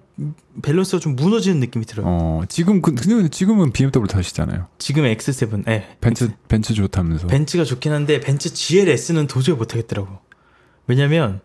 밸런스가 0.62 1.00
좀 1.00 1.16
무너지는 1.16 1.60
느낌이 1.60 1.86
들어요. 1.86 2.06
어, 2.08 2.42
지금 2.48 2.82
그 2.82 2.94
근데 2.94 3.28
지금은 3.30 3.72
BMW 3.72 4.08
타시잖아요. 4.08 4.68
지금 4.78 5.04
X7, 5.04 5.68
예, 5.68 5.98
벤츠 6.00 6.30
벤츠 6.48 6.74
좋다면서. 6.76 7.28
벤츠가 7.28 7.64
좋긴 7.64 7.92
한데 7.92 8.20
벤츠 8.20 8.54
GLS는 8.54 9.28
도저히 9.28 9.56
못하겠더라고. 9.56 10.10
왜냐면 10.86 11.42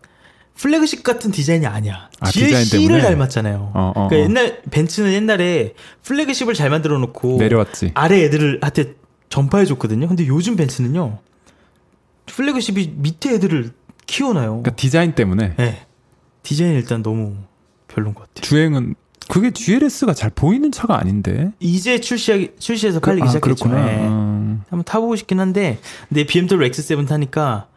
플래그십 0.55 1.03
같은 1.03 1.31
디자인이 1.31 1.65
아니야. 1.65 2.09
아, 2.19 2.29
GLC를? 2.29 3.01
닮았잖아요. 3.01 3.71
어, 3.73 3.91
어, 3.95 4.07
그러니까 4.07 4.15
어. 4.15 4.19
옛날 4.19 4.61
벤츠는 4.69 5.11
옛날에 5.13 5.73
플래그십을 6.03 6.53
잘 6.53 6.69
만들어 6.69 6.97
놓고 6.99 7.37
내려왔지. 7.37 7.91
아래 7.95 8.23
애들을 8.23 8.59
한테 8.61 8.93
전파해 9.29 9.65
줬거든요. 9.65 10.07
근데 10.07 10.27
요즘 10.27 10.55
벤츠는요. 10.55 11.19
플래그십이 12.27 12.93
밑에 12.97 13.33
애들을 13.35 13.71
키워놔요. 14.05 14.47
그러니까 14.49 14.71
디자인 14.75 15.13
때문에 15.13 15.55
네. 15.57 15.81
디자인 16.43 16.73
일단 16.75 17.01
너무 17.03 17.35
별론 17.87 18.13
것 18.13 18.21
같아요. 18.27 18.41
주행은 18.41 18.95
그게 19.29 19.51
GLS가 19.51 20.13
잘 20.13 20.29
보이는 20.29 20.71
차가 20.71 20.99
아닌데. 20.99 21.51
이제 21.59 21.99
출시 21.99 22.51
출시해서 22.59 22.99
그- 22.99 23.07
팔리기 23.07 23.23
아, 23.25 23.27
시작했죠. 23.31 23.65
그렇구나. 23.65 23.85
네. 23.85 23.97
어. 24.01 24.59
한번 24.69 24.83
타보고 24.83 25.15
싶긴 25.15 25.39
한데 25.39 25.79
근데 26.09 26.25
BMW 26.25 26.69
X7 26.69 27.07
타니까 27.07 27.67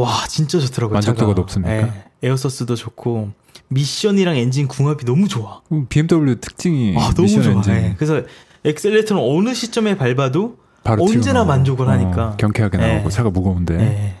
와 0.00 0.26
진짜 0.28 0.58
좋더라고요. 0.58 0.94
만족도가 0.94 1.32
차가. 1.32 1.40
높습니까? 1.40 1.72
네. 1.86 2.04
air 2.22 2.41
sus도 2.41 2.74
좋고 2.74 3.30
미션이랑 3.68 4.36
엔진 4.36 4.68
궁합이 4.68 5.04
너무 5.04 5.28
좋아. 5.28 5.60
그럼 5.68 5.86
BMW 5.88 6.36
특징이 6.40 6.96
아 6.98 7.10
너무 7.14 7.22
미션 7.22 7.42
좋아. 7.42 7.52
엔진. 7.54 7.72
네. 7.74 7.94
그래서 7.96 8.22
엑셀레이터는 8.64 9.22
어느 9.22 9.54
시점에 9.54 9.96
밟아도 9.96 10.58
언제나 10.84 11.22
튀어나오고. 11.22 11.48
만족을 11.48 11.88
하니까. 11.88 12.26
어, 12.28 12.36
경쾌하게 12.36 12.78
네. 12.78 12.94
나오고 12.94 13.10
차가 13.10 13.30
무거운데. 13.30 13.76
네. 13.76 14.16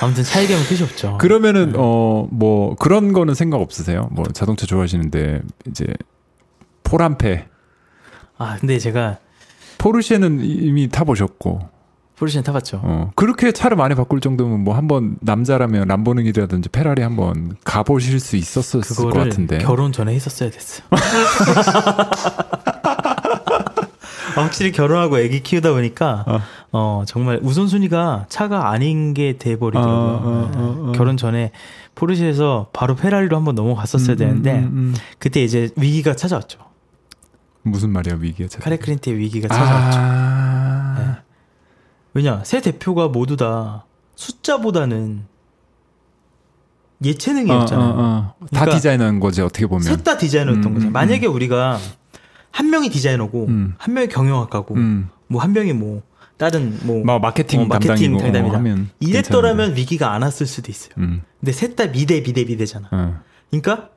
아무튼 0.00 0.24
차 0.24 0.42
얘기하면 0.42 0.66
끝이 0.68 0.82
없죠. 0.82 1.16
그러면은 1.18 1.72
네. 1.72 1.78
어뭐 1.78 2.74
그런 2.76 3.12
거는 3.12 3.34
생각 3.34 3.60
없으세요? 3.60 4.08
뭐 4.10 4.24
자동차 4.32 4.66
좋아하시는데 4.66 5.42
이제 5.68 5.86
포란페 6.82 7.46
아 8.38 8.56
근데 8.58 8.78
제가 8.80 9.18
포르쉐는 9.78 10.40
이미 10.44 10.88
타보셨고 10.88 11.60
포르쉐는 12.22 12.44
타봤죠. 12.44 12.80
어 12.84 13.10
그렇게 13.16 13.50
차를 13.50 13.76
많이 13.76 13.96
바꿀 13.96 14.20
정도면 14.20 14.60
뭐 14.60 14.76
한번 14.76 15.16
남자라면 15.20 15.88
람보르기니라든지 15.88 16.68
페라리 16.68 17.02
한번 17.02 17.56
가보실 17.64 18.20
수 18.20 18.36
있었을 18.36 18.80
것 18.82 19.12
같은데 19.12 19.58
결혼 19.58 19.90
전에 19.90 20.14
했었어야 20.14 20.48
됐어. 20.50 20.84
아, 24.34 24.40
확실히 24.40 24.70
결혼하고 24.70 25.16
아기 25.16 25.42
키우다 25.42 25.72
보니까 25.72 26.24
어. 26.28 26.40
어, 26.70 27.02
정말 27.08 27.40
우선순위가 27.42 28.26
차가 28.28 28.70
아닌 28.70 29.14
게 29.14 29.36
돼버리더라고요. 29.36 29.92
어, 29.92 30.20
어, 30.24 30.50
어, 30.54 30.88
어. 30.90 30.92
결혼 30.92 31.16
전에 31.16 31.50
포르쉐에서 31.96 32.68
바로 32.72 32.94
페라리로 32.94 33.36
한번 33.36 33.56
넘어갔었어야 33.56 34.14
음, 34.14 34.18
되는데 34.18 34.58
음, 34.60 34.64
음. 34.64 34.94
그때 35.18 35.42
이제 35.42 35.70
위기가 35.76 36.14
찾아왔죠. 36.14 36.60
무슨 37.62 37.90
말이야 37.90 38.18
위기에 38.20 38.46
차. 38.46 38.60
카레크린트의 38.60 39.18
위기가 39.18 39.48
찾아왔죠. 39.48 39.98
아 40.00 40.94
네. 40.98 41.31
왜냐 42.14 42.42
새 42.44 42.60
대표가 42.60 43.08
모두 43.08 43.36
다 43.36 43.84
숫자보다는 44.16 45.24
예체능이었잖아요. 47.04 47.88
어, 47.88 47.92
어, 47.92 48.34
어. 48.40 48.46
다 48.46 48.60
그러니까 48.60 48.76
디자인한 48.76 49.20
거지 49.20 49.40
어떻게 49.42 49.66
보면. 49.66 49.82
셋 49.82 50.04
다 50.04 50.16
디자이너였던 50.16 50.64
음, 50.66 50.74
거죠. 50.74 50.86
음, 50.88 50.92
만약에 50.92 51.26
우리가 51.26 51.78
한 52.50 52.70
명이 52.70 52.90
디자이너고 52.90 53.46
음. 53.46 53.74
한 53.78 53.94
명이 53.94 54.08
경영학과고 54.08 54.74
음. 54.74 55.08
뭐한 55.28 55.52
명이 55.52 55.72
뭐 55.72 56.02
다른 56.36 56.78
뭐막 56.84 57.20
마케팅 57.20 57.62
어, 57.62 57.64
마케팅 57.64 58.16
담당이다. 58.18 58.46
어, 58.46 58.50
하면 58.56 58.90
이랬더라면 59.00 59.76
위기가 59.76 60.12
안 60.12 60.22
왔을 60.22 60.46
수도 60.46 60.70
있어요. 60.70 60.92
음. 60.98 61.22
근데 61.40 61.52
셋 61.52 61.74
다 61.76 61.86
미대 61.86 62.22
미대 62.22 62.44
미대잖아. 62.44 62.88
어. 62.92 63.20
그러니까 63.50 63.88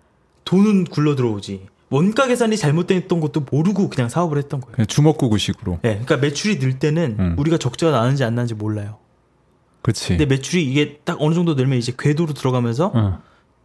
돈은 0.46 0.86
굴러 0.86 1.16
들어오지. 1.16 1.68
원가 1.96 2.28
계산이 2.28 2.58
잘못됐던 2.58 3.20
것도 3.22 3.46
모르고 3.50 3.90
그냥 3.90 4.10
사업을 4.10 4.38
했던 4.38 4.60
거예요. 4.60 4.76
그냥 4.76 4.88
주먹구구식으로. 4.88 5.80
네, 5.82 5.92
그러니까 5.92 6.18
매출이 6.18 6.60
늘 6.60 6.78
때는 6.80 7.16
음. 7.20 7.36
우리가 7.38 7.58
적자가 7.58 7.98
나는지 7.98 8.24
안 8.24 8.36
나는지 8.36 8.54
몰라요. 8.54 8.98
그렇지. 9.82 10.10
근데 10.10 10.26
매출이 10.26 10.66
이게 10.70 11.00
딱 11.06 11.18
어느 11.22 11.34
정도 11.36 11.54
늘면 11.54 11.78
이제 11.78 11.94
궤도로 11.98 12.34
들어가면서 12.34 12.92
어. 12.94 13.22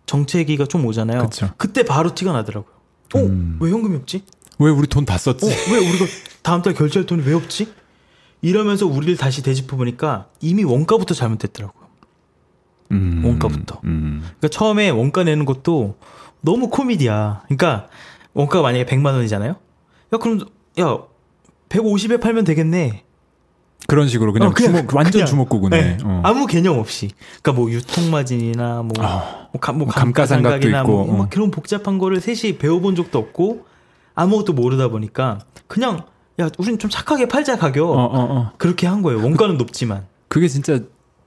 정체기가 0.07 0.67
좀 0.67 0.85
오잖아요. 0.87 1.23
그쵸. 1.25 1.51
그때 1.57 1.83
바로 1.83 2.15
티가 2.15 2.33
나더라고요. 2.33 2.73
어? 3.15 3.19
음. 3.19 3.57
왜 3.61 3.71
현금이 3.71 3.97
없지? 3.97 4.23
왜 4.59 4.71
우리 4.71 4.87
돈 4.87 5.05
다 5.05 5.17
썼지? 5.19 5.47
어? 5.47 5.49
왜 5.73 5.79
우리가 5.79 6.05
다음 6.43 6.63
달 6.63 6.75
결제할 6.75 7.07
돈이 7.07 7.23
왜 7.27 7.33
없지? 7.35 7.73
이러면서 8.43 8.87
우리를 8.87 9.17
다시 9.17 9.43
되짚어 9.43 9.77
보니까 9.77 10.29
이미 10.41 10.63
원가부터 10.65 11.15
잘못됐더라고요. 11.15 11.89
음. 12.93 13.23
원가부터. 13.25 13.81
음. 13.85 14.21
그러니까 14.23 14.49
처음에 14.49 14.91
원가 14.91 15.25
내는 15.25 15.45
것도 15.45 15.97
너무 16.43 16.69
코미디야. 16.71 17.43
그러니까 17.47 17.89
원가가 18.35 18.63
만약에 18.63 18.85
100만 18.85 19.15
원이잖아요. 19.15 19.51
야 20.13 20.19
그럼 20.19 20.41
야 20.79 20.99
150에 21.69 22.21
팔면 22.21 22.45
되겠네. 22.45 23.05
그런 23.87 24.09
식으로 24.09 24.33
그냥, 24.33 24.49
어, 24.49 24.53
그냥 24.53 24.73
주먹 24.73 24.95
완전 24.95 25.13
그냥. 25.13 25.27
주먹구구네. 25.27 25.81
네. 25.81 25.99
어. 26.05 26.21
아무 26.25 26.47
개념 26.47 26.79
없이. 26.79 27.11
그러니까 27.43 27.61
뭐 27.61 27.71
유통마진이나 27.71 28.83
뭐, 28.83 28.93
아, 29.01 29.49
뭐, 29.53 29.61
감, 29.61 29.79
뭐뭐 29.79 29.93
감가상각도 29.93 30.61
감가상각이나 30.61 30.81
있고, 30.83 31.05
뭐, 31.07 31.17
막 31.17 31.25
어. 31.25 31.27
그런 31.31 31.51
복잡한 31.51 31.99
거를 31.99 32.21
셋이 32.21 32.59
배워본 32.59 32.95
적도 32.95 33.19
없고 33.19 33.65
아무것도 34.15 34.53
모르다 34.53 34.89
보니까 34.89 35.41
그냥 35.67 36.05
야 36.41 36.49
우린 36.59 36.79
좀 36.79 36.91
착하게 36.91 37.27
팔자 37.27 37.57
가격 37.59 37.91
어, 37.91 37.95
어, 37.95 38.11
어. 38.13 38.53
그렇게 38.59 38.87
한 38.87 39.03
거예요. 39.03 39.23
원가는 39.23 39.57
높지만. 39.57 40.07
그게 40.29 40.47
진짜 40.47 40.81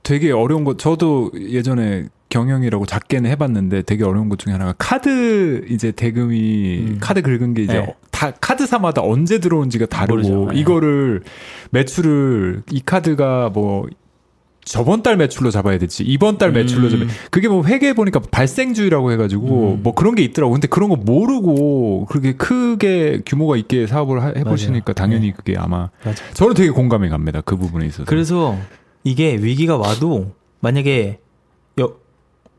되게 0.04 0.32
어려운 0.32 0.64
거. 0.64 0.76
저도 0.78 1.32
예전에 1.36 2.06
경영이라고 2.30 2.86
작게는 2.86 3.30
해봤는데 3.32 3.84
되게 3.84 4.04
어려운 4.04 4.28
것 4.28 4.40
중에 4.40 4.54
하나가 4.54 4.74
카드 4.78 5.66
이제 5.70 5.92
대금이 5.92 6.80
음. 6.88 6.98
카드 7.00 7.22
긁은 7.22 7.54
게 7.54 7.64
이제 7.64 7.74
네. 7.74 7.96
다 8.12 8.32
카드사마다 8.32 9.02
언제 9.04 9.40
들어온지가 9.40 9.86
다르고 9.86 10.14
모르죠. 10.16 10.52
네. 10.52 10.60
이거를 10.60 11.24
매출을 11.72 12.64
이 12.72 12.82
카드가 12.86 13.50
뭐 13.54 13.88
저번 14.66 15.04
달 15.04 15.18
매출로 15.18 15.52
잡아야 15.52 15.78
될지 15.78 16.04
이번 16.04 16.38
달 16.38 16.52
매출로 16.54 16.86
음. 16.88 16.90
잡아야 16.90 17.08
그게 17.30 17.48
뭐 17.50 17.64
회계해 17.66 17.94
보니까 17.94 18.20
발생주의라고 18.32 19.12
해가지고 19.12 19.74
음. 19.74 19.84
뭐 19.84 19.94
그런 19.94 20.16
게 20.16 20.24
있더라고 20.24 20.54
근데 20.54 20.68
그런 20.68 20.90
거 20.90 20.96
모르고 20.96 22.06
그렇게 22.10 22.34
크게 22.34 23.22
규모가 23.26 23.58
있게 23.58 23.88
사업을 23.88 24.24
하- 24.24 24.34
해보시니까 24.36 24.86
맞아요. 24.88 24.94
당연히 24.96 25.28
네. 25.28 25.34
그게 25.36 25.56
아마 25.58 25.90
맞아. 26.04 26.24
저는 26.34 26.54
되게 26.56 26.70
공감이 26.72 27.10
갑니다 27.10 27.42
그 27.42 27.58
부분에 27.58 27.86
있어서 27.88 28.06
그래서 28.06 28.58
이게 29.04 29.36
위기가 29.36 29.78
와도 29.78 30.34
만약에 30.60 31.20
여, 31.80 31.94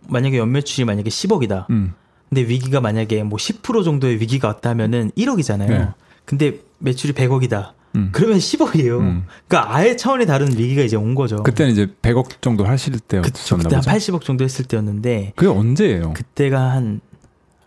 만약에 0.08 0.38
연매출이 0.38 0.84
만약에 0.84 1.08
10억이다. 1.08 1.68
음. 1.70 1.94
근데 2.28 2.42
위기가 2.42 2.80
만약에 2.80 3.22
뭐 3.22 3.38
10% 3.38 3.84
정도의 3.84 4.20
위기가 4.20 4.48
왔다면은 4.48 5.12
1억이잖아요. 5.16 5.68
네. 5.68 5.88
근데 6.24 6.58
매출이 6.78 7.12
100억이다. 7.12 7.72
음. 7.96 8.10
그러면 8.12 8.38
10억이에요. 8.38 8.98
음. 9.00 9.24
그러니까 9.46 9.74
아예 9.74 9.96
차원이 9.96 10.26
다른 10.26 10.48
위기가 10.48 10.82
이제 10.82 10.96
온 10.96 11.14
거죠. 11.14 11.42
그때는 11.42 11.72
이제 11.72 11.86
100억 12.02 12.40
정도 12.40 12.64
하실. 12.64 12.98
때였었나 12.98 13.62
그때 13.62 13.76
한 13.76 13.84
보죠. 13.84 13.90
80억 13.90 14.20
정도 14.22 14.44
했을 14.44 14.64
때였는데 14.64 15.32
그게 15.36 15.48
언제예요? 15.48 16.12
그때가 16.14 16.72
한 16.72 17.00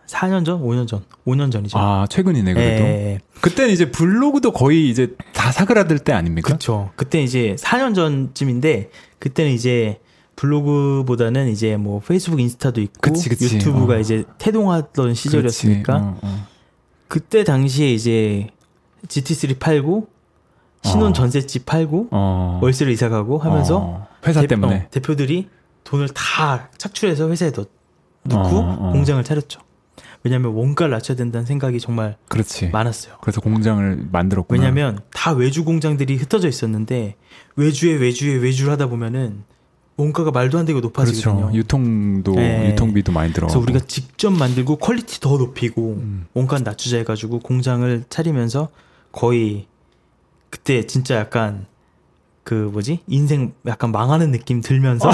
4년 0.08 0.44
전, 0.44 0.60
5년 0.62 0.86
전, 0.88 1.04
5년 1.26 1.52
전이죠. 1.52 1.78
아 1.78 2.06
최근이네 2.08 2.54
그래도. 2.54 2.84
예, 2.84 3.20
그때는 3.40 3.72
이제 3.72 3.90
블로그도 3.90 4.52
거의 4.52 4.88
이제 4.90 5.14
다 5.34 5.52
사그라들 5.52 5.98
때 6.00 6.12
아닙니까? 6.12 6.46
그렇죠. 6.48 6.90
그때 6.96 7.22
이제 7.22 7.54
4년 7.58 7.94
전쯤인데 7.94 8.90
그때는 9.18 9.52
이제 9.52 10.00
블로그보다는 10.36 11.48
이제 11.48 11.76
뭐 11.76 12.00
페이스북, 12.00 12.40
인스타도 12.40 12.80
있고 12.80 13.00
그치, 13.00 13.28
그치. 13.28 13.56
유튜브가 13.56 13.94
어. 13.94 13.98
이제 13.98 14.24
태동하던 14.38 15.14
시절이었으니까. 15.14 15.96
어, 15.96 16.18
어. 16.22 16.46
그때 17.08 17.44
당시에 17.44 17.92
이제 17.92 18.48
GT3 19.08 19.58
팔고 19.58 20.08
신혼 20.84 21.10
어. 21.10 21.12
전셋집 21.12 21.66
팔고 21.66 22.08
어. 22.12 22.60
월세로 22.62 22.90
이사 22.90 23.08
가고 23.08 23.38
하면서 23.38 23.78
어. 23.78 24.06
회사 24.26 24.40
대- 24.40 24.46
때문에. 24.46 24.76
어, 24.76 24.86
대표들이 24.90 25.48
돈을 25.84 26.08
다 26.10 26.68
착출해서 26.78 27.28
회사에 27.30 27.50
넣, 27.52 27.66
넣고. 28.24 28.92
공장을 28.92 29.22
차렸죠. 29.24 29.60
왜냐하면 30.28 30.52
원가를 30.52 30.90
낮춰야 30.92 31.16
된다는 31.16 31.46
생각이 31.46 31.80
정말 31.80 32.16
그렇지. 32.28 32.68
많았어요. 32.68 33.14
그래서 33.22 33.40
공장을 33.40 34.08
만들었구나. 34.12 34.60
왜냐하면 34.60 35.00
다 35.14 35.32
외주 35.32 35.64
공장들이 35.64 36.16
흩어져 36.16 36.48
있었는데 36.48 37.16
외주에 37.56 37.94
외주에 37.94 38.34
외주를 38.36 38.72
하다 38.72 38.88
보면은 38.88 39.42
원가가 39.96 40.30
말도 40.30 40.58
안 40.58 40.64
되게 40.66 40.78
높아지거든요. 40.80 41.36
그렇죠. 41.48 41.56
유통도 41.56 42.32
네. 42.34 42.70
유통비도 42.70 43.10
많이 43.10 43.32
들어. 43.32 43.46
그래서 43.48 43.58
우리가 43.58 43.80
직접 43.80 44.30
만들고 44.30 44.76
퀄리티 44.76 45.18
더 45.20 45.36
높이고 45.38 45.94
음. 45.94 46.26
원가 46.34 46.58
낮추자 46.58 46.98
해가지고 46.98 47.40
공장을 47.40 48.04
차리면서 48.08 48.68
거의 49.10 49.66
그때 50.50 50.86
진짜 50.86 51.16
약간 51.16 51.66
그 52.44 52.54
뭐지 52.54 53.00
인생 53.08 53.54
약간 53.66 53.90
망하는 53.90 54.30
느낌 54.30 54.60
들면서 54.60 55.10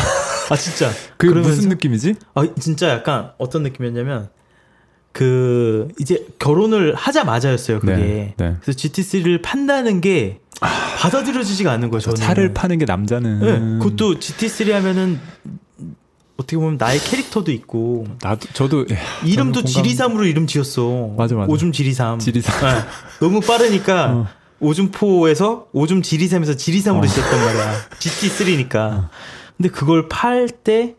아 0.51 0.57
진짜 0.57 0.91
그러면서- 1.19 1.47
무슨 1.49 1.69
느낌이지? 1.71 2.17
아 2.35 2.47
진짜 2.61 2.91
약간 2.91 3.31
어떤 3.39 3.63
느낌이었냐면 3.63 4.29
그 5.15 5.89
이제 6.01 6.27
결혼을 6.41 6.95
하자마자였어요 6.97 7.79
그게 7.79 7.95
네, 7.95 8.35
네. 8.37 8.57
그래서 8.61 8.77
GT3를 8.77 9.41
판다는 9.43 10.01
게 10.01 10.41
받아들여지지가 10.99 11.71
않는 11.71 11.89
거예요 11.91 12.01
저는 12.01 12.17
차를 12.17 12.53
파는 12.53 12.79
게 12.79 12.85
남자는 12.85 13.41
네, 13.41 13.85
그것도 13.85 14.19
GT3 14.19 14.73
하면은 14.73 15.21
어떻게 16.37 16.57
보면 16.57 16.79
나의 16.79 16.99
캐릭터도 16.99 17.53
있고 17.53 18.09
나도 18.21 18.49
저도 18.55 18.81
야, 18.93 18.97
이름도 19.25 19.61
공감- 19.63 19.67
지리삼으로 19.67 20.25
이름 20.27 20.49
지었어. 20.49 21.15
맞아, 21.17 21.37
맞아. 21.37 21.49
오줌 21.53 21.71
지리삼. 21.71 22.19
지리삼. 22.19 22.61
네. 22.61 22.81
너무 23.21 23.39
빠르니까 23.41 24.11
어. 24.13 24.27
오줌포에서 24.59 25.69
오줌 25.73 26.03
지리삼에서 26.03 26.57
지리삼으로 26.57 27.05
어. 27.05 27.07
지었단 27.07 27.39
말이야. 27.39 27.75
GT3니까. 28.01 29.09
근데 29.57 29.69
그걸 29.69 30.09
팔 30.09 30.49
때 30.49 30.97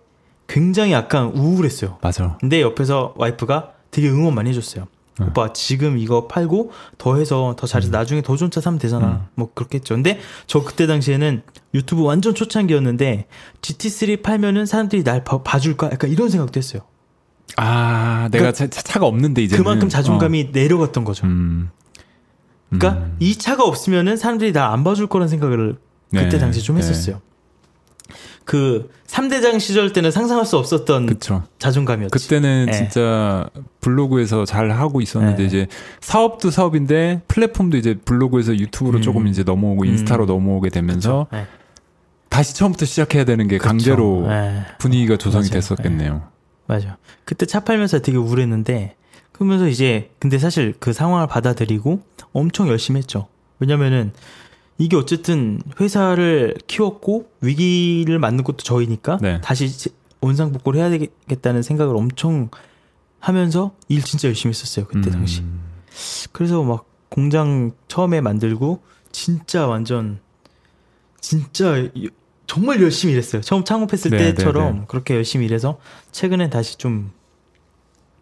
굉장히 0.48 0.94
약간 0.94 1.26
우울했어요. 1.36 1.98
맞아. 2.02 2.38
근데 2.40 2.62
옆에서 2.62 3.14
와이프가 3.18 3.72
되게 3.96 4.10
응원 4.10 4.36
많이 4.36 4.50
해줬어요. 4.50 4.88
어. 5.22 5.26
오빠 5.30 5.54
지금 5.54 5.98
이거 5.98 6.28
팔고 6.28 6.72
더 6.98 7.16
해서 7.16 7.56
더 7.58 7.66
잘해서 7.66 7.90
나중에 7.92 8.22
더 8.22 8.36
좋은 8.36 8.52
차 8.52 8.60
사면 8.60 8.78
되잖아. 8.78 9.08
음. 9.08 9.20
뭐 9.36 9.50
그렇겠죠. 9.54 9.96
근데 9.96 10.20
저 10.48 10.62
그때 10.64 10.86
당시에는 10.86 11.42
유튜브 11.74 12.04
완전 12.04 12.36
초창기였는데 12.36 13.28
GT3 13.62 14.22
팔면은 14.22 14.66
사람들이 14.66 15.06
날 15.06 15.24
봐, 15.24 15.42
봐줄까? 15.42 15.90
약간 15.94 16.10
이런 16.10 16.28
생각도 16.30 16.58
했어요. 16.58 16.82
아, 17.56 18.28
내가 18.32 18.52
차, 18.52 18.68
차가 18.68 19.06
없는데 19.06 19.42
이제 19.44 19.56
그만큼 19.56 19.88
자존감이 19.88 20.50
내려갔던 20.52 21.06
거죠. 21.06 21.26
음. 21.28 21.70
그러니까 22.70 23.04
음. 23.06 23.16
이 23.20 23.38
차가 23.38 23.64
없으면은 23.64 24.18
사람들이 24.18 24.52
날 24.52 24.70
안 24.74 24.84
봐줄 24.84 25.08
거라는 25.08 25.30
생각을 25.30 25.78
그때 26.12 26.30
네, 26.30 26.38
당시 26.40 26.62
좀 26.62 26.76
네. 26.76 26.82
했었어요. 26.82 27.22
그 28.46 28.92
3대장 29.08 29.60
시절 29.60 29.92
때는 29.92 30.12
상상할 30.12 30.46
수 30.46 30.58
없었던 30.58 31.08
그쵸. 31.08 31.44
자존감이었지. 31.58 32.12
그때는 32.12 32.68
네. 32.68 32.72
진짜 32.72 33.50
블로그에서 33.82 34.46
잘 34.46 34.72
하고 34.72 35.02
있었는데 35.02 35.38
네. 35.38 35.46
이제 35.46 35.68
사업도 36.00 36.52
사업인데 36.52 37.24
플랫폼도 37.28 37.76
이제 37.78 37.96
블로그에서 37.96 38.56
유튜브로 38.56 39.00
음. 39.00 39.02
조금 39.02 39.28
이제 39.28 39.44
넘어오고 39.44 39.86
인스타로 39.86 40.26
음. 40.26 40.28
넘어오게 40.28 40.70
되면서 40.70 41.28
네. 41.32 41.46
다시 42.30 42.56
처음부터 42.56 42.86
시작해야 42.86 43.26
되는 43.26 43.48
게 43.48 43.58
그쵸. 43.58 43.68
강제로 43.68 44.28
네. 44.28 44.64
분위기가 44.78 45.18
조성이 45.18 45.46
맞아요. 45.46 45.54
됐었겠네요. 45.54 46.22
맞아. 46.68 46.98
그때 47.26 47.46
차 47.48 47.62
팔면서 47.62 48.00
되게 48.00 48.18
우울했는데 48.18 48.96
그러면서 49.32 49.68
이제 49.68 50.12
근데 50.20 50.38
사실 50.38 50.76
그 50.80 50.94
상황을 50.94 51.28
받아들이고 51.28 52.02
엄청 52.32 52.68
열심히 52.68 53.00
했죠. 53.00 53.28
왜냐면은 53.60 54.12
이게 54.78 54.96
어쨌든 54.98 55.62
회사를 55.80 56.56
키웠고 56.68 57.30
위기를 57.42 58.20
맞는 58.20 58.44
것도 58.44 58.58
저희니까 58.58 59.18
네. 59.22 59.40
다시 59.42 59.76
제- 59.78 59.90
원상복구를 60.22 60.80
해야 60.80 60.90
되겠다는 60.90 61.62
생각을 61.62 61.96
엄청 61.96 62.50
하면서 63.20 63.72
일 63.88 64.02
진짜 64.04 64.28
열심히 64.28 64.52
했었어요 64.52 64.86
그때 64.86 65.10
음. 65.10 65.12
당시. 65.14 65.44
그래서 66.32 66.62
막 66.64 66.86
공장 67.10 67.72
처음에 67.88 68.22
만들고 68.22 68.82
진짜 69.12 69.68
완전 69.68 70.20
진짜 71.22 71.78
이- 71.94 72.10
정말 72.48 72.82
열심히 72.82 73.14
일했어요. 73.14 73.42
처음 73.42 73.64
창업했을 73.64 74.12
네, 74.12 74.18
때처럼 74.36 74.74
네, 74.74 74.80
네. 74.82 74.86
그렇게 74.88 75.16
열심히 75.16 75.46
일해서 75.46 75.80
최근에 76.12 76.50
다시 76.50 76.78
좀 76.78 77.12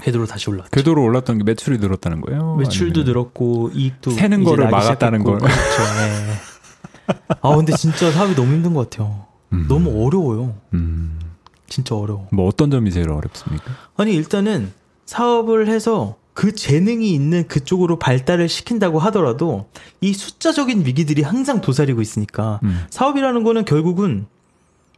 궤도로 0.03 0.25
다시 0.25 0.49
올랐죠. 0.49 0.69
궤도로 0.71 1.01
올랐던 1.01 1.37
게 1.39 1.43
매출이 1.45 1.77
늘었다는 1.77 2.21
거예요? 2.21 2.55
매출도 2.57 3.01
아니면- 3.01 3.05
늘었고 3.07 3.71
이익도 3.73 4.11
새는 4.11 4.43
거를 4.43 4.69
막았다는 4.69 5.19
시작했고. 5.21 5.23
걸. 5.23 5.39
그렇죠. 5.39 5.81
예. 6.01 7.35
아 7.41 7.55
근데 7.55 7.73
진짜 7.77 8.11
사업이 8.11 8.35
너무 8.35 8.53
힘든 8.53 8.73
것 8.73 8.89
같아요. 8.89 9.25
음. 9.53 9.65
너무 9.67 10.05
어려워요. 10.05 10.55
음. 10.73 11.19
진짜 11.67 11.95
어려워. 11.95 12.27
뭐 12.31 12.47
어떤 12.47 12.69
점이 12.69 12.91
제일 12.91 13.09
어렵습니까? 13.11 13.63
아니 13.97 14.13
일단은 14.13 14.71
사업을 15.05 15.67
해서 15.67 16.17
그 16.33 16.53
재능이 16.53 17.13
있는 17.13 17.47
그쪽으로 17.47 17.97
발달을 17.99 18.49
시킨다고 18.49 18.99
하더라도 18.99 19.69
이 20.01 20.13
숫자적인 20.13 20.85
위기들이 20.85 21.21
항상 21.21 21.61
도사리고 21.61 22.01
있으니까 22.01 22.59
음. 22.63 22.85
사업이라는 22.89 23.43
거는 23.43 23.65
결국은 23.65 24.25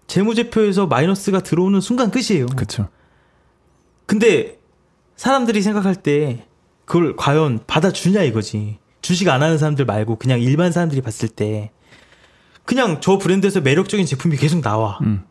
재무제표에서 0.08 0.88
마이너스가 0.88 1.42
들어오는 1.42 1.80
순간 1.82 2.10
끝이에요. 2.12 2.46
그렇죠. 2.48 2.88
근데 4.06 4.60
사람들이 5.16 5.62
생각할 5.62 5.96
때 5.96 6.46
그걸 6.86 7.16
과연 7.16 7.62
받아주냐 7.68 8.24
이거지. 8.24 8.78
주식 9.02 9.30
안 9.30 9.42
하는 9.44 9.58
사람들 9.58 9.86
말고 9.86 10.18
그냥 10.18 10.42
일반 10.42 10.72
사람들이 10.72 11.02
봤을 11.02 11.30
때 11.30 11.72
그냥 12.66 13.00
저 13.02 13.18
브랜드에서 13.18 13.62
매력적인 13.62 14.06
제품이 14.06 14.38
계속 14.38 14.62
나와. 14.62 14.98
음. 15.04 15.24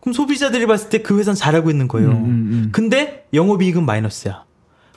그럼 0.00 0.12
소비자들이 0.12 0.66
봤을 0.66 0.88
때 0.90 0.98
그 1.02 1.18
회사는 1.18 1.34
잘하고 1.36 1.70
있는 1.70 1.88
거예요. 1.88 2.10
음, 2.10 2.14
음, 2.14 2.24
음. 2.24 2.68
근데 2.72 3.26
영업이익은 3.32 3.84
마이너스야. 3.84 4.44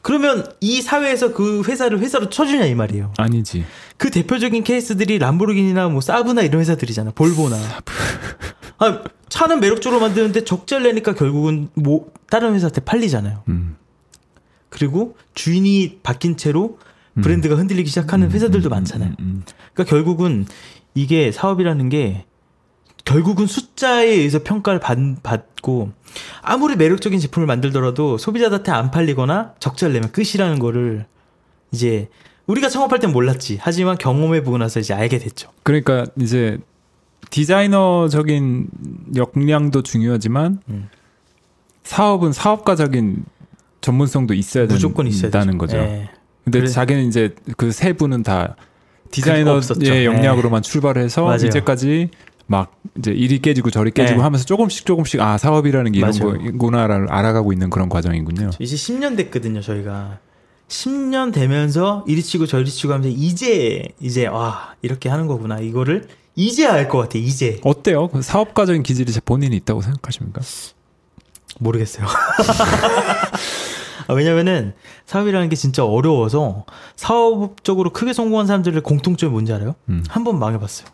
그러면 0.02 0.50
이 0.62 0.82
사회에서 0.82 1.34
그 1.34 1.64
회사를 1.64 2.00
회사로 2.00 2.30
쳐주냐 2.30 2.66
이 2.66 2.76
말이에요. 2.76 3.14
아니지. 3.18 3.66
그 3.98 4.10
대표적인 4.10 4.64
케이스들이 4.64 5.18
람보르기니나 5.20 5.90
뭐 5.90 6.00
사브나 6.02 6.44
이런 6.44 6.62
회사들이잖아. 6.62 7.12
볼보나. 7.12 7.58
아, 8.80 9.04
차는 9.30 9.60
매력적으로 9.60 10.00
만드는데 10.00 10.44
적자를 10.44 10.88
내니까 10.88 11.14
결국은 11.14 11.70
뭐 11.74 12.12
다른 12.30 12.54
회사한테 12.54 12.82
팔리잖아요. 12.82 13.44
음. 13.48 13.76
그리고 14.70 15.16
주인이 15.34 16.00
바뀐 16.04 16.38
채로 16.38 16.78
브랜드가 17.22 17.56
흔들리기 17.56 17.90
시작하는 17.90 18.32
회사들도 18.32 18.70
많잖아요. 18.70 19.10
음, 19.10 19.16
음. 19.20 19.44
그러니까 19.74 19.90
결국은 19.90 20.46
이게 20.94 21.32
사업이라는 21.32 21.90
게 21.90 22.26
결국은 23.06 23.48
숫자에 23.48 24.08
의해서 24.08 24.44
평가를 24.44 24.80
받, 24.80 24.98
받고 25.24 25.92
아무리 26.42 26.76
매력적인 26.76 27.20
제품을 27.20 27.48
만들더라도 27.48 28.18
소비자한테 28.18 28.72
안 28.72 28.92
팔리거나 28.92 29.56
적자를 29.60 29.94
내면 29.94 30.12
끝이라는 30.12 30.60
거를 30.60 31.06
이제 31.72 32.10
우리가 32.48 32.70
창업할 32.70 33.00
땐 33.00 33.12
몰랐지. 33.12 33.58
하지만 33.62 33.98
경험해 33.98 34.44
보고 34.44 34.58
나서 34.58 34.80
이제 34.80 34.94
알게 34.94 35.20
됐죠. 35.20 35.50
그러니까 35.64 36.06
이제 36.20 36.60
디자이너적인 37.30 38.68
역량도 39.16 39.84
중요하지만 39.84 40.60
음. 40.70 40.90
사업은 41.84 42.34
사업가적인 42.34 43.24
전문성도 43.82 44.34
있어야 44.34 44.66
무조건 44.66 45.08
있어야 45.08 45.32
된다는 45.32 45.54
되죠. 45.54 45.58
거죠. 45.58 45.78
예. 45.78 46.10
근데 46.44 46.60
그래- 46.60 46.70
자기는 46.70 47.06
이제 47.08 47.36
그 47.58 47.72
세 47.72 47.94
분은 47.94 48.24
다. 48.24 48.56
디자이너의 49.12 50.06
역량으로만 50.06 50.62
출발해서 50.64 51.24
맞아요. 51.24 51.38
이제까지 51.48 52.10
막 52.48 52.76
이제 52.98 53.12
이리 53.12 53.40
깨지고 53.40 53.70
저리 53.70 53.92
깨지고 53.92 54.18
네. 54.18 54.24
하면서 54.24 54.44
조금씩 54.44 54.86
조금씩 54.86 55.22
아 55.22 55.38
사업이라는 55.38 55.92
게 55.94 56.00
이런 56.00 56.12
맞아요. 56.12 56.38
거구나를 56.52 57.10
알아가고 57.10 57.54
있는 57.54 57.70
그런 57.70 57.88
과정이군요. 57.88 58.50
이제 58.60 58.76
10년 58.76 59.16
됐거든요, 59.16 59.62
저희가. 59.62 60.20
10년 60.68 61.32
되면서 61.34 62.04
이리 62.08 62.22
치고 62.22 62.46
저리 62.48 62.66
치고 62.70 62.92
하면서 62.92 63.08
이제 63.10 63.88
이제 64.02 64.28
와 64.28 64.76
이렇게 64.82 65.08
하는 65.08 65.28
거구나 65.28 65.60
이거를 65.60 66.08
이제 66.38 66.66
알 66.68 66.88
것 66.88 67.00
같아 67.00 67.18
이제 67.18 67.60
어때요? 67.64 68.08
그 68.10 68.22
사업가적인 68.22 68.84
기질이 68.84 69.12
제 69.12 69.20
본인이 69.20 69.56
있다고 69.58 69.82
생각하십니까? 69.82 70.42
모르겠어요. 71.60 72.06
아, 74.08 74.14
왜냐면은 74.14 74.74
사업이라는 75.06 75.50
게 75.50 75.56
진짜 75.56 75.84
어려워서 75.84 76.66
사업적으로 76.96 77.92
크게 77.92 78.14
성공한 78.14 78.48
사람들의 78.48 78.82
공통점이 78.84 79.32
뭔지 79.32 79.52
알아요? 79.52 79.76
음. 79.90 80.04
한번 80.08 80.40
망해봤어요. 80.40 80.88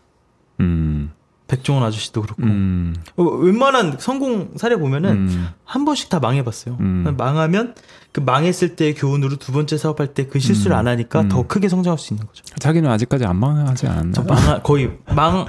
음. 0.61 1.11
백종원 1.47 1.83
아저씨도 1.83 2.21
그렇고 2.21 2.41
음. 2.43 2.95
어, 3.17 3.23
웬만한 3.23 3.97
성공 3.99 4.53
사례 4.55 4.77
보면은 4.77 5.09
음. 5.11 5.49
한 5.65 5.85
번씩 5.85 6.09
다 6.09 6.19
망해봤어요. 6.19 6.77
음. 6.79 7.13
망하면 7.17 7.75
그 8.13 8.19
망했을 8.21 8.75
때 8.75 8.93
교훈으로 8.93 9.35
두 9.37 9.51
번째 9.51 9.75
사업할 9.77 10.13
때 10.13 10.27
그 10.27 10.39
실수를 10.39 10.75
음. 10.75 10.79
안 10.79 10.87
하니까 10.87 11.21
음. 11.21 11.29
더 11.29 11.45
크게 11.45 11.67
성장할 11.67 11.97
수 11.97 12.13
있는 12.13 12.25
거죠. 12.27 12.43
자기는 12.59 12.89
아직까지 12.89 13.25
안 13.25 13.35
망하지 13.35 13.87
않았나? 13.87 14.11
저 14.13 14.23
망, 14.23 14.61
거의 14.63 14.91
망, 15.13 15.45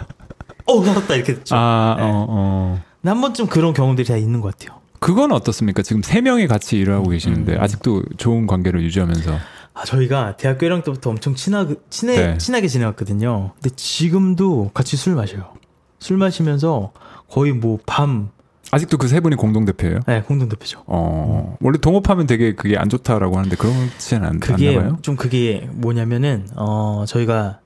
어, 0.66 0.84
나왔다 0.84 1.14
이렇게 1.14 1.34
됐죠. 1.34 1.54
아, 1.54 1.94
네. 1.98 2.02
어, 2.02 2.26
어. 2.28 2.82
한 3.04 3.20
번쯤 3.20 3.46
그런 3.48 3.74
경험들이 3.74 4.08
다 4.08 4.16
있는 4.16 4.40
것 4.40 4.56
같아요. 4.58 4.80
그건 4.98 5.32
어떻습니까? 5.32 5.82
지금 5.82 6.02
세 6.02 6.22
명이 6.22 6.46
같이 6.46 6.78
일을 6.78 6.94
하고 6.94 7.10
계시는데 7.10 7.56
음. 7.56 7.60
아직도 7.60 8.02
좋은 8.16 8.46
관계를 8.46 8.82
유지하면서 8.82 9.36
아, 9.74 9.84
저희가 9.84 10.36
대학교 10.38 10.66
1학년 10.66 10.84
때부터 10.84 11.10
엄청 11.10 11.34
친하, 11.34 11.66
친해, 11.90 12.16
네. 12.16 12.38
친하게 12.38 12.68
지내왔거든요. 12.68 13.52
근데 13.60 13.74
지금도 13.76 14.70
같이 14.72 14.96
술 14.96 15.14
마셔요. 15.14 15.52
술 15.98 16.16
마시면서 16.16 16.92
거의 17.28 17.52
뭐 17.52 17.78
밤, 17.84 18.30
아직도 18.74 18.98
그 18.98 19.08
세 19.08 19.20
분이 19.20 19.36
공동 19.36 19.64
대표예요. 19.64 20.00
네, 20.06 20.22
공동 20.22 20.48
대표죠. 20.48 20.82
어 20.86 21.56
원래 21.60 21.78
동업하면 21.78 22.26
되게 22.26 22.54
그게 22.54 22.76
안 22.76 22.88
좋다라고 22.88 23.36
하는데 23.38 23.54
그렇지는 23.56 24.26
않, 24.26 24.40
그게 24.40 24.70
않나 24.70 24.80
봐요. 24.82 24.98
좀 25.02 25.16
그게 25.16 25.68
뭐냐면은 25.72 26.46
어 26.56 27.04
저희가 27.06 27.60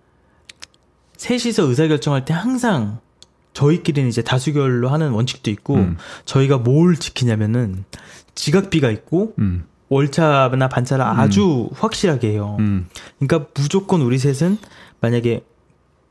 셋이서 1.17 1.65
의사 1.65 1.87
결정할 1.89 2.25
때 2.25 2.33
항상 2.35 2.99
저희끼리는 3.55 4.09
이제 4.09 4.23
다수결로 4.23 4.89
하는 4.89 5.11
원칙도 5.11 5.51
있고 5.51 5.75
음, 5.75 5.97
저희가 6.25 6.59
뭘 6.59 6.97
지키냐면은 6.97 7.85
지각비가 8.37 8.91
있고 8.91 9.35
음, 9.39 9.65
월차나 9.89 10.69
반차를 10.69 11.05
아주 11.05 11.69
확실하게 11.75 12.29
해요. 12.31 12.57
음, 12.61 12.87
그러니까 13.19 13.51
무조건 13.55 14.01
우리 14.03 14.19
셋은 14.19 14.59
만약에 15.01 15.43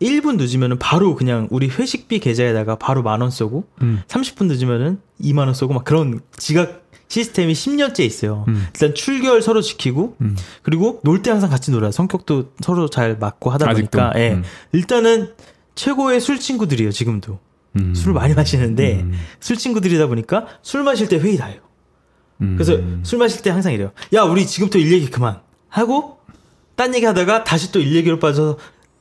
1분 0.02 0.38
늦으면은 0.38 0.78
바로 0.80 1.16
그냥 1.16 1.48
우리 1.50 1.68
회식비 1.70 2.20
계좌에다가 2.20 2.76
바로 2.78 3.02
만 3.04 3.22
원 3.22 3.32
쏘고 3.32 3.66
음, 3.82 4.02
30분 4.08 4.46
늦으면은 4.46 5.00
2만 5.22 5.40
원 5.40 5.54
쏘고 5.54 5.74
막 5.74 5.84
그런 5.84 6.20
지각 6.38 6.84
시스템이 7.08 7.54
10년째 7.54 8.02
있어요. 8.02 8.44
음, 8.50 8.66
일단 8.74 8.94
출결 8.94 9.42
서로 9.42 9.62
지키고 9.62 10.18
음. 10.22 10.36
그리고 10.62 11.00
놀 11.04 11.22
때 11.22 11.32
항상 11.32 11.50
같이 11.50 11.72
놀아요. 11.72 11.92
성격도 11.92 12.52
서로 12.60 12.90
잘 12.90 13.18
맞고 13.18 13.50
하다. 13.50 13.66
보니까 13.74 14.14
예. 14.18 14.34
음, 14.34 14.44
일단은 14.74 15.30
최고의 15.76 16.20
술 16.20 16.40
친구들이에요. 16.40 16.92
지금도 16.92 17.40
음. 17.78 17.96
술을 17.96 18.14
많이 18.14 18.34
마시는데 18.34 19.02
음, 19.02 19.14
술 19.40 19.58
친구들이다 19.58 20.08
보니까 20.08 20.48
술 20.62 20.84
마실 20.84 21.08
때 21.08 21.18
회의 21.18 21.38
다 21.38 21.46
해요. 21.48 21.62
음. 22.42 22.56
그래서 22.58 22.78
술 23.04 23.20
마실 23.20 23.42
때 23.42 23.50
항상 23.50 23.72
이래요. 23.74 23.92
야 24.14 24.24
우리 24.24 24.46
지금부터 24.46 24.78
일 24.78 24.92
얘기 24.92 25.10
그만 25.10 25.40
하고 25.70 26.18
딴 26.76 26.94
얘기 26.94 27.06
하다가 27.06 27.44
다시 27.46 27.72
또 27.72 27.80
일 27.80 27.96
얘기로 27.96 28.20
빠져서 28.20 28.58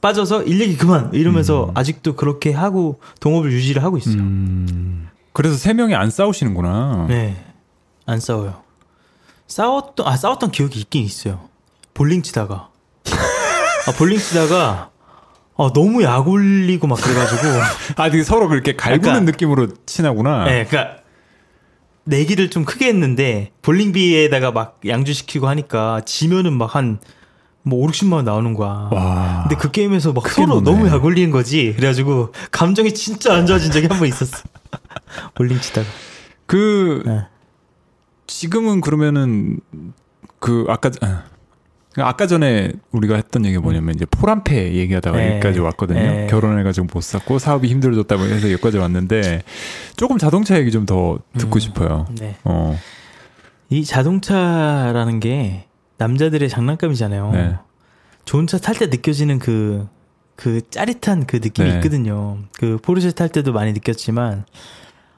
빠져서 0.07 0.45
일 0.45 0.61
얘기 0.61 0.77
그만 0.77 1.11
이러면서 1.13 1.65
음. 1.65 1.71
아직도 1.75 2.15
그렇게 2.15 2.53
하고 2.53 3.01
동업을 3.19 3.51
유지를 3.51 3.83
하고 3.83 3.99
있어요. 3.99 4.15
음. 4.15 5.09
그래서 5.33 5.57
세 5.57 5.73
명이 5.73 5.97
안 5.97 6.11
싸우시는구나. 6.11 7.07
네. 7.09 7.45
안 8.07 8.21
싸워요. 8.21 8.63
싸웠던, 9.49 10.07
아, 10.07 10.17
싸웠던 10.17 10.53
기억이 10.53 10.79
있긴 10.79 11.03
있어요. 11.03 11.49
볼링 11.93 12.23
치다가. 12.23 12.69
아, 13.89 13.93
볼링 13.99 14.19
치다가, 14.19 14.91
아, 15.57 15.71
너무 15.75 16.05
약 16.05 16.29
올리고 16.29 16.87
막 16.87 17.01
그래가지고. 17.01 17.43
아, 18.01 18.09
되게 18.09 18.23
서로 18.23 18.47
그렇게 18.49 18.77
갈구는 18.77 19.09
약간- 19.11 19.25
느낌으로 19.25 19.69
친하구나. 19.87 20.45
네, 20.45 20.65
그니까, 20.67 20.99
내기를 22.05 22.51
좀 22.51 22.65
크게 22.65 22.87
했는데, 22.87 23.51
볼링비에다가 23.63 24.53
막 24.53 24.79
양주시키고 24.87 25.49
하니까, 25.49 26.01
지면은 26.05 26.53
막 26.53 26.77
한, 26.77 27.01
뭐, 27.67 27.81
5, 27.81 27.89
60만 27.89 28.13
원 28.15 28.25
나오는 28.25 28.55
거야. 28.55 28.89
와. 28.93 29.41
근데 29.49 29.57
그 29.57 29.71
게임에서 29.73 30.13
막 30.13 30.29
서로 30.29 30.61
노네. 30.61 30.65
너무 30.71 30.89
약 30.89 31.05
올리는 31.05 31.31
거지. 31.31 31.73
그래가지고, 31.77 32.33
감정이 32.53 32.95
진짜 32.95 33.35
안 33.35 33.45
좋아진 33.47 33.73
적이 33.73 33.89
한 33.89 33.99
번 33.99 34.07
있었어. 34.09 34.39
볼링 35.35 35.61
치다가. 35.61 35.87
그 36.47 37.03
네. 37.05 37.27
지금은 38.29 38.81
그러면은 38.81 39.59
그 40.39 40.65
아까 40.69 40.91
아, 41.01 41.25
아까 41.99 42.27
전에 42.27 42.73
우리가 42.93 43.17
했던 43.17 43.45
얘기가 43.45 43.61
뭐냐면 43.63 43.95
이제 43.95 44.05
포란패 44.05 44.75
얘기하다가 44.75 45.17
네. 45.17 45.31
여기까지 45.33 45.59
왔거든요. 45.61 45.99
네. 46.01 46.27
결혼해가지고 46.29 46.87
못 46.93 47.01
샀고 47.03 47.39
사업이 47.39 47.69
힘들어졌다고 47.69 48.23
해서 48.25 48.53
여기까지 48.53 48.79
왔는데 48.79 49.43
조금 49.97 50.19
자동차 50.19 50.57
얘기 50.59 50.71
좀 50.71 50.87
더 50.87 51.19
듣고 51.39 51.57
음. 51.57 51.61
싶어요. 51.61 52.07
네. 52.21 52.37
어, 52.45 52.79
이 53.71 53.85
자동차라는 53.85 55.19
게 55.21 55.67
남자들의 55.99 56.49
장난감이잖아요. 56.49 57.31
네. 57.33 57.55
좋은 58.25 58.47
차 58.47 58.59
탈 58.59 58.77
때 58.77 58.87
느껴지는 58.87 59.39
그, 59.39 59.89
그 60.35 60.61
짜릿한 60.71 61.27
그 61.27 61.37
느낌이 61.37 61.69
네. 61.69 61.77
있거든요. 61.77 62.39
그 62.59 62.79
포르쉐 62.83 63.13
탈 63.13 63.29
때도 63.29 63.53
많이 63.53 63.73
느꼈지만, 63.73 64.45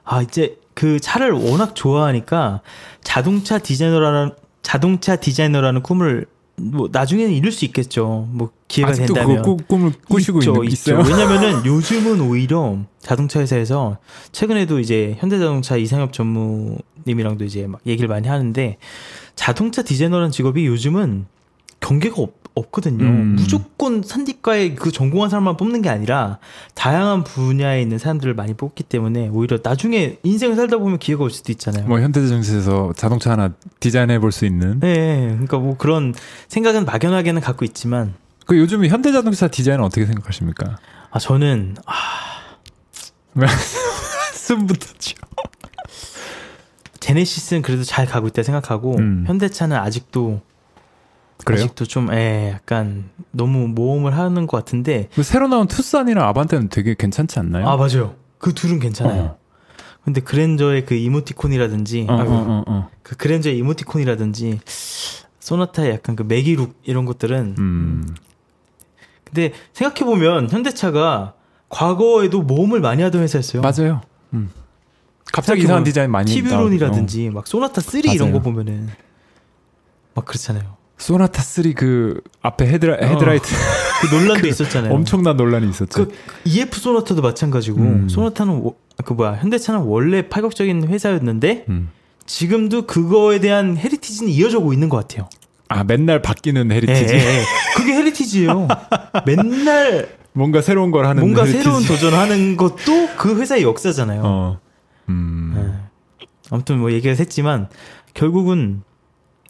아, 0.03 0.21
이제 0.21 0.57
그 0.73 0.99
차를 0.99 1.31
워낙 1.31 1.75
좋아하니까 1.75 2.61
자동차 3.03 3.57
디자이너라는, 3.57 4.31
자동차 4.61 5.15
디자이너라는 5.15 5.81
꿈을 5.83 6.25
뭐 6.55 6.89
나중에는 6.91 7.33
이룰 7.33 7.51
수 7.53 7.63
있겠죠. 7.65 8.27
뭐 8.31 8.51
기회가 8.67 8.91
아직도 8.91 9.13
된다면. 9.13 9.41
그 9.43 9.55
꿈을 9.65 9.93
꾸시고 10.09 10.39
있죠. 10.39 10.63
있어요. 10.63 10.97
왜냐면은 10.97 11.63
요즘은 11.65 12.19
오히려 12.21 12.79
자동차 12.99 13.39
회사에서 13.39 13.97
최근에도 14.33 14.79
이제 14.79 15.15
현대자동차 15.19 15.77
이상엽 15.77 16.11
전무님이랑도 16.11 17.45
이제 17.45 17.65
막 17.65 17.79
얘기를 17.85 18.09
많이 18.09 18.27
하는데 18.27 18.77
자동차 19.39 19.81
디자이너라는 19.81 20.31
직업이 20.31 20.65
요즘은 20.67 21.25
경계가 21.79 22.15
없, 22.21 22.33
없거든요. 22.55 23.05
음. 23.05 23.35
무조건 23.37 24.03
산디과에 24.03 24.75
그 24.75 24.91
전공한 24.91 25.29
사람만 25.29 25.55
뽑는 25.55 25.81
게 25.81 25.87
아니라 25.87 26.39
다양한 26.75 27.23
분야에 27.23 27.81
있는 27.81 27.97
사람들을 27.99 28.33
많이 28.33 28.53
뽑기 28.53 28.83
때문에 28.83 29.29
오히려 29.29 29.59
나중에 29.63 30.17
인생을 30.23 30.57
살다 30.57 30.75
보면 30.77 30.99
기회가 30.99 31.23
올 31.23 31.31
수도 31.31 31.53
있잖아요. 31.53 31.87
뭐 31.87 32.01
현대자동차에서 32.01 32.91
자동차 32.97 33.31
하나 33.31 33.53
디자인해 33.79 34.19
볼 34.19 34.33
수 34.33 34.45
있는. 34.45 34.81
네, 34.81 35.27
그러니까 35.29 35.57
뭐 35.57 35.77
그런 35.77 36.13
생각은 36.49 36.83
막연하게는 36.83 37.39
갖고 37.39 37.63
있지만 37.63 38.15
그 38.45 38.57
요즘 38.57 38.85
현대자동차 38.85 39.47
디자인은 39.47 39.85
어떻게 39.85 40.05
생각하십니까? 40.05 40.75
아 41.11 41.17
저는 41.17 41.77
아, 41.85 41.93
숨부터죠. 44.33 45.15
제네시스는 46.99 47.61
그래도 47.61 47.83
잘 47.83 48.05
가고 48.05 48.27
있다 48.27 48.43
생각하고 48.43 48.95
음. 48.97 49.23
현대차는 49.27 49.77
아직도 49.77 50.41
그래요? 51.45 51.63
아직도 51.63 51.85
좀 51.85 52.11
에, 52.11 52.51
약간 52.51 53.09
너무 53.31 53.67
모험을 53.67 54.17
하는 54.17 54.47
것 54.47 54.57
같은데 54.57 55.09
그 55.13 55.23
새로 55.23 55.47
나온 55.47 55.67
투싼이랑 55.67 56.27
아반떼는 56.27 56.69
되게 56.69 56.95
괜찮지 56.95 57.39
않나요? 57.39 57.67
아 57.67 57.77
맞아요 57.77 58.15
그 58.37 58.53
둘은 58.53 58.79
괜찮아요 58.79 59.21
어. 59.21 59.37
근데 60.03 60.21
그랜저의 60.21 60.85
그 60.85 60.95
이모티콘이라든지 60.95 62.07
어, 62.09 62.13
어, 62.13 62.63
어. 62.67 62.89
그 63.03 63.15
그랜저의 63.15 63.57
이모티콘이라든지 63.57 64.59
소나타의 65.39 65.91
약간 65.91 66.15
그 66.15 66.23
매기룩 66.23 66.79
이런 66.83 67.05
것들은 67.05 67.55
음. 67.57 68.15
근데 69.23 69.53
생각해 69.73 70.05
보면 70.05 70.49
현대차가 70.49 71.33
과거에도 71.69 72.41
모험을 72.41 72.81
많이 72.81 73.03
하던 73.03 73.21
회사였어요. 73.21 73.61
맞아요. 73.61 74.01
음. 74.33 74.49
갑자기 75.31 75.61
이상한 75.63 75.83
디자인 75.83 76.11
많이 76.11 76.31
티뷰론이라든지 76.31 77.29
막 77.29 77.47
소나타 77.47 77.81
3 77.81 78.01
이런 78.05 78.17
맞아요. 78.17 78.33
거 78.33 78.39
보면은 78.41 78.89
막 80.15 80.25
그렇잖아요. 80.25 80.77
소나타 80.97 81.41
3 81.41 81.73
그 81.75 82.21
앞에 82.41 82.65
헤드라, 82.67 82.95
헤드라이트 83.07 83.47
그 84.01 84.15
논란도 84.15 84.47
있었잖아요. 84.49 84.93
엄청난 84.93 85.37
논란이 85.37 85.69
있었죠. 85.69 86.05
그 86.07 86.13
EF 86.45 86.79
소나타도 86.79 87.21
마찬가지고 87.21 87.79
음. 87.79 88.09
소나타는 88.09 88.53
워- 88.61 88.75
그 89.05 89.13
뭐야 89.13 89.35
현대차는 89.35 89.81
원래 89.81 90.27
파격적인 90.27 90.87
회사였는데 90.87 91.65
음. 91.69 91.89
지금도 92.25 92.85
그거에 92.85 93.39
대한 93.39 93.77
heritage는 93.77 94.31
이어져고 94.31 94.73
있는 94.73 94.89
것 94.89 94.97
같아요. 94.97 95.29
아 95.69 95.83
맨날 95.83 96.21
바뀌는 96.21 96.71
heritage. 96.71 97.13
예, 97.13 97.17
예, 97.17 97.37
예. 97.39 97.43
그게 97.77 97.93
heritage예요. 97.93 98.67
맨날 99.25 100.09
뭔가 100.33 100.61
새로운 100.61 100.91
걸 100.91 101.05
하는 101.05 101.21
뭔가 101.21 101.43
heritage. 101.43 101.63
새로운 101.63 101.85
도전하는 101.85 102.57
것도 102.57 103.09
그 103.17 103.39
회사의 103.39 103.63
역사잖아요. 103.63 104.21
어. 104.25 104.59
음. 105.09 105.53
예. 106.21 106.27
아무튼 106.51 106.79
뭐 106.79 106.91
얘기가 106.91 107.13
샜지만 107.13 107.67
결국은 108.13 108.81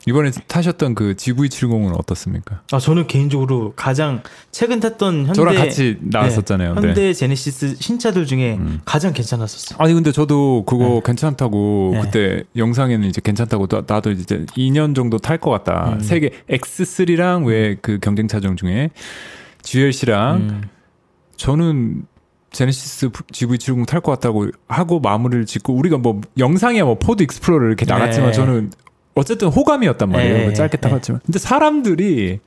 이번에 0.07 0.31
타셨던 0.47 0.95
그 0.95 1.13
GV70은 1.13 1.93
어떻습니까? 1.99 2.61
아 2.71 2.79
저는 2.79 3.07
개인적으로 3.07 3.73
가장 3.75 4.23
최근 4.49 4.79
탔던 4.79 5.25
현대 5.25 5.33
저랑 5.33 5.55
같이 5.55 5.97
나왔었잖아요. 5.99 6.75
네, 6.75 6.81
네. 6.81 6.87
현대 6.87 7.13
제네시스 7.13 7.75
신차들 7.75 8.25
중에 8.25 8.55
음. 8.55 8.79
가장 8.85 9.11
괜찮았었어. 9.11 9.75
아니 9.77 9.93
근데 9.93 10.13
저도 10.13 10.63
그거 10.65 10.85
네. 10.85 11.01
괜찮다고 11.05 11.91
네. 11.95 12.01
그때 12.01 12.43
영상에는 12.55 13.07
이제 13.09 13.19
괜찮다고 13.21 13.67
나, 13.67 13.83
나도 13.85 14.11
이제 14.11 14.45
2년 14.57 14.95
정도 14.95 15.17
탈 15.17 15.37
것 15.37 15.51
같다. 15.51 15.93
음. 15.95 15.99
세계 15.99 16.29
X3랑 16.49 17.45
왜 17.45 17.75
그 17.81 17.99
경쟁 17.99 18.27
차종 18.29 18.55
중에 18.55 18.91
GLC랑 19.63 20.37
음. 20.37 20.61
저는 21.35 22.05
제네시스 22.51 23.09
GV70 23.09 23.85
탈 23.85 24.01
것 24.01 24.11
같다고 24.11 24.47
하고 24.67 24.99
마무리를 24.99 25.45
짓고 25.45 25.73
우리가 25.73 25.97
뭐 25.97 26.21
영상이야 26.37 26.83
뭐 26.83 26.97
포드 26.97 27.23
익스플로러 27.23 27.67
이렇게 27.67 27.85
네. 27.85 27.93
나갔지만 27.93 28.33
저는 28.33 28.71
어쨌든 29.15 29.49
호감이었단 29.49 30.09
말이에요. 30.09 30.37
네. 30.37 30.45
그 30.47 30.53
짧게 30.53 30.77
네. 30.77 30.81
타봤지만. 30.81 31.21
근데 31.25 31.39
사람들이 31.39 32.39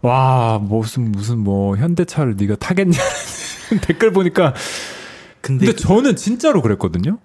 와 0.00 0.58
무슨 0.62 1.10
무슨 1.12 1.38
뭐 1.38 1.76
현대차를 1.76 2.36
네가 2.36 2.56
타겠냐 2.56 2.96
댓글 3.82 4.12
보니까 4.12 4.54
근데, 5.40 5.66
근데 5.66 5.76
저는 5.80 6.16
진짜로 6.16 6.62
그랬거든요. 6.62 7.18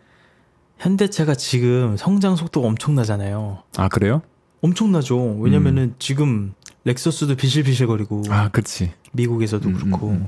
현대차가 0.80 1.36
지금 1.36 1.96
성장 1.98 2.36
속도가 2.36 2.68
엄청나잖아요. 2.68 3.64
아 3.78 3.88
그래요? 3.88 4.22
엄청나죠. 4.62 5.38
왜냐면은 5.40 5.94
지금 6.00 6.54
렉서스도 6.86 7.36
비실비실거리고 7.36 8.24
아 8.30 8.50
그렇지. 8.50 8.92
미국에서도 9.14 9.70
음, 9.70 9.74
그렇고. 9.74 10.10
음, 10.10 10.14
음. 10.14 10.28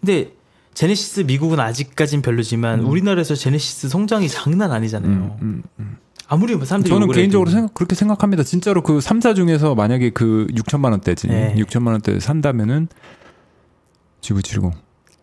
근데 0.00 0.32
제네시스 0.74 1.20
미국은 1.20 1.60
아직까진 1.60 2.22
별로지만 2.22 2.80
음. 2.80 2.88
우리나라에서 2.88 3.34
제네시스 3.34 3.88
성장이 3.88 4.28
장난 4.28 4.72
아니잖아요. 4.72 5.10
음, 5.12 5.38
음, 5.42 5.62
음. 5.78 5.96
아무리 6.28 6.54
뭐 6.54 6.64
사람들이 6.64 6.90
저는 6.92 7.10
개인적으로. 7.12 7.50
생각, 7.50 7.74
그렇게 7.74 7.94
생각합니다. 7.94 8.42
진짜로 8.42 8.82
그 8.82 8.98
3사 8.98 9.36
중에서 9.36 9.74
만약에 9.74 10.10
그 10.10 10.46
6천만 10.52 10.92
원대지. 10.92 11.28
네. 11.28 11.54
6천만 11.56 11.88
원대 11.88 12.18
산다면은 12.18 12.88
GV70 14.22 14.72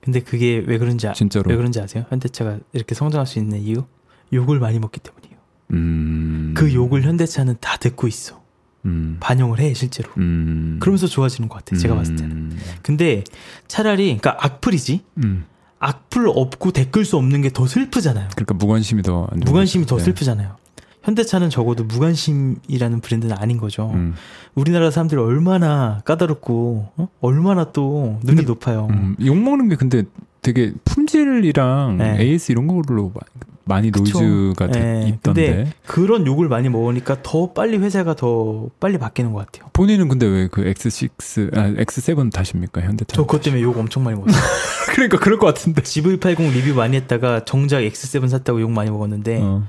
근데 0.01 0.19
그게 0.21 0.63
왜 0.65 0.77
그런지 0.77 1.07
아, 1.07 1.13
진짜로. 1.13 1.49
왜 1.49 1.55
그런지 1.55 1.79
아세요? 1.79 2.05
현대차가 2.09 2.59
이렇게 2.73 2.95
성장할 2.95 3.25
수 3.25 3.39
있는 3.39 3.59
이유? 3.59 3.85
욕을 4.31 4.59
많이 4.59 4.79
먹기 4.79 4.99
때문이에요. 4.99 5.35
음. 5.71 6.53
그 6.55 6.73
욕을 6.73 7.03
현대차는 7.03 7.57
다 7.59 7.77
듣고 7.77 8.07
있어. 8.07 8.38
음. 8.85 9.17
반영을 9.19 9.59
해 9.59 9.73
실제로. 9.73 10.09
음. 10.17 10.77
그러면서 10.79 11.07
좋아지는 11.07 11.49
것 11.49 11.57
같아요. 11.59 11.79
제가 11.79 11.95
봤을 11.95 12.15
때는. 12.15 12.31
음. 12.31 12.59
근데 12.81 13.23
차라리 13.67 14.17
그러니까 14.17 14.37
악플이지. 14.39 15.01
음. 15.23 15.45
악플 15.79 16.27
없고 16.27 16.71
댓글 16.71 17.05
수 17.05 17.15
없는 17.17 17.41
게 17.41 17.49
더 17.49 17.65
슬프잖아요. 17.65 18.29
그러니까 18.35 18.53
무관심이 18.53 19.01
더 19.01 19.27
무관심이 19.45 19.85
더. 19.85 19.97
네. 19.97 20.03
슬프잖아요. 20.03 20.55
현대차는 21.03 21.49
적어도 21.49 21.85
무관심이라는 21.85 22.99
브랜드는 22.99 23.35
아닌 23.37 23.57
거죠. 23.57 23.89
음. 23.93 24.13
우리나라 24.55 24.91
사람들이 24.91 25.19
얼마나 25.21 26.01
까다롭고 26.03 26.91
어? 26.97 27.07
얼마나 27.21 27.71
또 27.71 28.19
눈이 28.23 28.35
근데- 28.37 28.43
높아요. 28.43 28.87
음. 28.91 29.15
욕 29.23 29.37
먹는 29.37 29.69
게 29.69 29.75
근데 29.77 30.03
되게 30.41 30.73
품질이랑 30.83 31.97
네. 31.97 32.17
AS 32.21 32.51
이런 32.51 32.67
걸로 32.67 33.11
마- 33.13 33.21
많이 33.69 33.91
그쵸. 33.91 34.19
노이즈가 34.21 34.67
돼- 34.67 34.79
네, 34.79 35.07
있던데. 35.09 35.47
근데 35.55 35.73
그런 35.85 36.27
욕을 36.27 36.49
많이 36.49 36.67
먹으니까 36.67 37.17
더 37.23 37.53
빨리 37.53 37.77
회사가 37.77 38.15
더 38.15 38.67
빨리 38.81 38.97
바뀌는 38.97 39.31
것 39.31 39.45
같아요. 39.45 39.69
본인은 39.73 40.09
근데 40.09 40.25
왜 40.25 40.47
그 40.51 40.63
X6, 40.63 41.55
아, 41.57 41.67
X7 41.83 42.33
타십니까 42.33 42.81
현대차? 42.81 43.15
저 43.15 43.21
그것 43.25 43.41
때문에 43.41 43.61
욕 43.61 43.77
엄청 43.77 44.03
많이 44.03 44.17
먹었어요. 44.17 44.41
그러니까 44.93 45.17
그럴 45.19 45.37
것 45.37 45.45
같은데. 45.47 45.81
GV80 45.81 46.51
리뷰 46.51 46.73
많이 46.73 46.97
했다가 46.97 47.45
정작 47.45 47.81
X7 47.81 48.27
샀다고 48.27 48.59
욕 48.61 48.71
많이 48.71 48.89
먹었는데 48.91 49.39
어. 49.41 49.63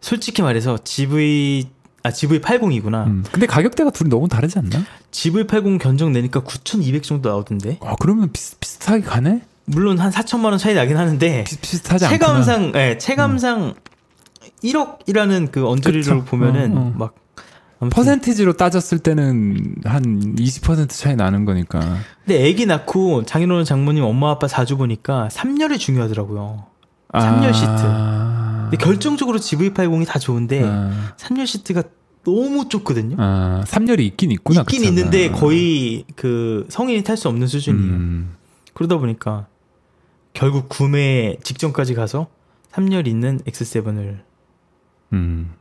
솔직히 0.00 0.40
말해서 0.42 0.78
GV 0.82 1.68
아 2.02 2.10
GV80이구나. 2.10 3.06
음. 3.08 3.24
근데 3.30 3.46
가격대가 3.46 3.90
둘이 3.90 4.08
너무 4.08 4.26
다르지 4.28 4.58
않나? 4.58 4.82
GV80 5.10 5.78
견적 5.78 6.10
내니까 6.10 6.40
9,200 6.40 7.02
정도 7.02 7.28
나오던데. 7.28 7.78
아 7.82 7.94
그러면 8.00 8.30
비슷, 8.32 8.58
비슷하게 8.60 9.02
가네? 9.02 9.42
물론 9.66 9.98
한 9.98 10.10
4천만 10.10 10.46
원 10.46 10.58
차이 10.58 10.74
나긴 10.74 10.96
하는데 10.96 11.44
비슷, 11.44 11.60
비슷하지 11.60 12.06
않구나. 12.06 12.18
체감상 12.42 12.72
예, 12.74 12.98
체감상 12.98 13.74
1억이라는 14.64 15.52
그 15.52 15.66
언저리를. 15.68 16.24
보면은 16.24 16.76
어, 16.76 16.80
어. 16.80 16.94
막 16.96 17.14
아무튼. 17.80 17.94
퍼센티지로 17.96 18.54
따졌을 18.54 18.98
때는 18.98 19.76
한 19.84 20.34
20% 20.36 20.88
차이 20.90 21.16
나는 21.16 21.44
거니까. 21.44 21.80
근데 22.26 22.48
아기 22.48 22.66
낳고 22.66 23.24
장인어른 23.24 23.64
장모님 23.64 24.04
엄마 24.04 24.30
아빠 24.30 24.46
자주 24.46 24.76
보니까 24.76 25.28
3열이 25.32 25.78
중요하더라고요. 25.78 26.66
삼열 27.12 27.54
시트. 27.54 27.66
아. 27.70 28.68
근데 28.70 28.84
결정적으로 28.84 29.38
GV80이 29.38 30.06
다 30.06 30.18
좋은데 30.18 30.62
아, 30.64 31.14
3열 31.16 31.46
시트가 31.46 31.82
너무 32.24 32.68
좁거든요. 32.68 33.16
아, 33.18 33.64
3열이 33.66 34.00
있긴 34.00 34.30
있구나. 34.32 34.60
있긴 34.60 34.80
그 34.80 34.84
차가. 34.84 34.88
있는데 34.96 35.30
거의 35.30 36.04
그 36.14 36.66
성인이 36.68 37.02
탈 37.02 37.16
수 37.16 37.28
없는 37.28 37.46
수준이에요. 37.46 37.92
음. 37.92 38.34
그러다 38.74 38.98
보니까 38.98 39.46
결국 40.32 40.68
구매 40.68 41.36
직전까지 41.42 41.94
가서 41.94 42.28
3열 42.72 43.06
있는 43.06 43.38
X7을 43.40 44.20
음. 45.12 45.54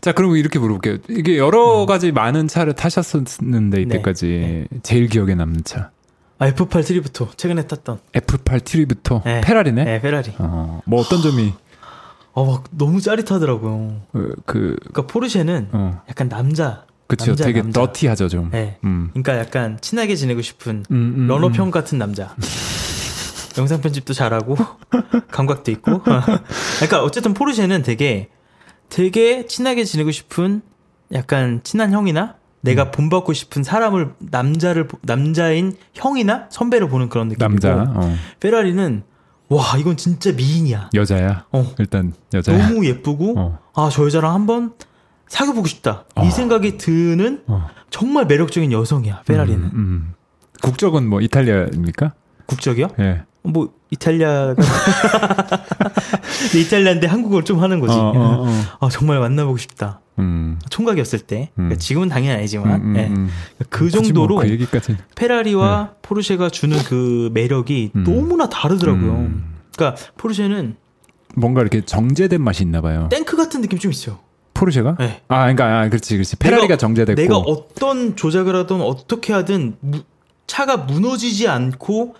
자, 0.00 0.12
그럼 0.12 0.36
이렇게 0.36 0.58
물어볼게요. 0.58 0.98
이게 1.08 1.36
여러 1.36 1.86
가지 1.86 2.12
많은 2.12 2.48
차를 2.48 2.74
타셨었는데 2.74 3.82
이때까지 3.82 4.68
제일 4.82 5.08
기억에 5.08 5.34
남는 5.34 5.64
차. 5.64 5.90
아, 6.38 6.50
F8 6.50 6.84
트리부토 6.86 7.30
최근에 7.36 7.66
탔던 7.66 8.00
F8 8.12 8.64
트리부토 8.64 9.22
네. 9.24 9.40
페라리네. 9.42 9.84
네, 9.84 10.00
페라리. 10.00 10.32
어, 10.38 10.82
뭐 10.86 11.00
어떤 11.00 11.22
점이 11.22 11.52
어, 12.32 12.44
막 12.44 12.64
너무 12.70 13.00
짜릿하더라고요. 13.00 14.02
그, 14.12 14.34
그 14.46 14.76
그러니까 14.76 15.06
포르쉐는 15.06 15.68
어, 15.72 16.02
약간 16.08 16.28
남자. 16.28 16.84
그쵸. 17.06 17.26
남자, 17.26 17.44
되게 17.44 17.62
남자. 17.62 17.80
naughty하죠 17.80 18.28
좀. 18.28 18.50
네. 18.50 18.78
음. 18.84 19.08
그러니까 19.12 19.38
약간 19.38 19.78
친하게 19.80 20.14
지내고 20.16 20.40
싶은 20.42 20.84
음, 20.90 21.14
음, 21.16 21.26
러너 21.26 21.48
음. 21.48 21.52
편 21.52 21.70
같은 21.70 21.98
남자. 21.98 22.34
영상 23.58 23.80
편집도 23.80 24.14
잘하고 24.14 24.56
감각도 25.30 25.70
있고. 25.72 26.00
그러니까 26.78 27.02
어쨌든 27.02 27.34
포르쉐는 27.34 27.82
되게 27.82 28.28
되게 28.88 29.46
친하게 29.46 29.84
지내고 29.84 30.10
싶은 30.10 30.62
약간 31.12 31.60
친한 31.62 31.92
형이나 31.92 32.36
내가 32.62 32.84
음. 32.84 32.90
본받고 32.92 33.32
싶은 33.32 33.62
사람을 33.62 34.14
남자를 34.20 34.86
보- 34.88 34.98
남자인 35.02 35.74
형이나 35.94 36.46
선배를 36.50 36.88
보는 36.88 37.08
그런 37.08 37.28
느낌이고 37.28 37.44
남자. 37.68 37.92
어. 37.94 38.16
페라리는 38.40 39.02
와 39.48 39.76
이건 39.78 39.96
진짜 39.98 40.32
미인이야. 40.32 40.90
여자야. 40.94 41.44
어, 41.52 41.74
일단 41.78 42.14
여자야. 42.32 42.68
너무 42.68 42.86
예쁘고 42.86 43.34
어. 43.38 43.58
아저 43.74 44.04
여자랑 44.06 44.32
한번 44.32 44.72
사귀어보고 45.32 45.66
싶다. 45.66 46.04
어. 46.14 46.26
이 46.26 46.30
생각이 46.30 46.76
드는 46.76 47.44
어. 47.46 47.66
정말 47.88 48.26
매력적인 48.26 48.70
여성이야. 48.70 49.22
페라리는 49.26 49.64
음, 49.64 49.70
음. 49.74 50.14
국적은 50.60 51.08
뭐 51.08 51.22
이탈리아입니까? 51.22 52.12
국적이요? 52.44 52.88
예. 53.00 53.22
뭐 53.42 53.72
이탈리아가 53.90 54.54
근데 54.54 56.58
이탈리아인데 56.60 57.06
한국어를 57.06 57.46
좀 57.46 57.60
하는 57.60 57.80
거지. 57.80 57.94
어, 57.94 58.12
어, 58.14 58.46
어. 58.46 58.48
아 58.80 58.88
정말 58.90 59.20
만나보고 59.20 59.56
싶다. 59.56 60.02
음. 60.18 60.58
총각이었을 60.68 61.20
때. 61.20 61.50
그러니까 61.54 61.76
음. 61.76 61.78
지금은 61.78 62.08
당연히 62.10 62.36
아니지만 62.36 62.82
음, 62.82 62.90
음, 62.90 62.96
예. 62.98 63.06
음. 63.08 63.30
그뭐 63.70 63.88
정도로 63.88 64.36
그 64.36 64.50
얘기까지. 64.50 64.98
페라리와 65.16 65.94
포르쉐가 66.02 66.50
주는 66.50 66.76
그 66.84 67.30
매력이 67.32 67.92
음. 67.96 68.04
너무나 68.04 68.50
다르더라고요. 68.50 69.12
음. 69.12 69.54
그러니까 69.74 69.98
포르쉐는 70.18 70.76
뭔가 71.36 71.62
이렇게 71.62 71.80
정제된 71.80 72.42
맛이 72.42 72.64
있나 72.64 72.82
봐요. 72.82 73.08
탱크 73.10 73.38
같은 73.38 73.62
느낌 73.62 73.78
좀 73.78 73.90
있어요. 73.90 74.18
포르쉐가? 74.62 74.96
네. 75.00 75.22
아, 75.28 75.40
그러니까 75.42 75.80
아, 75.80 75.88
그렇지, 75.88 76.14
그렇지. 76.14 76.36
페라리가 76.36 76.74
내가- 76.74 76.76
정제됐고. 76.78 77.20
내가 77.20 77.36
어떤 77.38 78.14
조작을 78.14 78.54
하든 78.54 78.80
어떻게 78.80 79.32
하든 79.32 79.76
무- 79.80 80.02
차가 80.46 80.76
무너지지 80.76 81.48
않고 81.48 82.14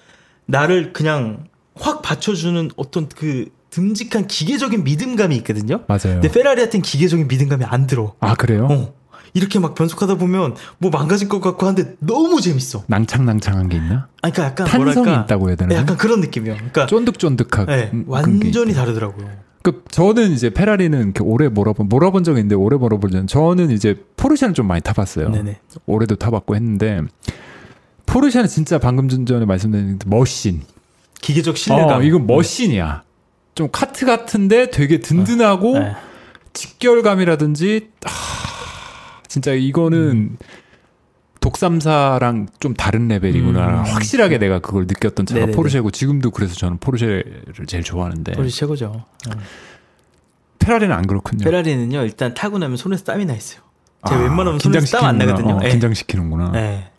나를 0.47 0.93
그냥 0.93 1.45
확 1.77 2.03
받쳐주는 2.03 2.71
어떤 2.77 3.09
그 3.09 3.47
듬직한 3.71 4.27
기계적인 4.27 4.83
믿음감이 4.85 5.37
있거든요. 5.37 5.81
맞아요. 5.87 6.21
근데 6.21 6.31
페라리 6.31 6.61
같은 6.61 6.83
기계적인 6.83 7.29
믿음감이 7.29 7.65
안 7.65 7.87
들어. 7.87 8.15
아 8.21 8.35
그래요? 8.35 8.67
어. 8.71 8.95
이렇게 9.35 9.59
막 9.59 9.75
변속하다 9.75 10.17
보면 10.17 10.57
뭐 10.77 10.91
망가질 10.91 11.29
것 11.31 11.41
같고 11.41 11.67
한데 11.67 11.95
너무 12.01 12.41
재밌어. 12.43 12.85
낭창낭창한 12.87 13.71
게 13.71 13.79
있나? 13.79 14.09
아, 14.21 14.31
그러니까 14.31 14.45
약간 14.45 14.67
탄성이 14.67 14.95
뭐랄까 15.07 15.23
있다고 15.25 15.49
해야 15.49 15.57
되나? 15.57 15.69
네, 15.71 15.77
약간 15.77 15.97
그런 15.97 16.21
느낌이요. 16.21 16.55
그러니까 16.55 16.87
쫀득쫀득하고 16.87 17.71
네, 17.73 17.91
음, 17.95 18.05
완전히. 18.09 18.75
다르더라고요. 18.75 19.31
그 19.63 19.85
저는 19.91 20.33
이제 20.33 20.51
페라리는 20.51 21.01
이렇게 21.01 21.23
오래 21.23 21.49
몰아본 21.49 21.89
몰아본 21.89 22.25
적이 22.25 22.41
있는데 22.41 22.55
오래 22.57 22.77
몰아본 22.77 23.11
적 23.11 23.27
저는 23.29 23.71
이제 23.71 24.05
포르쉐는 24.17 24.55
좀 24.55 24.67
많이 24.67 24.81
타봤어요. 24.81 25.31
네네. 25.31 25.61
올해도 25.87 26.17
타봤고 26.17 26.57
했는데 26.57 27.03
포르쉐는 28.07 28.49
진짜 28.49 28.79
방금 28.79 29.09
전에 29.25 29.45
말씀드린 29.45 29.99
머신. 30.07 30.63
기계적 31.21 31.57
신뢰감. 31.57 32.01
어, 32.01 32.03
이건 32.03 32.27
머신이야. 32.27 33.05
좀 33.55 33.69
카트 33.71 34.05
같은데 34.07 34.71
되게 34.71 34.99
든든하고 34.99 35.79
네. 35.79 35.93
직결감이라든지 36.53 37.89
하, 38.05 39.23
진짜 39.29 39.53
이거는 39.53 40.37
독삼사랑 41.43 42.47
좀 42.61 42.73
다른 42.73 43.09
레벨이구나. 43.09 43.81
음. 43.81 43.85
확실하게 43.85 44.39
내가 44.39 44.61
그걸 44.61 44.87
느꼈던 44.87 45.27
차가 45.27 45.41
네네네. 45.41 45.57
포르쉐고 45.57 45.91
지금도 45.91 46.31
그래서 46.31 46.55
저는 46.55 46.79
포르쉐를 46.79 47.67
제일 47.67 47.83
좋아하는데 47.83 48.33
포르쉐 48.33 48.61
최고죠. 48.61 48.87
어. 48.87 49.31
페라리는 50.61 50.95
안 50.95 51.07
그렇군요. 51.07 51.45
페라리는요 51.45 52.03
일단 52.05 52.33
타고 52.33 52.59
나면 52.59 52.77
손에서 52.77 53.05
땀이 53.05 53.27
나 53.27 53.35
있어요. 53.35 53.61
제가 54.09 54.21
아, 54.21 54.23
웬만하면 54.23 54.61
손에서 54.61 54.99
땀 54.99 55.09
안. 55.09 55.19
나거든요. 55.19 55.55
어, 55.57 55.61
예. 55.65 55.71
긴장시키는구나. 55.71 56.53
네. 56.53 56.91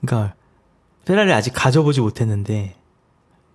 그러니까 0.00 0.34
페라리 1.04 1.32
아직 1.32 1.50
가져보지 1.52 2.00
못했는데 2.00 2.76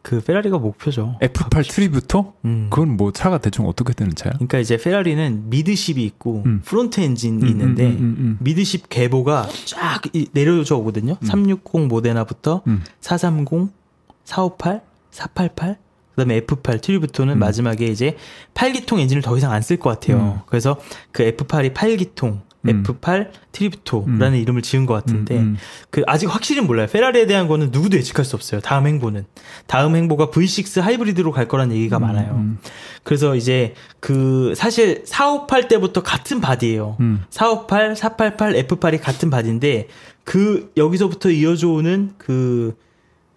그 0.04 0.22
페라리가 0.22 0.58
목표죠. 0.60 1.18
F8 1.22 1.68
트리뷰토? 1.72 2.34
음. 2.44 2.68
그건 2.70 2.98
뭐 2.98 3.12
차가 3.14 3.38
대충 3.38 3.66
어떻게 3.68 3.94
되는 3.94 4.14
차야? 4.14 4.34
그러니까 4.34 4.60
이제 4.60 4.76
페라리는 4.78 5.50
midship이 5.50 6.04
있고 6.04 6.44
음. 6.46 6.62
front 6.66 7.00
엔진이 7.00 7.42
음, 7.42 7.48
있는데 7.48 7.86
음, 7.86 7.90
음, 7.92 8.16
음. 8.20 8.38
midship 8.42 8.90
계보가 8.90 9.48
쫙 9.66 10.02
이- 10.14 10.28
내려져 10.34 10.76
오거든요. 10.78 11.16
360 11.24 11.88
모데나부터 11.88 12.64
음. 12.68 12.84
430, 13.00 13.70
458, 14.26 14.82
488, 15.12 15.78
그다음에 16.12 16.42
F8 16.42 16.82
트리뷰토는 16.82 17.36
음. 17.36 17.40
마지막에 17.40 17.86
이제 17.86 18.18
8기통 18.54 19.00
엔진을 19.00 19.22
더 19.22 19.38
이상 19.38 19.52
안 19.54 19.62
쓸 19.62 19.80
것 19.80 19.90
같아요. 19.90 20.42
그래서 20.48 20.78
그 21.14 21.24
F8이 21.36 21.74
8기통, 21.74 22.42
음. 22.68 22.84
F8 22.84 23.30
트리뷰토라는 23.52 24.40
이름을 24.40 24.62
지은 24.62 24.86
것 24.86 24.94
같은데 24.94 25.36
음, 25.36 25.42
음. 25.42 25.58
그 25.90 26.04
아직 26.08 26.28
확실히 26.28 26.62
몰라요. 26.62 26.88
페라리에 26.88 27.26
대한 27.26 27.48
거는 27.48 27.72
누구도 27.72 27.98
예측할 27.98 28.26
수 28.26 28.36
없어요. 28.36 28.62
다음 28.62 28.88
행보는 28.88 29.26
다음 29.68 29.96
행보가 29.96 30.28
V6 30.28 30.82
하이브리드로 30.82 31.32
갈 31.32 31.48
거란 31.48 31.72
얘기가 31.72 32.00
많아요. 32.00 32.34
음. 32.36 32.58
그래서 33.04 33.36
이제 33.36 33.74
그 34.00 34.54
사실 34.56 35.04
458 35.06 35.68
때부터 35.68 36.04
같은 36.04 36.40
body예요. 36.40 36.98
음. 37.02 37.24
458, 37.30 37.96
488, 37.96 38.54
F8이 38.68 39.02
같은 39.02 39.30
body인데 39.30 39.88
그 40.24 40.72
여기서부터 40.78 41.30
이어져 41.32 41.70
오는 41.70 42.14
그, 42.18 42.76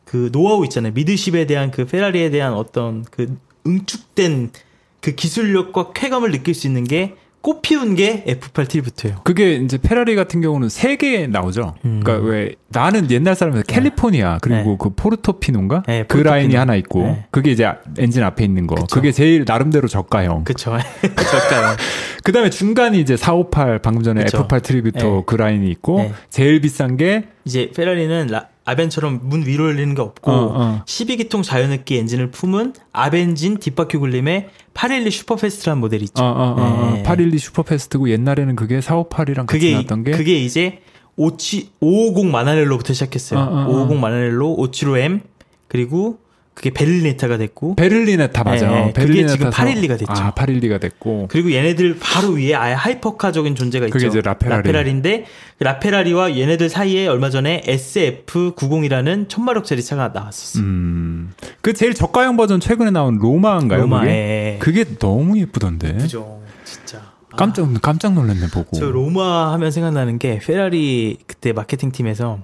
그 0.05 0.31
노하우 0.33 0.65
있잖아요. 0.65 0.93
midship에 0.93 1.47
대한 1.47 1.71
그 1.71 1.85
페라리에 1.85 2.31
대한 2.31 2.55
어떤 2.55 3.05
그 3.11 3.37
응축된 3.67 4.53
그 5.01 5.15
기술력과 5.15 5.93
쾌감을 5.93 6.31
느낄 6.31 6.55
수 6.55 6.67
있는 6.67 6.85
게 6.85 7.17
꽃 7.47 7.63
피운 7.63 7.95
게 7.95 8.25
F8 8.27 8.69
트리뷰토예요. 8.69 9.19
그게 9.23 9.55
이제 9.55 9.79
페라리 9.79 10.17
같은 10.17 10.41
경우는 10.41 10.69
세 10.69 10.97
개 10.97 11.29
나오죠. 11.29 11.75
음. 11.85 12.01
그러니까 12.03 12.27
왜 12.29 12.55
나는 12.71 13.09
옛날 13.13 13.37
사람에서 13.37 13.63
캘리포니아 13.69 14.39
그리고 14.43 14.71
네. 14.71 14.77
그 14.81 14.91
포르토피노인가 14.97 15.85
네, 15.87 16.03
그 16.09 16.17
포르토피노. 16.17 16.29
라인이 16.35 16.55
하나 16.57 16.75
있고 16.75 17.03
네. 17.05 17.27
그게 17.31 17.53
이제 17.53 17.71
엔진 17.99 18.25
앞에 18.25 18.45
있는 18.45 18.67
거. 18.67 18.75
그쵸. 18.75 18.87
그게 18.93 19.13
제일 19.13 19.45
나름대로 19.47 19.87
저가형. 19.87 20.43
그쵸. 20.43 20.73
저가요. 21.05 21.77
그 22.25 22.33
다음에 22.33 22.51
중간이 22.51 22.99
이제 22.99 23.17
458 23.17 23.79
방금 23.79 24.03
전에 24.03 24.25
그쵸. 24.25 24.49
F8 24.49 24.63
트리뷰토 24.65 24.99
네. 25.07 25.23
그 25.25 25.37
라인이 25.37 25.71
있고 25.71 25.99
네. 25.99 26.13
제일 26.31 26.61
비싼 26.61 26.97
게 26.97 27.27
이제 27.47 27.71
페라리는 27.75 28.27
라- 28.27 28.49
아벤처럼 28.65 29.21
문 29.23 29.47
위로 29.47 29.69
열리는 29.69 29.95
게 29.95 30.03
없고 30.03 30.31
어, 30.31 30.53
어. 30.61 30.83
12기통 30.85 31.45
자연흡기 31.45 31.97
엔진을 31.97 32.33
품은 32.33 32.75
앞엔진 32.93 33.59
뒷바퀴 33.59 33.97
굴림의 33.99 34.49
812 34.75 35.11
슈퍼패스트라는 35.13 35.81
모델이 35.81 36.05
있죠. 36.05 36.23
어, 36.23 36.27
어, 36.27 36.55
어, 36.61 36.91
네. 36.97 37.03
812 37.05 37.39
슈퍼패스트고 37.39 38.11
옛날에는 38.11 38.57
그게 38.57 38.81
458이랑 38.81 39.47
같이 39.47 39.71
나왔던 39.73 40.05
게 40.05 40.11
그게 40.11 40.35
이제 40.39 40.81
57 41.17 41.69
550 41.81 42.27
마라넬로부터 42.27 42.93
시작했어요. 42.93 43.39
어, 43.39 43.43
어, 43.43 43.47
어. 43.63 43.69
550 43.85 43.99
마라넬로, 44.01 44.57
575M 44.59 45.21
그리고 45.69 46.19
그게 46.57 46.71
베를리네타가 46.71 47.37
됐고 47.37 47.75
베를리네타 47.77 48.43
맞아. 48.43 48.67
네, 48.67 48.73
네. 48.73 48.81
그게 48.87 48.93
베를리네타 48.95 49.33
지금 49.37 49.51
사- 49.53 49.65
812가 49.67 49.99
됐죠. 49.99 50.07
아, 50.09 50.33
812가 50.33 50.81
됐고. 50.81 51.29
그리고 51.31 51.53
얘네들 51.53 51.99
바로 52.01 52.31
위에 52.31 52.55
아예 52.55 52.73
hypercar적인 52.73 53.55
존재가 53.55 53.87
있죠. 53.87 53.93
그게 53.93 54.07
이제 54.07 54.23
라페라리. 54.23 54.91
인데 54.91 55.27
라페라리와 55.61 56.39
얘네들 56.39 56.71
사이에 56.71 57.09
얼마 57.09 57.29
전에 57.29 57.61
SF90이라는 57.67 59.29
천마력짜리 59.29 59.83
차가 59.83 60.09
나왔었어요. 60.15 60.65
음. 60.65 61.35
그 61.61 61.75
제일 61.75 61.93
저가형 61.93 62.39
버전 62.39 62.59
최근에 62.59 62.91
나온 62.91 63.19
로마인가요? 63.19 63.83
로마, 63.83 64.01
그게? 64.01 64.11
예. 64.13 64.57
그게 64.59 64.85
너무 64.99 65.39
예쁘던데. 65.39 65.93
그죠. 65.93 66.41
진짜. 66.65 66.99
아, 67.33 67.37
깜짝 67.37 67.69
깜짝 67.83 68.15
놀랐네 68.15 68.47
보고. 68.49 68.79
저 68.79 68.87
로마 68.87 69.53
하면 69.53 69.71
생각나는 69.71 70.19
게 70.19 70.39
페라리 70.39 71.19
그때 71.27 71.53
마케팅 71.53 71.93
팀에서 71.93 72.39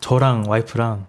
저랑 0.00 0.44
와이프랑 0.48 1.06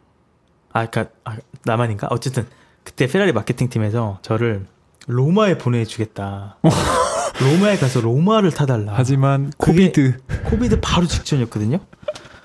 아 0.76 0.86
그니까 0.88 1.10
아, 1.24 1.38
나만인가 1.64 2.08
어쨌든 2.12 2.46
그때 2.84 3.08
페라리 3.08 3.32
마케팅 3.32 3.70
팀에서 3.70 4.20
저를 4.22 4.66
로마에 5.08 5.58
보내주겠다. 5.58 6.58
로마에 7.40 7.78
가서 7.78 8.02
로마를 8.02 8.52
타달라. 8.52 8.92
하지만 8.94 9.54
COVID 9.58 10.18
COVID 10.50 10.78
바로 10.82 11.08
직전이었거든요. 11.08 11.80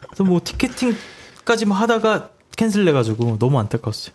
그래서 0.06 0.22
뭐 0.24 0.40
ticketing까지만 0.44 1.76
하다가 1.76 2.30
cancel돼가지고 2.56 3.38
너무 3.40 3.58
안타까웠어요. 3.58 4.14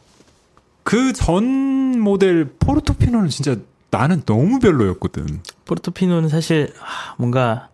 그 0.83 1.11
전 1.11 1.99
모델 1.99 2.45
포르토피노는 2.59 3.27
진짜 3.29 3.57
나는 3.91 4.21
너무 4.25 4.59
별로였거든. 4.59 5.41
포르토피노는 5.65 6.29
사실 6.29 6.73
아, 6.79 7.15
뭔가 7.17 7.67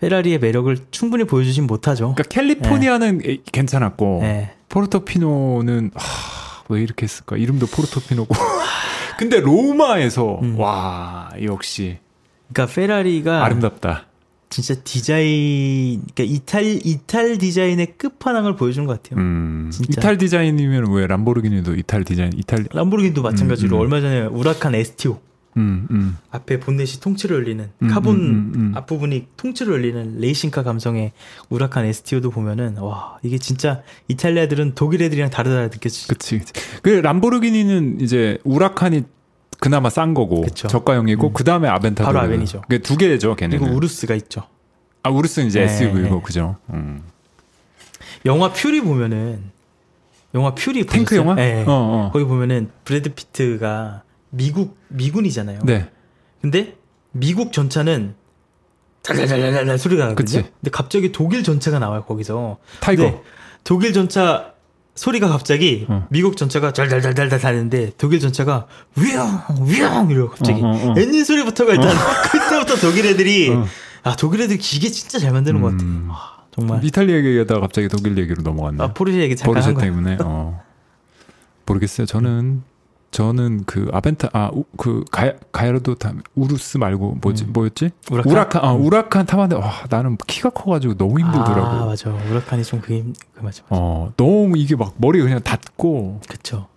페라리의 0.00 0.38
매력을 0.38 0.76
충분히 0.92 1.24
보여주진 1.24 1.66
못하죠. 1.66 2.14
그러니까 2.14 2.22
캘리포니아는 2.24 3.22
에- 3.26 3.38
괜찮았고 3.50 4.18
네. 4.22 4.54
포르토피노는 4.70 5.90
하, 5.94 6.62
왜 6.68 6.80
이렇게 6.82 7.04
했을까? 7.04 7.36
이름도 7.36 7.66
포르토피노고. 7.66 8.34
근데 9.18 9.40
로마에서 9.40 10.40
음. 10.40 10.58
와 10.58 11.28
역시 11.42 11.98
그러니까 12.52 12.74
페라리가 12.74 13.44
아름답다. 13.44 14.06
진짜 14.48 14.74
디자인, 14.82 16.02
그러니까 16.12 16.34
이탈 16.34 16.80
이탈 16.84 17.38
디자인의 17.38 17.94
끝판왕을 17.98 18.56
보여준 18.56 18.84
것 18.86 19.00
같아요. 19.00 19.20
음. 19.20 19.70
이탈 19.90 20.18
디자인이면 20.18 20.90
왜 20.92 21.06
람보르기니도 21.06 21.76
이탈 21.76 22.02
디자인 22.04 22.32
이탈 22.34 22.66
람보르기니도 22.72 23.22
마찬가지로 23.22 23.76
음, 23.76 23.78
음. 23.78 23.80
얼마 23.80 24.00
전에 24.00 24.22
우라칸 24.22 24.74
STO 24.74 25.20
음, 25.56 25.86
음. 25.90 26.16
앞에 26.30 26.60
본넷이 26.60 27.00
통째로 27.00 27.34
열리는 27.36 27.68
음, 27.82 27.88
카본 27.88 28.16
음, 28.16 28.20
음, 28.20 28.52
음. 28.54 28.72
앞부분이 28.76 29.26
통째로 29.36 29.72
열리는 29.72 30.18
레이싱카 30.20 30.62
감성의 30.62 31.12
우라칸 31.48 31.84
STO도 31.86 32.30
보면은 32.30 32.76
와 32.78 33.18
이게 33.22 33.38
진짜 33.38 33.82
이탈리아 34.08 34.46
애들은 34.48 34.72
독일 34.74 35.02
애들이랑 35.02 35.30
다르다 35.30 35.62
느껴지죠. 35.62 36.08
그치, 36.08 36.38
그치. 36.38 36.52
그 36.82 36.90
람보르기니는 36.90 38.00
이제 38.00 38.38
우라칸이 38.44 39.04
그나마 39.58 39.90
싼 39.90 40.14
거고 40.14 40.42
그쵸. 40.42 40.68
저가형이고 40.68 41.28
음. 41.28 41.32
그 41.32 41.44
다음에 41.44 41.68
아벤타도르 41.68 42.06
바로 42.06 42.20
아벤이죠. 42.20 42.62
그게 42.62 42.78
두 42.78 42.96
개죠, 42.96 43.34
걔네는. 43.34 43.58
그리고 43.58 43.76
우루스가 43.76 44.14
있죠. 44.14 44.42
아 45.02 45.10
우루스는 45.10 45.48
이제 45.48 45.60
네, 45.60 45.66
SUV고 45.66 46.14
네. 46.16 46.22
그죠. 46.22 46.56
음. 46.70 47.02
영화 48.24 48.52
퓨리 48.52 48.80
보면은 48.80 49.42
영화 50.34 50.54
퓨리 50.54 50.84
탱크 50.86 51.16
보셨어요? 51.16 51.20
영화? 51.20 51.34
네. 51.34 51.64
어, 51.64 51.72
어. 51.72 52.10
거기 52.12 52.24
보면은 52.24 52.70
브래드 52.84 53.14
피트가 53.14 54.02
미국 54.30 54.76
미군이잖아요. 54.88 55.60
네. 55.64 55.88
근데 56.40 56.76
미국 57.12 57.52
전차는 57.52 58.14
달달달달달 59.02 59.78
소리가 59.78 60.06
나거든요. 60.08 60.14
그치. 60.42 60.50
근데 60.60 60.70
갑자기 60.70 61.12
독일 61.12 61.42
전차가 61.42 61.78
나와요 61.78 62.04
거기서. 62.04 62.58
타이거. 62.80 63.22
독일 63.64 63.92
전차 63.92 64.54
소리가 64.94 65.28
갑자기 65.28 65.86
어. 65.88 66.06
미국 66.10 66.36
전차가 66.36 66.72
달달달달달 66.72 67.38
다는데 67.40 67.92
독일 67.98 68.20
전차가 68.20 68.66
위영 68.96 69.42
위영 69.66 70.10
이러고 70.10 70.30
갑자기 70.30 70.60
어, 70.62 70.66
어, 70.66 70.90
어. 70.90 70.94
엔진 70.98 71.24
소리부터가 71.24 71.72
일단 71.72 71.90
그때부터 72.30 72.76
독일 72.76 73.06
애들이 73.06 73.50
어. 73.50 73.66
아 74.02 74.16
독일 74.16 74.42
애들 74.42 74.58
기계 74.58 74.88
진짜 74.90 75.18
잘 75.18 75.32
만드는 75.32 75.60
것 75.60 75.70
같아. 75.72 75.84
음. 75.84 76.08
와, 76.10 76.44
정말. 76.54 76.84
이탈리아 76.84 77.16
얘기하다가 77.16 77.60
갑자기 77.60 77.88
독일 77.88 78.16
얘기로 78.18 78.42
넘어갔네. 78.42 78.82
아 78.82 78.92
포르쉐 78.92 79.20
얘기 79.20 79.36
잠깐 79.36 79.62
포르쉐. 79.62 79.80
때문에. 79.80 80.18
어. 80.22 80.62
모르겠어요. 81.66 82.06
저는 82.06 82.62
저는 83.10 83.64
그 83.66 83.88
아벤타 83.92 84.28
아그 84.32 85.04
가야르도 85.50 85.96
다 85.96 86.12
우루스 86.36 86.78
말고 86.78 87.18
뭐지 87.20 87.44
음. 87.44 87.52
뭐였지? 87.52 87.90
우라칸? 88.10 88.30
우라칸 88.32 88.64
아 88.64 88.72
우라칸 88.72 89.26
타봤는데 89.26 89.60
와 89.64 89.72
나는 89.90 90.16
키가 90.28 90.50
커가지고 90.50 90.94
너무 90.94 91.18
힘들더라고. 91.18 91.66
아 91.66 91.86
맞아. 91.86 92.10
우라칸이 92.10 92.62
좀 92.62 92.80
그게 92.80 92.98
힘- 92.98 93.14
그 93.34 93.40
맞아. 93.42 93.62
맞아. 93.68 93.82
어 93.82 94.12
너무 94.16 94.56
이게 94.56 94.76
막 94.76 94.94
머리가 94.98 95.24
그냥 95.24 95.40
닿고 95.40 96.20
그쵸. 96.28 96.68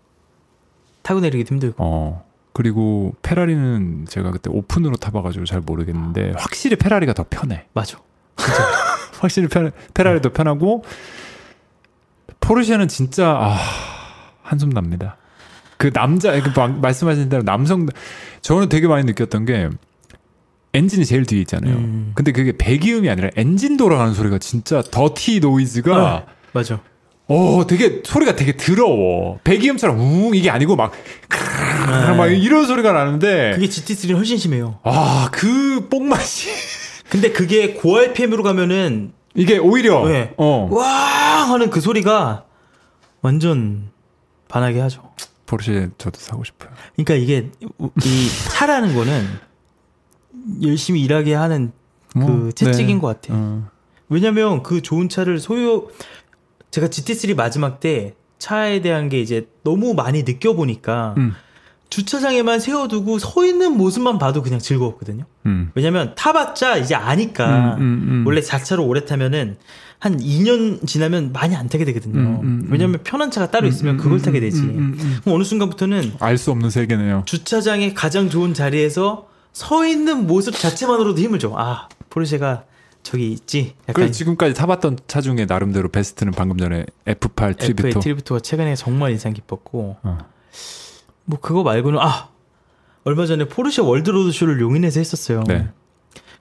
타고 1.03 1.19
내리기도 1.19 1.49
힘들고. 1.53 1.75
어 1.77 2.25
그리고 2.51 3.13
페라리는 3.21 4.05
제가 4.09 4.31
그때 4.31 4.49
오픈으로 4.51 4.95
타봐가지고 4.95 5.45
잘 5.45 5.61
모르겠는데 5.61 6.33
확실히 6.37 6.77
페라리가 6.77 7.13
더 7.13 7.25
편해. 7.29 7.65
맞아. 7.73 7.99
확실히 9.19 9.47
편 9.49 9.71
페라리도 9.93 10.31
편하고 10.31 10.83
포르쉐는 12.39 12.87
진짜 12.87 13.37
아 13.39 13.57
한숨 14.41 14.69
납니다. 14.71 15.17
그 15.77 15.91
남자 15.91 16.39
그 16.41 16.51
마- 16.59 16.67
말씀하신 16.67 17.29
대로 17.29 17.43
남성 17.43 17.87
저는 18.41 18.69
되게 18.69 18.87
많이 18.87 19.03
느꼈던 19.05 19.45
게 19.45 19.69
엔진이 20.73 21.05
제일 21.05 21.25
뒤에 21.25 21.41
있잖아요. 21.41 21.75
음. 21.75 22.11
근데 22.15 22.31
그게 22.31 22.53
배기음이 22.57 23.09
아니라 23.09 23.29
엔진 23.35 23.77
돌아가는 23.77 24.13
소리가 24.13 24.39
진짜 24.39 24.81
더티 24.81 25.39
노이즈가 25.39 25.95
아, 25.95 26.23
맞아. 26.51 26.79
어 27.27 27.63
되게 27.67 28.01
소리가 28.03 28.35
되게 28.35 28.57
더러워. 28.57 29.39
배기음처럼 29.43 29.99
웅 29.99 30.35
이게 30.35 30.49
아니고 30.49 30.75
막막 30.75 32.31
이런 32.31 32.65
소리가 32.65 32.91
나는데 32.91 33.51
네. 33.51 33.51
그게 33.55 33.67
GT3는 33.67 34.15
훨씬 34.15 34.37
심해요. 34.37 34.79
아 34.83 35.29
그 35.31 35.87
뽕맛이 35.89 36.49
근데 37.09 37.31
그게 37.31 37.73
고RPM으로 37.73 38.43
가면은 38.43 39.13
이게 39.35 39.57
오히려 39.57 40.07
네. 40.07 40.33
어 40.37 40.67
와 40.71 40.83
하는 41.51 41.69
그 41.69 41.81
소리가 41.81 42.45
완전 43.21 43.89
반하게 44.47 44.79
하죠. 44.81 45.11
포르쉐 45.45 45.89
저도 45.97 46.19
사고 46.19 46.43
싶어요. 46.43 46.71
그러니까 46.95 47.15
이게 47.15 47.51
이 47.61 48.27
차라는 48.49 48.95
거는 48.95 49.25
열심히 50.61 51.01
일하게 51.01 51.33
하는 51.33 51.71
그 52.13 52.19
뭐, 52.19 52.51
채찍인 52.51 52.97
네. 52.97 53.01
것 53.01 53.07
같아요. 53.07 53.37
어. 53.37 53.69
왜냐면 54.09 54.63
그 54.63 54.81
좋은 54.81 55.09
차를 55.09 55.39
소유 55.39 55.89
제가 56.71 56.87
GT3 56.87 57.35
마지막 57.35 57.79
때 57.79 58.15
차에 58.39 58.81
대한 58.81 59.09
게 59.09 59.21
이제 59.21 59.47
너무 59.63 59.93
많이 59.93 60.23
느껴보니까 60.23 61.15
음. 61.17 61.33
주차장에만 61.89 62.59
세워두고 62.59 63.19
서 63.19 63.45
있는 63.45 63.77
모습만 63.77 64.17
봐도 64.17 64.41
그냥 64.41 64.59
즐거웠거든요. 64.59 65.25
음. 65.45 65.71
왜냐면 65.75 66.13
타봤자 66.15 66.77
이제 66.77 66.95
아니까 66.95 67.75
음, 67.75 67.81
음, 67.81 68.07
음. 68.09 68.23
원래 68.25 68.41
자차로 68.41 68.85
오래 68.85 69.05
타면은 69.05 69.57
한 70.03 70.19
2년 70.19 70.85
지나면 70.85 71.31
많이 71.31 71.55
안 71.55 71.69
타게 71.69 71.85
되거든요. 71.85 72.19
음, 72.19 72.25
음, 72.25 72.39
음. 72.43 72.67
왜냐면 72.69 72.99
편한 73.05 73.31
차가 73.31 73.49
따로 73.49 73.67
있으면 73.69 73.95
그걸 73.95 74.21
타게 74.21 74.41
되지. 74.41 74.59
음, 74.59 74.67
음, 74.67 74.97
음. 74.99 75.17
그럼 75.23 75.35
어느 75.35 75.45
순간부터는 75.45 76.15
알 76.19 76.37
수 76.37 76.51
없는 76.51 76.69
세계네요. 76.71 77.23
주차장의 77.25 77.93
가장 77.93 78.29
좋은 78.29 78.53
자리에서 78.53 79.29
서 79.53 79.87
있는 79.87 80.27
모습 80.27 80.55
자체만으로도 80.59 81.21
힘을 81.21 81.39
줘. 81.39 81.53
아, 81.55 81.87
포르쉐가 82.09 82.65
저기 83.01 83.31
있지. 83.31 83.75
약간 83.83 83.93
그래 83.93 84.11
지금까지 84.11 84.53
타봤던 84.55 84.97
차 85.07 85.21
중에 85.21 85.45
나름대로 85.47 85.87
베스트는 85.87 86.33
방금 86.33 86.57
전에 86.57 86.85
F8 87.05 87.29
F8 87.35 87.57
트리뷰토. 87.59 87.99
트리뷰토가 88.01 88.39
최근에 88.41 88.75
정말 88.75 89.11
인상 89.11 89.31
깊었고 89.31 89.95
어. 90.03 90.17
뭐 91.23 91.39
그거 91.39 91.63
말고는 91.63 91.97
아 92.01 92.27
얼마 93.05 93.25
전에 93.25 93.45
포르쉐 93.47 93.81
월드 93.83 94.09
로드쇼를 94.09 94.59
용인에서 94.59 94.99
했었어요. 94.99 95.43
네. 95.47 95.69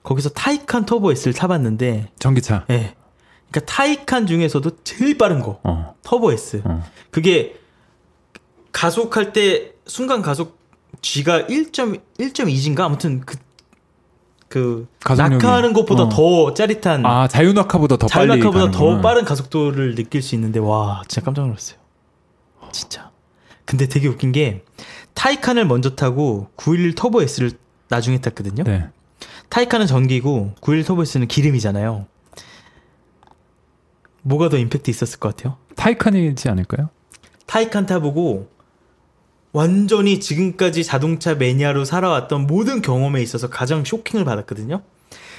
거기서 0.03 0.31
타이칸 0.31 0.85
터보 0.85 1.13
S를 1.13 1.33
타봤는데, 1.33 2.09
전기차. 2.19 2.65
예. 2.71 2.95
그러니까 3.53 3.71
타이칸 3.71 4.25
중에서도 4.25 4.69
제일 4.83 5.17
빠른 5.17 5.39
거 5.39 5.59
어. 5.63 5.95
터보 6.01 6.33
S. 6.33 6.61
어. 6.65 6.83
그게 7.11 7.55
가속할 8.71 9.31
때 9.31 9.73
순간 9.85 10.21
가속 10.23 10.57
G가 11.01 11.43
1.1.2인가 11.43 12.81
아무튼 12.81 13.21
그. 13.21 13.37
그 14.49 14.87
가속력이. 15.03 15.43
낙하하는 15.43 15.73
것보다 15.73 16.03
어. 16.03 16.09
더 16.09 16.53
짜릿한 16.53 17.03
아 17.07 17.27
자유 17.27 17.53
낙하보다 17.53 17.97
더 17.97 18.05
빨리 18.07 18.27
자유 18.27 18.37
낙하보다 18.39 18.71
더. 18.71 19.01
빠른 19.01 19.25
가속도를 19.25 19.95
느낄 19.95 20.21
수 20.21 20.35
있는데 20.35 20.59
와 20.59 21.01
진짜 21.07 21.25
깜짝 21.25 21.47
놀랐어요. 21.47 21.77
진짜. 22.71 23.09
근데 23.65 23.87
되게 23.87 24.07
웃긴 24.07 24.31
게 24.31 24.63
타이칸을 25.15 25.65
먼저 25.65 25.95
타고 25.95 26.49
911 26.55 26.93
터보 26.95 27.21
S를 27.23 27.51
나중에 27.89 28.19
탔거든요. 28.21 28.63
네. 28.63 28.89
타이칸은 29.49 29.87
전기고 29.87 30.53
911 30.61 30.85
터보 30.85 31.01
S는 31.01 31.27
기름이잖아요. 31.27 32.05
뭐가 34.23 34.49
더 34.49 34.57
임팩트 34.57 34.89
있었을 34.89 35.19
것 35.19 35.35
같아요? 35.35 35.57
타이칸이지 35.75 36.49
않을까요? 36.49 36.89
타이칸 37.45 37.85
타보고 37.85 38.49
완전히 39.51 40.19
지금까지 40.19 40.83
자동차 40.83 41.35
매니아로 41.35 41.85
살아왔던 41.85 42.47
모든 42.47 42.81
경험에 42.81 43.21
있어서 43.21 43.49
가장 43.49 43.85
쇼킹을 43.85 44.25
받았거든요. 44.25 44.81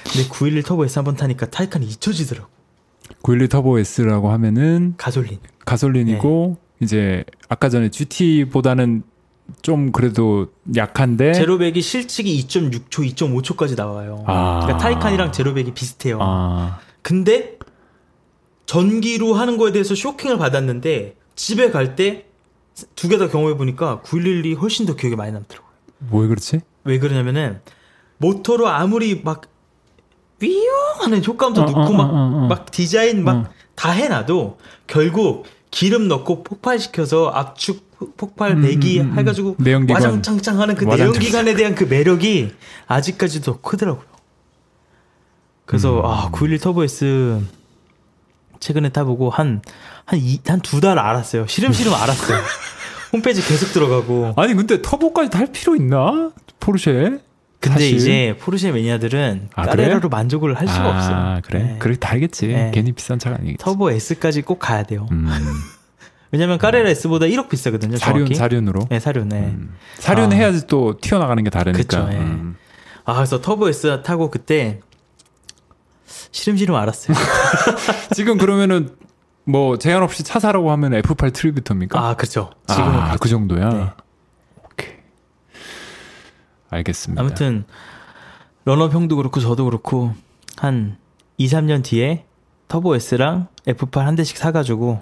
근데 0.05 0.27
911 0.29 0.63
터보 0.63 0.85
S 0.85 0.99
한번 0.99 1.15
타니까 1.15 1.49
타이칸이 1.49 1.85
잊혀지더라고. 1.85 2.47
912 3.21 3.49
터보 3.49 3.79
S라고 3.79 4.31
하면은 4.31 4.93
가솔린. 4.97 5.39
가솔린이고 5.65 6.57
네. 6.57 6.85
이제 6.85 7.25
아까 7.49 7.69
전에 7.69 7.89
GT보다는 7.89 9.03
좀 9.61 9.91
그래도 9.91 10.47
약한데 10.75 11.33
제로백이 11.33 11.81
실측이 11.81 12.45
2.6초, 12.47 13.15
2.5초까지 13.15 13.75
나와요. 13.75 14.23
아. 14.27 14.61
그러니까 14.63 14.77
타이칸이랑 14.77 15.31
제로백이 15.31 15.73
비슷해요. 15.73 16.19
아 16.21 16.79
근데 17.01 17.54
전기로 18.65 19.33
하는 19.33 19.57
거에 19.57 19.71
대해서 19.71 19.95
쇼킹을 19.95 20.37
받았는데 20.37 21.15
집에 21.35 21.71
갈 21.71 21.95
때 21.95 22.25
두 22.95 23.07
개 23.07 23.17
다 23.17 23.29
경험해 23.29 23.55
보니까 23.55 24.01
911이 24.03 24.57
훨씬 24.59 24.85
더 24.85 24.95
기억에 24.95 25.15
많이 25.15 25.31
남더라고요. 25.31 25.71
왜 26.11 26.27
그렇지? 26.27 26.59
왜 26.83 26.99
그러냐면은 26.99 27.61
모터로 28.17 28.67
아무리 28.67 29.21
막 29.23 29.43
위용 30.41 30.73
하는 30.99 31.23
효과음도 31.23 31.61
어, 31.61 31.65
넣고 31.65 31.79
어, 31.79 31.91
막, 31.93 32.03
어, 32.03 32.07
어, 32.13 32.43
어. 32.43 32.47
막 32.47 32.69
디자인 32.71 33.23
막 33.23 33.35
어. 33.35 33.49
다 33.75 33.91
해놔도 33.91 34.57
결국 34.87 35.45
기름 35.71 36.07
넣고 36.09 36.43
폭발시켜서 36.43 37.29
압축 37.29 37.85
폭발 38.17 38.51
음, 38.51 38.61
배기 38.63 38.99
음, 38.99 39.05
음, 39.05 39.11
음. 39.13 39.19
해가지고 39.19 39.55
내연기관. 39.59 40.01
와장창창 40.03 40.59
하는 40.59 40.75
그 40.75 40.85
와장창창. 40.85 41.13
내연기관에 41.21 41.53
대한 41.55 41.75
그 41.75 41.85
매력이 41.85 42.51
아직까지도 42.87 43.61
크더라고요. 43.61 44.05
그래서 45.65 45.97
음. 45.99 46.31
아911 46.31 46.61
터보 46.61 46.83
S 46.83 47.41
최근에 48.59 48.89
타보고 48.89 49.29
한한한 49.29 50.61
두 50.63 50.79
달 50.81 50.99
알았어요. 50.99 51.47
시름시름 51.47 51.93
알았어요. 51.93 52.39
홈페이지 53.13 53.41
계속 53.47 53.71
들어가고. 53.73 54.33
아니 54.37 54.53
근데 54.53 54.81
터보까지 54.81 55.29
탈 55.29 55.47
필요 55.51 55.75
있나? 55.75 56.31
포르쉐? 56.59 57.19
근데 57.61 57.79
사실. 57.79 57.95
이제 57.95 58.37
포르쉐 58.39 58.71
매니아들은 58.71 59.49
아, 59.55 59.63
그래? 59.63 59.83
까레라로 59.85 60.09
만족을 60.09 60.55
할 60.55 60.67
수가 60.67 60.83
아, 60.83 60.89
없어요. 60.95 61.41
그래? 61.45 61.59
네. 61.63 61.75
그렇게 61.79 61.99
달겠지. 61.99 62.47
네. 62.47 62.71
괜히 62.73 62.91
비싼 62.91 63.17
차가 63.17 63.37
아니겠지. 63.37 63.57
터보 63.63 63.91
S까지 63.91 64.41
꼭 64.41 64.59
가야 64.59 64.83
돼요. 64.83 65.07
음. 65.11 65.27
왜냐면 66.31 66.57
까레라 66.57 66.89
S보다 66.89 67.25
1억 67.27 67.47
비싸거든요. 67.49 67.97
사륜 67.97 68.17
정확히. 68.17 68.35
사륜으로. 68.35 68.81
네, 68.89 68.99
사륜. 68.99 69.29
네. 69.29 69.37
음. 69.37 69.73
사륜 69.99 70.31
아. 70.31 70.35
해야지 70.35 70.67
또 70.67 70.97
튀어나가는 70.99 71.41
게 71.43 71.49
다르니까. 71.49 71.81
그쵸, 71.81 72.09
예. 72.11 72.17
음. 72.17 72.57
아, 73.05 73.13
그래서 73.15 73.39
터보 73.41 73.69
S 73.69 74.01
타고 74.03 74.29
그때 74.29 74.81
시름시름 76.31 76.75
알았어요. 76.75 77.15
지금 78.15 78.37
그러면은 78.37 78.95
뭐 79.45 79.77
제한 79.77 80.01
없이 80.03 80.23
차 80.23 80.39
사라고 80.39 80.71
하면 80.71 80.91
F8 81.01 81.33
트리비터입니까? 81.33 81.99
아, 81.99 82.15
그렇죠. 82.15 82.49
지금은 82.67 82.87
아, 82.89 83.03
그렇죠. 83.05 83.19
그 83.19 83.29
정도야. 83.29 83.69
네. 83.69 83.89
오케이. 84.63 84.89
알겠습니다. 86.69 87.21
아무튼 87.21 87.65
런업 88.65 88.93
형도 88.93 89.15
그렇고 89.15 89.39
저도 89.39 89.65
그렇고 89.65 90.13
한 90.57 90.97
2, 91.37 91.47
3년 91.47 91.83
뒤에 91.83 92.25
터보 92.67 92.95
S랑 92.95 93.47
F8 93.67 93.99
한 93.99 94.15
대씩 94.15 94.37
사가지고 94.37 95.01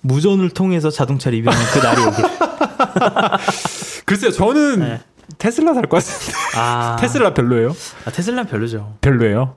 무전을 0.00 0.50
통해서 0.50 0.90
자동차 0.90 1.30
리뷰하는 1.30 1.64
그 1.72 1.78
날이 1.78 2.02
오길. 2.02 2.24
글쎄요, 4.06 4.30
저는 4.32 4.78
네. 4.80 5.00
테슬라 5.38 5.72
살 5.74 5.82
것 5.86 6.04
같은데. 6.04 6.32
아, 6.56 6.96
테슬라 7.00 7.34
별로예요? 7.34 7.74
아, 8.06 8.10
테슬라 8.10 8.44
별로죠. 8.44 8.96
별로예요? 9.00 9.56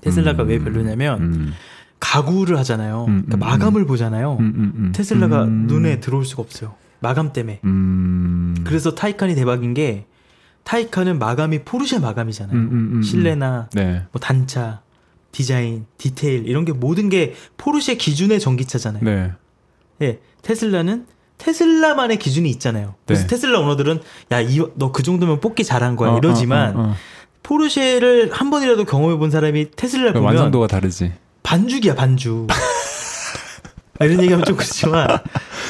테슬라가 0.00 0.42
음. 0.44 0.48
왜 0.48 0.58
별로냐면 0.58 1.20
음. 1.22 1.52
가구를 2.00 2.58
하잖아요. 2.58 3.04
음, 3.08 3.24
그러니까 3.26 3.36
음, 3.36 3.38
마감을 3.40 3.84
보잖아요. 3.86 4.36
음, 4.40 4.44
음, 4.56 4.72
음. 4.76 4.92
테슬라가 4.94 5.44
음. 5.44 5.66
눈에 5.66 6.00
들어올 6.00 6.24
수가 6.24 6.42
없어요. 6.42 6.74
마감 7.00 7.32
때문에. 7.32 7.60
음. 7.64 8.54
그래서 8.64 8.94
타이칸이 8.94 9.34
대박인 9.34 9.74
게 9.74 10.06
타이칸은 10.64 11.18
마감이 11.18 11.60
포르쉐 11.64 11.98
마감이잖아요. 11.98 12.56
음, 12.56 12.68
음, 12.70 12.90
음, 12.96 13.02
실내나 13.02 13.68
네. 13.72 14.04
뭐 14.12 14.20
단차, 14.20 14.82
디자인, 15.32 15.86
디테일 15.98 16.46
이런 16.46 16.64
게 16.64 16.72
모든 16.72 17.08
게 17.08 17.34
포르쉐 17.56 17.96
기준의 17.96 18.40
전기차잖아요. 18.40 19.02
네. 19.04 19.32
예, 20.02 20.20
테슬라는 20.42 21.06
테슬라만의 21.38 22.18
기준이 22.18 22.50
있잖아요. 22.50 22.94
그래서 23.06 23.22
네. 23.22 23.28
테슬라 23.28 23.60
테슬라 23.60 23.60
오너들은 23.60 24.00
야, 24.32 24.42
너 24.76 24.92
그 24.92 25.02
정도면 25.02 25.40
뽑기 25.40 25.64
잘한 25.64 25.96
거야 25.96 26.10
어, 26.12 26.18
이러지만 26.18 26.76
어, 26.76 26.80
어, 26.80 26.82
어. 26.90 26.94
포르쉐를 27.42 28.30
한 28.32 28.50
번이라도 28.50 28.84
경험해 28.84 29.16
본 29.16 29.30
사람이 29.30 29.72
테슬라를 29.72 30.12
그 30.12 30.18
보면 30.20 30.34
완성도가 30.34 30.66
다르지. 30.66 31.12
반죽이야 31.42 31.94
반죽. 31.94 32.48
아, 33.98 34.04
이런 34.06 34.22
얘기하면 34.22 34.46
좀 34.46 34.56
그렇지만 34.56 35.06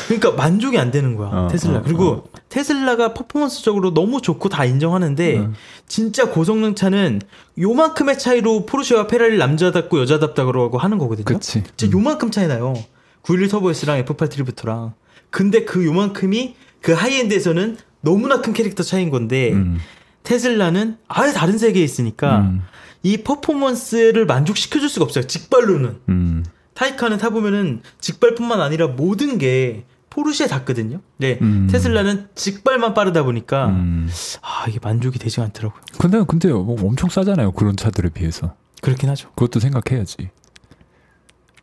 그러니까 0.06 0.30
만족이 0.32 0.78
안 0.78 0.90
되는 0.92 1.16
거야 1.16 1.28
어, 1.30 1.48
테슬라. 1.50 1.78
어, 1.78 1.82
그리고 1.84 2.28
테슬라가 2.48 3.12
퍼포먼스적으로 3.12 3.92
너무 3.92 4.20
좋고 4.22 4.48
다 4.48 4.64
인정하는데 4.64 5.38
어. 5.38 5.52
진짜 5.88 6.30
고성능 6.30 6.76
차는 6.76 7.22
요만큼의 7.58 8.18
차이로 8.18 8.66
포르쉐와 8.66 9.08
페라리 9.08 9.36
남자답고 9.36 10.00
여자답다 10.00 10.44
그러고 10.44 10.78
하는 10.78 10.98
거거든요. 10.98 11.24
그치. 11.24 11.64
진짜 11.76 11.96
요만큼 11.96 12.30
차이 12.30 12.46
나요. 12.46 12.74
911 13.22 13.48
터보 13.48 13.70
S랑 13.70 14.04
F8 14.04 14.30
트리부터랑. 14.30 14.94
근데 15.30 15.64
그 15.64 15.84
요만큼이 15.84 16.54
그 16.82 16.92
high-end에서는 16.92 17.78
너무나 18.00 18.40
큰 18.40 18.52
캐릭터 18.52 18.82
차이인 18.82 19.10
건데 19.10 19.52
음. 19.52 19.78
테슬라는 20.22 20.98
아예 21.08 21.32
다른 21.32 21.58
세계에 21.58 21.82
있으니까 21.82 22.38
음. 22.40 22.62
이 23.02 23.18
퍼포먼스를 23.18 24.26
만족시켜줄 24.26 24.88
수가 24.88 25.04
없어요. 25.04 25.26
직발로는. 25.26 26.00
음. 26.08 26.44
타이칸을 26.74 27.18
타보면은 27.18 27.82
직발뿐만 28.00 28.60
아니라 28.60 28.86
모든 28.88 29.38
게 29.38 29.84
포르쉐에 30.08 30.46
닿거든요. 30.48 31.00
네. 31.18 31.38
음. 31.40 31.68
테슬라는 31.70 32.28
직발만 32.34 32.94
빠르다 32.94 33.22
보니까 33.22 33.66
음. 33.66 34.10
아 34.42 34.64
이게 34.68 34.78
만족이 34.82 35.18
되지 35.18 35.40
않더라고요. 35.40 35.80
근데 35.98 36.22
근데 36.26 36.48
뭐 36.52 36.76
엄청 36.86 37.08
싸잖아요. 37.08 37.52
그런 37.52 37.76
차들에 37.76 38.08
비해서. 38.10 38.54
그렇긴 38.82 39.08
하죠. 39.10 39.28
그것도 39.30 39.60
생각해야지. 39.60 40.30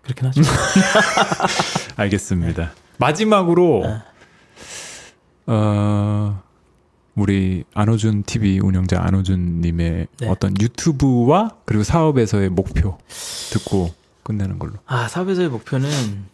그렇긴 0.03 0.27
하죠. 0.27 0.41
알겠습니다. 1.97 2.71
마지막으로 2.97 3.81
네. 3.85 4.01
어 5.47 6.41
우리 7.17 7.63
안호준 7.73 8.23
TV 8.23 8.59
운영자 8.59 9.01
안호준 9.03 9.61
님의 9.61 10.07
네. 10.19 10.27
어떤 10.29 10.53
유튜브와 10.61 11.55
그리고 11.65 11.83
사업에서의 11.83 12.49
목표 12.49 12.97
듣고 13.51 13.91
끝내는 14.23 14.59
걸로. 14.59 14.73
아 14.85 15.07
사업에서의 15.07 15.49
목표는 15.49 15.89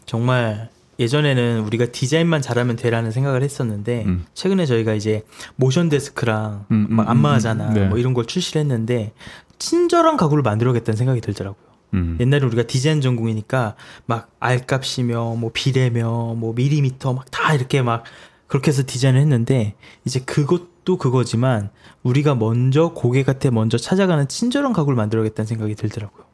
정말 0.05 0.69
예전에는 0.99 1.61
우리가 1.61 1.85
디자인만 1.88 2.41
잘하면 2.41 2.76
되라는 2.76 3.11
생각을 3.11 3.41
했었는데 3.43 4.03
음. 4.05 4.26
최근에 4.34 4.65
저희가 4.65 4.93
이제 4.93 5.23
모션 5.55 5.89
데스크랑 5.89 6.65
음, 6.72 6.88
음, 6.89 6.95
막 6.97 7.03
음, 7.03 7.10
안마하잖아 7.10 7.69
음, 7.69 7.73
네. 7.73 7.85
뭐 7.88 7.97
이런 7.97 8.14
걸 8.14 8.26
출시를 8.26 8.60
했는데 8.61 9.14
친절한 9.60 10.18
가구를 10.18 10.43
만들어야겠다는 10.43 10.97
생각이 10.97 11.22
들더라고요. 11.22 11.64
음. 11.93 12.18
옛날에 12.19 12.45
우리가 12.45 12.64
디자인 12.64 12.99
전공이니까 13.01 13.76
막 14.05 14.30
알값이며 14.39 15.35
뭐 15.35 15.51
비례며 15.53 16.35
뭐 16.35 16.53
미리미터 16.53 17.14
막 17.14 17.26
다 17.31 17.53
이렇게 17.53 17.81
막 17.81 18.03
그렇게 18.47 18.69
해서 18.69 18.84
디자인을 18.85 19.19
했는데 19.22 19.76
이제 20.05 20.19
그것 20.19 20.72
도 20.85 20.97
그거지만 20.97 21.69
우리가 22.03 22.35
먼저 22.35 22.89
고객한테 22.89 23.49
먼저 23.49 23.77
찾아가는 23.77 24.27
친절한 24.27 24.73
가구를 24.73 24.95
만들어야겠다는 24.97 25.47
생각이 25.47 25.76
들더라고요. 25.76 26.26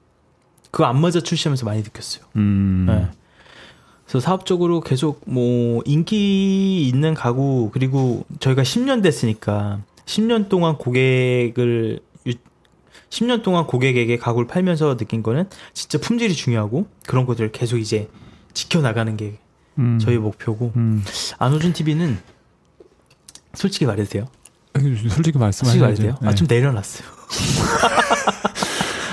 그거 0.72 0.86
안 0.86 1.00
맞아 1.00 1.20
출시하면서 1.20 1.66
많이 1.66 1.82
느꼈어요. 1.84 2.24
음. 2.36 2.86
네. 2.88 3.08
그래서 4.06 4.20
사업적으로 4.20 4.82
계속 4.82 5.22
뭐 5.28 5.84
인기 5.86 6.88
있는 6.88 7.14
가구 7.14 7.70
그리고 7.72 8.26
저희가 8.40 8.64
10년 8.64 9.04
됐으니까 9.04 9.82
10년 10.06 10.50
동안 10.50 10.78
고객을 10.78 12.00
유- 12.26 12.34
10년 13.12 13.44
동안 13.44 13.68
고객에게 13.68 14.18
가구를 14.18 14.48
팔면서 14.48 14.98
느낀 14.98 15.22
거는 15.22 15.48
진짜 15.74 16.00
품질이 16.00 16.34
중요하고 16.34 16.88
그런 17.06 17.28
것들을 17.28 17.52
계속 17.52 17.78
이제 17.78 18.10
지켜나가는 18.54 19.16
게 19.16 19.38
음. 19.78 20.00
저희 20.02 20.18
목표고 20.18 20.72
음. 20.76 21.04
안오준 21.38 21.74
TV는 21.74 22.18
솔직히 23.54 23.86
말해도 23.86 24.10
돼요? 24.10 24.26
솔직히 25.10 25.38
말씀하셔야죠. 25.38 26.18
아, 26.22 26.34
좀 26.36 26.48
내려놨어요. 26.50 27.08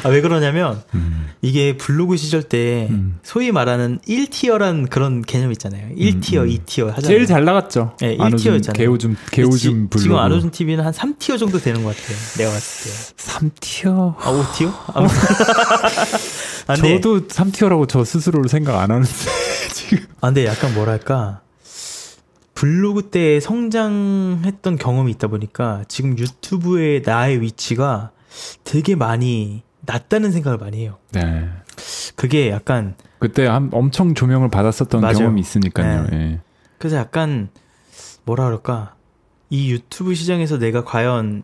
아, 0.02 0.08
왜 0.08 0.20
그러냐면 0.20 0.82
음. 0.94 1.30
이게 1.42 1.76
블로그 1.76 2.16
시절 2.16 2.42
때 2.44 2.86
음. 2.90 3.18
소위 3.24 3.50
말하는 3.50 3.98
1tier란 4.06 4.88
그런 4.88 5.22
개념 5.22 5.50
있잖아요. 5.52 5.88
1tier, 5.96 6.42
음. 6.42 6.48
2tier 6.48 6.86
하잖아요. 6.90 7.00
제일 7.02 7.26
잘 7.26 7.44
나갔죠. 7.44 7.96
네, 8.00 8.16
안오준 8.20 8.60
1tier였잖아요. 8.60 8.74
개오줌 8.76 9.16
개오줌 9.32 9.88
블로그. 9.88 9.98
지금 10.02 10.16
안오준 10.18 10.50
TV는 10.52 10.84
한 10.84 10.92
3tier 10.92 11.38
정도 11.38 11.58
되는 11.58 11.82
것 11.82 11.96
같아요. 11.96 12.16
내가 12.38 12.50
봤을 12.52 12.90
때. 12.90 13.14
3tier. 13.16 14.14
아, 14.18 14.32
5tier? 14.32 14.72
아무튼. 14.94 15.16
아, 16.68 16.74
근데, 16.74 17.00
저도 17.00 17.26
3티어라고 17.26 17.88
저 17.88 18.04
스스로를 18.04 18.48
생각 18.48 18.76
안 18.80 18.90
하는데 18.92 19.08
지금. 19.74 20.06
아, 20.20 20.28
근데 20.28 20.46
약간 20.46 20.72
뭐랄까. 20.74 21.40
블로그 22.60 23.10
때 23.10 23.38
성장했던 23.38 24.76
경험이 24.78 25.12
있다 25.12 25.28
보니까 25.28 25.84
지금 25.88 26.18
유튜브의 26.18 27.02
나의 27.04 27.40
위치가 27.42 28.10
되게 28.64 28.96
많이 28.96 29.62
낮다는 29.82 30.32
생각을 30.32 30.58
많이 30.58 30.78
해요. 30.78 30.96
네. 31.12 31.48
그게 32.16 32.50
약간 32.50 32.94
그때 33.18 33.46
한 33.46 33.68
엄청 33.72 34.14
조명을 34.14 34.48
받았었던 34.48 35.00
맞아요. 35.02 35.18
경험이 35.18 35.40
있으니까요. 35.42 36.06
네. 36.10 36.16
예. 36.16 36.40
그래서 36.78 36.96
약간 36.96 37.50
뭐라 38.24 38.44
그럴까 38.46 38.94
이 39.50 39.70
유튜브 39.70 40.14
시장에서 40.14 40.58
내가 40.58 40.82
과연 40.82 41.42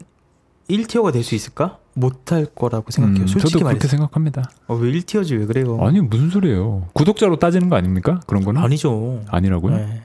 1티어가 0.71 1.13
될 1.13 1.23
수 1.23 1.35
있을까? 1.35 1.79
못할 1.95 2.47
거라고 2.47 2.91
생각해요. 2.91 3.25
음, 3.25 3.27
솔직히 3.27 3.53
저도 3.53 3.59
그렇게 3.65 3.75
말해서. 3.75 3.89
생각합니다. 3.89 4.51
어, 4.67 4.75
왜 4.77 4.91
1티어지 4.93 5.39
왜 5.39 5.45
그래요? 5.45 5.79
아니 5.83 6.01
무슨 6.01 6.31
소리예요? 6.31 6.89
구독자로 6.95 7.37
따지는 7.39 7.69
거 7.69 7.77
아닙니까? 7.77 8.19
그런 8.27 8.43
거는 8.45 8.63
아니죠. 8.63 9.23
아니라고요? 9.29 9.77
네. 9.77 10.03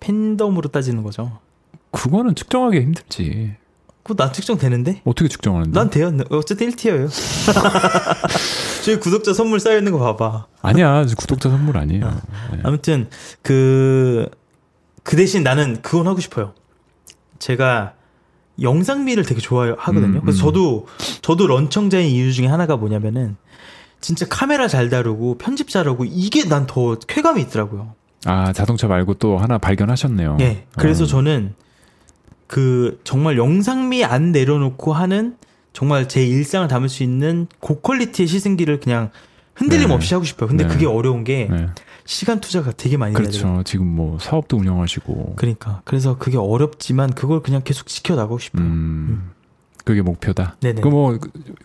팬덤으로 0.00 0.68
따지는 0.70 1.02
거죠. 1.02 1.38
그거는 1.90 2.34
측정하기 2.34 2.80
힘들지. 2.80 3.56
그거 4.02 4.14
난 4.24 4.32
측정되는데? 4.32 5.02
어떻게 5.04 5.28
측정하는데? 5.28 5.78
난 5.78 5.90
돼요. 5.90 6.12
어쨌든 6.30 6.70
1티어예요. 6.70 7.08
저희 8.84 8.98
구독자 8.98 9.34
선물 9.34 9.60
쌓여 9.60 9.76
있는 9.78 9.92
거 9.92 9.98
봐봐. 9.98 10.46
아니야 10.62 11.04
구독자 11.16 11.50
선물 11.50 11.76
아니에요. 11.76 12.06
아. 12.06 12.20
네. 12.52 12.60
아무튼 12.62 13.08
그, 13.42 14.28
그 15.02 15.16
대신 15.16 15.42
나는 15.42 15.82
그건 15.82 16.06
하고 16.06 16.20
싶어요. 16.20 16.54
제가 17.38 17.94
영상미를 18.60 19.24
되게 19.24 19.40
좋아하거든요. 19.40 20.18
음, 20.18 20.20
그래서 20.22 20.38
음. 20.38 20.40
저도 20.46 20.86
저도 21.22 21.46
런청자인 21.46 22.08
이유 22.08 22.32
중에 22.32 22.46
하나가 22.46 22.76
뭐냐면은 22.76 23.36
진짜 24.00 24.26
카메라 24.28 24.68
잘 24.68 24.88
다루고 24.90 25.38
편집 25.38 25.68
잘하고 25.68 26.04
이게 26.06 26.44
난 26.48 26.66
더 26.66 26.96
쾌감이 26.98 27.42
있더라고요. 27.42 27.94
아 28.24 28.52
자동차 28.52 28.88
말고 28.88 29.14
또 29.14 29.38
하나 29.38 29.58
발견하셨네요. 29.58 30.38
예. 30.40 30.64
그래서 30.76 31.04
어. 31.04 31.06
저는 31.06 31.54
그 32.46 33.00
정말 33.04 33.36
영상미 33.36 34.04
안 34.04 34.32
내려놓고 34.32 34.92
하는 34.92 35.36
정말 35.72 36.08
제 36.08 36.24
일상을 36.26 36.66
담을 36.66 36.88
수 36.88 37.02
있는 37.02 37.46
고퀄리티의 37.60 38.26
시승기를 38.26 38.80
그냥 38.80 39.10
흔들림 39.54 39.88
네. 39.88 39.94
없이 39.94 40.14
하고 40.14 40.24
싶어요. 40.24 40.48
근데 40.48 40.64
네. 40.66 40.70
그게 40.72 40.86
어려운 40.86 41.24
게 41.24 41.48
네. 41.50 41.66
시간 42.04 42.40
투자가 42.40 42.72
되게 42.72 42.96
많이. 42.96 43.12
그렇죠. 43.14 43.62
지금 43.64 43.86
뭐 43.86 44.18
사업도 44.18 44.56
운영하시고. 44.56 45.34
그러니까 45.36 45.82
그래서 45.84 46.16
그게 46.16 46.36
어렵지만 46.38 47.12
그걸 47.12 47.42
그냥 47.42 47.60
계속 47.64 47.86
지켜나가고 47.86 48.38
싶어요. 48.38 48.64
음. 48.64 49.30
그게 49.84 50.02
목표다. 50.02 50.56
네네. 50.60 50.80
그뭐 50.80 51.18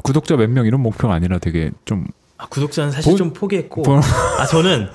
구독자 0.03 0.35
몇 0.35 0.49
명 0.49 0.65
이런 0.65 0.81
목표가 0.81 1.13
아니라 1.13 1.39
되게 1.39 1.71
좀 1.85 2.05
아, 2.44 2.48
구독자는 2.49 2.91
사실 2.91 3.11
본- 3.11 3.18
좀 3.18 3.34
포기했고 3.34 3.84
본- 3.84 4.02
아 4.40 4.45
저는 4.45 4.90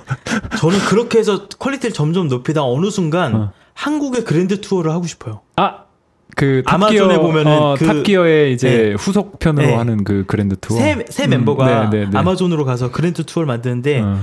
저는 0.59 0.79
그렇게 0.79 1.17
해서 1.19 1.47
quality를 1.47 1.93
점점 1.93 2.27
높이다 2.27 2.63
어느 2.63 2.89
순간 2.91 3.35
어. 3.35 3.51
한국의 3.73 4.23
Grand 4.23 4.61
Tour를 4.61 4.91
하고 4.91 5.05
싶어요. 5.07 5.41
아. 5.55 5.85
그 6.35 6.61
아마존에 6.67 7.17
보면은 7.17 7.51
어, 7.51 7.75
그- 7.77 7.85
Top 7.85 8.08
Gear의 8.08 8.53
이제 8.53 8.69
네. 8.69 8.93
후속 8.93 9.39
편으로 9.39 9.65
네. 9.65 9.73
하는 9.75 10.03
그 10.03 10.23
Grand 10.27 10.55
Tour. 10.61 10.77
새, 10.77 11.03
새 11.09 11.25
음, 11.25 11.31
멤버가 11.31 11.89
네, 11.89 11.99
네, 12.05 12.09
네. 12.09 12.17
아마존으로 12.17 12.63
가서 12.65 12.91
Grand 12.91 13.23
Tour를 13.25 13.47
만드는데 13.47 14.01
어. 14.01 14.19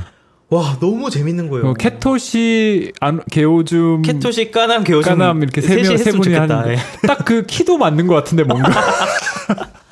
와 0.48 0.76
너무 0.80 1.10
재밌는 1.10 1.50
거예요. 1.50 1.70
어, 1.70 1.74
캐토시 1.74 2.92
안, 3.00 3.20
개오줌 3.32 4.02
캐토시 4.02 4.52
까남 4.52 4.84
개오줌 4.84 5.18
까남 5.18 5.42
이렇게 5.42 5.60
세 5.60 5.68
셋이 5.68 5.82
명세 5.82 5.92
했으면 5.94 6.20
분이 6.22 6.34
좋겠다. 6.36 6.58
하는 6.60 6.72
예. 6.74 6.78
딱그 7.06 7.46
키도 7.46 7.76
맞는 7.76 8.06
것 8.06 8.14
같은데 8.14 8.44
뭔가 8.44 8.70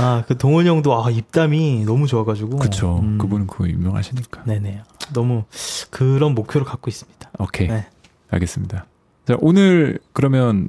아 0.00 0.24
그 0.26 0.36
동원 0.38 0.66
형도 0.66 1.04
아 1.04 1.10
입담이 1.10 1.84
너무 1.84 2.06
좋아가지고. 2.06 2.58
그쵸. 2.58 3.00
음, 3.02 3.18
그분은 3.18 3.46
그거 3.46 3.68
유명하시니까. 3.68 4.44
네네. 4.44 4.82
너무 5.12 5.44
그런 5.90 6.34
목표를 6.34 6.64
갖고 6.66 6.88
있습니다. 6.90 7.30
오케이. 7.38 7.68
네. 7.68 7.86
알겠습니다. 8.30 8.86
자 9.26 9.36
오늘 9.40 9.98
그러면 10.12 10.68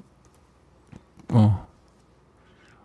어. 1.30 1.68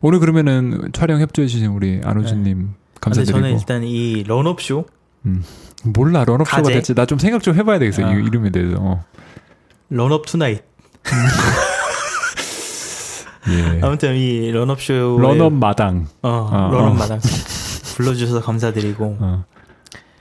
오늘 0.01 0.21
그러면은 0.21 0.91
촬영 0.93 1.21
협조해 1.21 1.49
주신 1.49 1.67
우리 1.71 2.01
안호준님 2.05 2.59
아, 2.59 3.01
근데 3.01 3.01
감사드리고. 3.01 3.39
저는 3.39 3.59
일단 3.59 3.83
이 3.83 4.23
런업 4.25 4.61
쇼? 4.63 4.85
몰라 5.85 6.25
런업쇼가? 6.25 6.63
될지. 6.63 6.95
나 6.95 7.07
좀 7.07 7.19
생각 7.19 7.43
좀 7.43 7.57
해봐야 7.57 7.79
되겠어 7.79 8.05
아. 8.05 8.13
이 8.13 8.25
이름에 8.25 8.51
대해서. 8.51 8.77
어. 8.79 9.05
런업 9.89 10.27
투나잇 10.27 10.63
예. 13.49 13.81
아무튼 13.83 14.17
이 14.17 14.51
런업 14.51 14.81
쇼 14.81 15.19
런업 15.19 15.53
마당 15.53 16.07
어, 16.23 16.29
어, 16.29 16.69
런업 16.73 16.93
어. 16.93 16.95
마당 16.95 17.21
불러주셔서 17.97 18.41
감사드리고 18.41 19.17
어. 19.21 19.45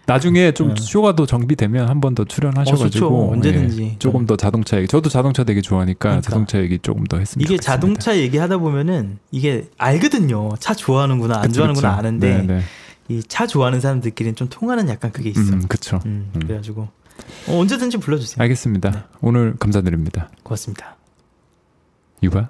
나중에 0.07 0.51
좀 0.51 0.69
음. 0.69 0.75
쇼가 0.75 1.15
더 1.15 1.25
정비되면 1.25 1.89
한 1.89 1.99
번더 1.99 2.23
어, 2.23 2.25
출연하셔가지고 2.25 2.89
좋죠. 2.89 3.31
언제든지. 3.31 3.83
예, 3.83 3.95
조금 3.97 4.25
더 4.27 4.37
자동차 4.37 4.77
얘기 4.77 4.87
저도 4.87 5.09
자동차 5.09 5.43
되게 5.43 5.61
좋아하니까 5.61 5.97
그러니까. 5.97 6.21
자동차 6.21 6.59
얘기 6.59 6.77
조금 6.77 7.03
더 7.05 7.17
했으면 7.17 7.41
이게 7.41 7.55
좋겠습니다. 7.57 7.71
자동차 7.71 8.15
얘기하다 8.17 8.59
보면은 8.59 9.17
이게 9.31 9.67
알거든요. 9.77 10.49
차 10.59 10.75
좋아하는구나 10.75 11.37
안 11.37 11.41
그쵸, 11.43 11.53
좋아하는구나 11.53 11.89
그쵸. 11.89 11.99
아는데 11.99 12.37
네, 12.43 12.43
네. 12.43 12.61
이차 13.09 13.47
좋아하는 13.47 13.81
사람들끼리는 13.81 14.35
좀 14.35 14.47
통하는 14.49 14.89
약간 14.89 15.11
그게 15.11 15.31
있어. 15.31 15.53
음, 15.53 15.63
그쵸. 15.67 15.99
음, 16.05 16.29
음. 16.35 16.39
그래가지고 16.39 16.87
어, 17.47 17.57
언제든지 17.59 17.97
불러주세요. 17.97 18.41
알겠습니다. 18.43 18.91
네. 18.91 18.99
오늘 19.21 19.55
감사드립니다. 19.57 20.29
고맙습니다. 20.43 20.97
유바. 22.21 22.49